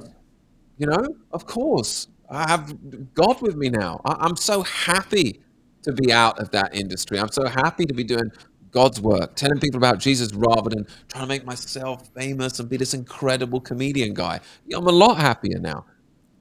[0.77, 2.07] You know, of course.
[2.29, 2.73] I have
[3.13, 4.01] God with me now.
[4.05, 5.41] I, I'm so happy
[5.83, 7.19] to be out of that industry.
[7.19, 8.31] I'm so happy to be doing
[8.75, 12.75] God's work, telling people about Jesus rather than trying to make myself famous and be
[12.75, 14.41] this incredible comedian guy.
[14.75, 15.85] I'm a lot happier now.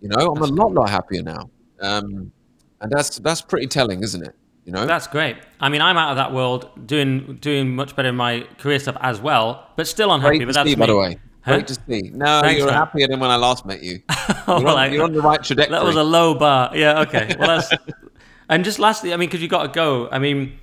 [0.00, 1.48] You know, I'm a lot, lot happier now.
[1.80, 2.32] Um,
[2.80, 4.34] and that's that's pretty telling, isn't it?
[4.64, 5.36] You know, That's great.
[5.60, 8.96] I mean, I'm out of that world, doing doing much better in my career stuff
[9.00, 10.38] as well, but still unhappy.
[10.38, 11.18] great but to that's see, by the way.
[11.42, 11.52] Huh?
[11.56, 12.10] Great to see.
[12.14, 12.74] No, Thanks, you're man.
[12.74, 14.00] happier than when I last met you.
[14.46, 15.72] Oh, You're on, like- you're on the right trajectory.
[15.78, 16.76] that was a low bar.
[16.76, 17.00] Yeah.
[17.02, 17.34] Okay.
[17.38, 17.72] Well, that's.
[18.50, 20.06] and just lastly, I mean, because you got to go.
[20.10, 20.58] I mean,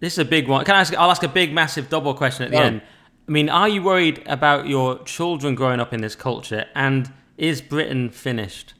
[0.00, 0.64] this is a big one.
[0.64, 0.94] Can I ask?
[0.94, 2.82] I'll ask a big, massive double question at the end.
[3.26, 6.66] I mean, are you worried about your children growing up in this culture?
[6.74, 8.74] And is Britain finished?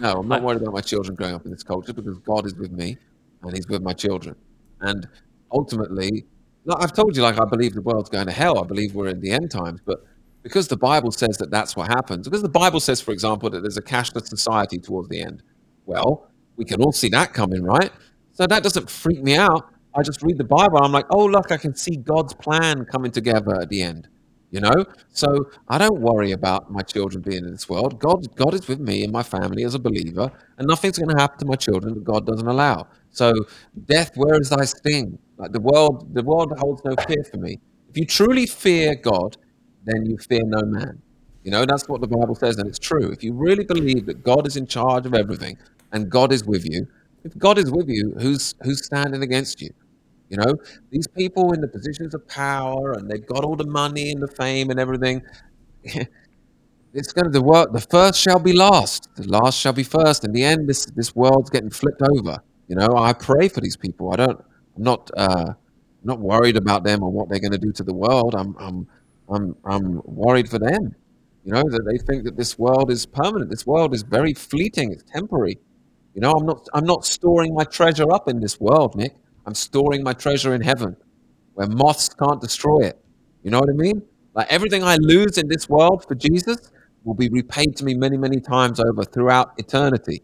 [0.00, 2.54] No, I'm not worried about my children growing up in this culture because God is
[2.54, 2.96] with me
[3.42, 4.36] and He's with my children.
[4.80, 5.06] And
[5.52, 6.24] ultimately,
[6.64, 8.58] like I've told you, like I believe the world's going to hell.
[8.58, 9.80] I believe we're in the end times.
[9.84, 10.04] But
[10.42, 13.60] because the Bible says that that's what happens, because the Bible says, for example, that
[13.60, 15.42] there's a cashless society towards the end,
[15.84, 17.92] well, we can all see that coming, right?
[18.32, 19.70] So that doesn't freak me out.
[19.94, 20.78] I just read the Bible.
[20.82, 24.08] I'm like, oh, look, I can see God's plan coming together at the end.
[24.52, 28.00] You know, so I don't worry about my children being in this world.
[28.00, 31.22] God, God is with me and my family as a believer, and nothing's going to
[31.22, 32.88] happen to my children that God doesn't allow.
[33.12, 33.32] So,
[33.84, 35.20] death, where is thy sting?
[35.36, 37.60] Like the world, the world holds no fear for me.
[37.90, 39.36] If you truly fear God,
[39.84, 41.00] then you fear no man.
[41.44, 43.10] You know, that's what the Bible says, and it's true.
[43.10, 45.58] If you really believe that God is in charge of everything
[45.92, 46.88] and God is with you,
[47.24, 49.70] if God is with you, who's who's standing against you?
[50.30, 50.54] You know,
[50.90, 54.28] these people in the positions of power and they've got all the money and the
[54.28, 55.22] fame and everything.
[56.94, 57.68] it's going to the.
[57.72, 59.08] The first shall be last.
[59.16, 60.24] The last shall be first.
[60.24, 62.38] In the end, this this world's getting flipped over.
[62.68, 64.12] You know, I pray for these people.
[64.12, 64.44] I don't.
[64.76, 65.10] I'm not.
[65.16, 65.54] Uh,
[66.02, 68.34] not worried about them or what they're going to do to the world.
[68.36, 68.56] I'm.
[68.58, 68.86] I'm.
[69.28, 69.56] I'm.
[69.64, 70.94] I'm worried for them.
[71.44, 73.50] You know that they think that this world is permanent.
[73.50, 74.92] This world is very fleeting.
[74.92, 75.58] It's temporary.
[76.14, 76.66] You know, I'm not.
[76.74, 79.14] I'm not storing my treasure up in this world, Nick.
[79.46, 80.96] I'm storing my treasure in heaven,
[81.54, 83.02] where moths can't destroy it.
[83.42, 84.02] You know what I mean?
[84.34, 86.70] Like everything I lose in this world for Jesus
[87.04, 90.22] will be repaid to me many, many times over throughout eternity.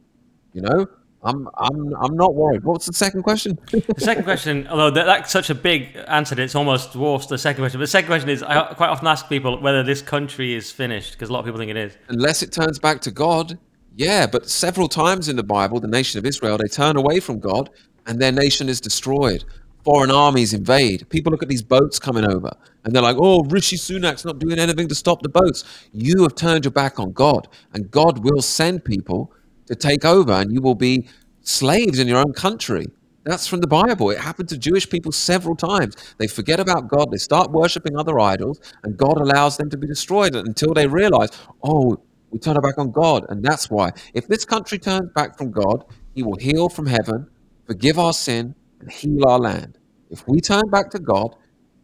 [0.52, 0.86] You know,
[1.22, 2.62] I'm, I'm, I'm not worried.
[2.64, 3.59] What's the second question?
[3.72, 7.62] The second question, although that, that's such a big answer, it's almost dwarfs the second
[7.62, 7.78] question.
[7.78, 11.12] But the second question is, I quite often ask people whether this country is finished
[11.12, 11.97] because a lot of people think it is.
[12.09, 13.59] Unless it turns back to God,
[13.97, 14.26] yeah.
[14.26, 17.70] But several times in the Bible, the nation of Israel they turn away from God,
[18.07, 19.45] and their nation is destroyed.
[19.85, 21.09] Foreign armies invade.
[21.11, 22.51] People look at these boats coming over,
[22.85, 26.35] and they're like, "Oh, Rishi Sunak's not doing anything to stop the boats." You have
[26.35, 29.33] turned your back on God, and God will send people
[29.66, 31.07] to take over, and you will be
[31.43, 32.87] slaves in your own country.
[33.24, 34.11] That's from the Bible.
[34.11, 35.97] It happened to Jewish people several times.
[36.19, 39.87] They forget about God, they start worshiping other idols, and God allows them to be
[39.87, 41.31] destroyed until they realize,
[41.62, 41.99] oh,
[42.31, 43.27] we turn our back on God.
[43.28, 43.91] And that's why.
[44.15, 45.85] If this country turns back from God,
[46.15, 47.27] He will heal from heaven,
[47.66, 49.78] forgive our sin, and heal our land.
[50.10, 51.34] If we turn back to God,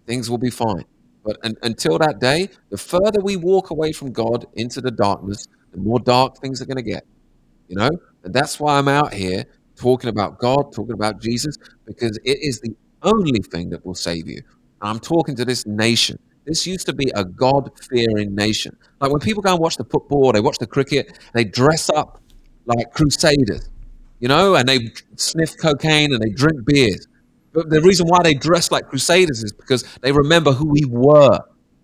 [0.06, 0.84] things will be fine.
[1.24, 5.46] But un- until that day, the further we walk away from God into the darkness,
[5.72, 7.04] the more dark things are going to get
[7.68, 7.90] you know?
[8.24, 9.44] And that's why i'm out here
[9.76, 11.56] talking about god talking about jesus
[11.86, 14.36] because it is the only thing that will save you.
[14.80, 16.18] And i'm talking to this nation.
[16.44, 18.76] This used to be a god-fearing nation.
[19.00, 22.20] Like when people go and watch the football they watch the cricket they dress up
[22.66, 23.68] like crusaders
[24.22, 27.06] you know and they sniff cocaine and they drink beers.
[27.52, 31.38] But the reason why they dress like crusaders is because they remember who we were.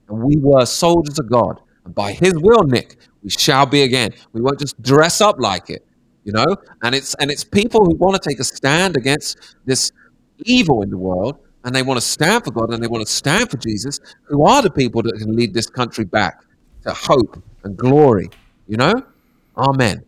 [0.08, 1.60] And we were soldiers of god.
[1.84, 4.10] And by his will nick we shall be again.
[4.32, 5.84] We won't just dress up like it
[6.28, 6.56] you know?
[6.82, 9.92] And it's and it's people who want to take a stand against this
[10.44, 13.12] evil in the world and they want to stand for god and they want to
[13.12, 16.44] stand for jesus who are the people that can lead this country back
[16.84, 18.30] to hope and glory
[18.68, 19.02] you know?
[19.56, 20.04] Amen.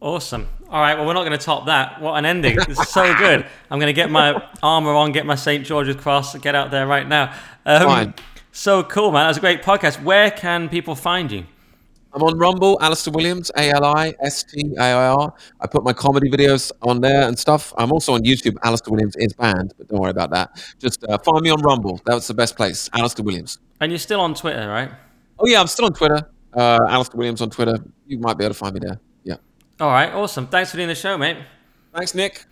[0.00, 0.46] Awesome.
[0.70, 2.00] All right, well, we're not going to top that.
[2.00, 2.58] What an ending.
[2.58, 3.46] It's so good.
[3.70, 5.64] I'm going to get my armor on, get my St.
[5.64, 7.34] George's cross, get out there right now.
[7.64, 8.14] Um, Fine.
[8.52, 9.24] So cool, man.
[9.24, 10.02] That was a great podcast.
[10.02, 11.46] Where can people find you?
[12.12, 15.32] I'm on Rumble, Alistair Williams, A L I S T A I R.
[15.60, 17.72] I put my comedy videos on there and stuff.
[17.78, 20.50] I'm also on YouTube, Alistair Williams is banned, but don't worry about that.
[20.78, 22.00] Just uh, find me on Rumble.
[22.04, 23.58] That's the best place, Alistair Williams.
[23.80, 24.90] And you're still on Twitter, right?
[25.38, 26.28] Oh, yeah, I'm still on Twitter.
[26.52, 27.78] Uh, Alistair Williams on Twitter.
[28.06, 28.98] You might be able to find me there.
[29.80, 30.48] All right, awesome.
[30.48, 31.36] Thanks for doing the show, mate.
[31.94, 32.44] Thanks, Nick.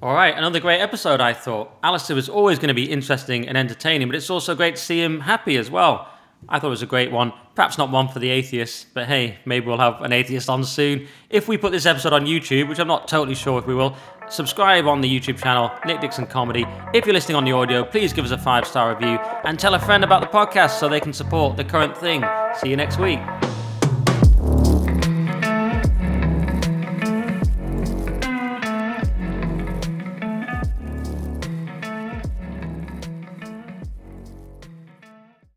[0.00, 1.72] All right, another great episode, I thought.
[1.82, 5.02] Alistair was always going to be interesting and entertaining, but it's also great to see
[5.02, 6.08] him happy as well.
[6.48, 7.32] I thought it was a great one.
[7.56, 11.08] Perhaps not one for the atheists, but hey, maybe we'll have an atheist on soon.
[11.30, 13.96] If we put this episode on YouTube, which I'm not totally sure if we will,
[14.28, 16.64] subscribe on the YouTube channel, Nick Dixon Comedy.
[16.94, 19.74] If you're listening on the audio, please give us a five star review and tell
[19.74, 22.24] a friend about the podcast so they can support the current thing.
[22.60, 23.18] See you next week.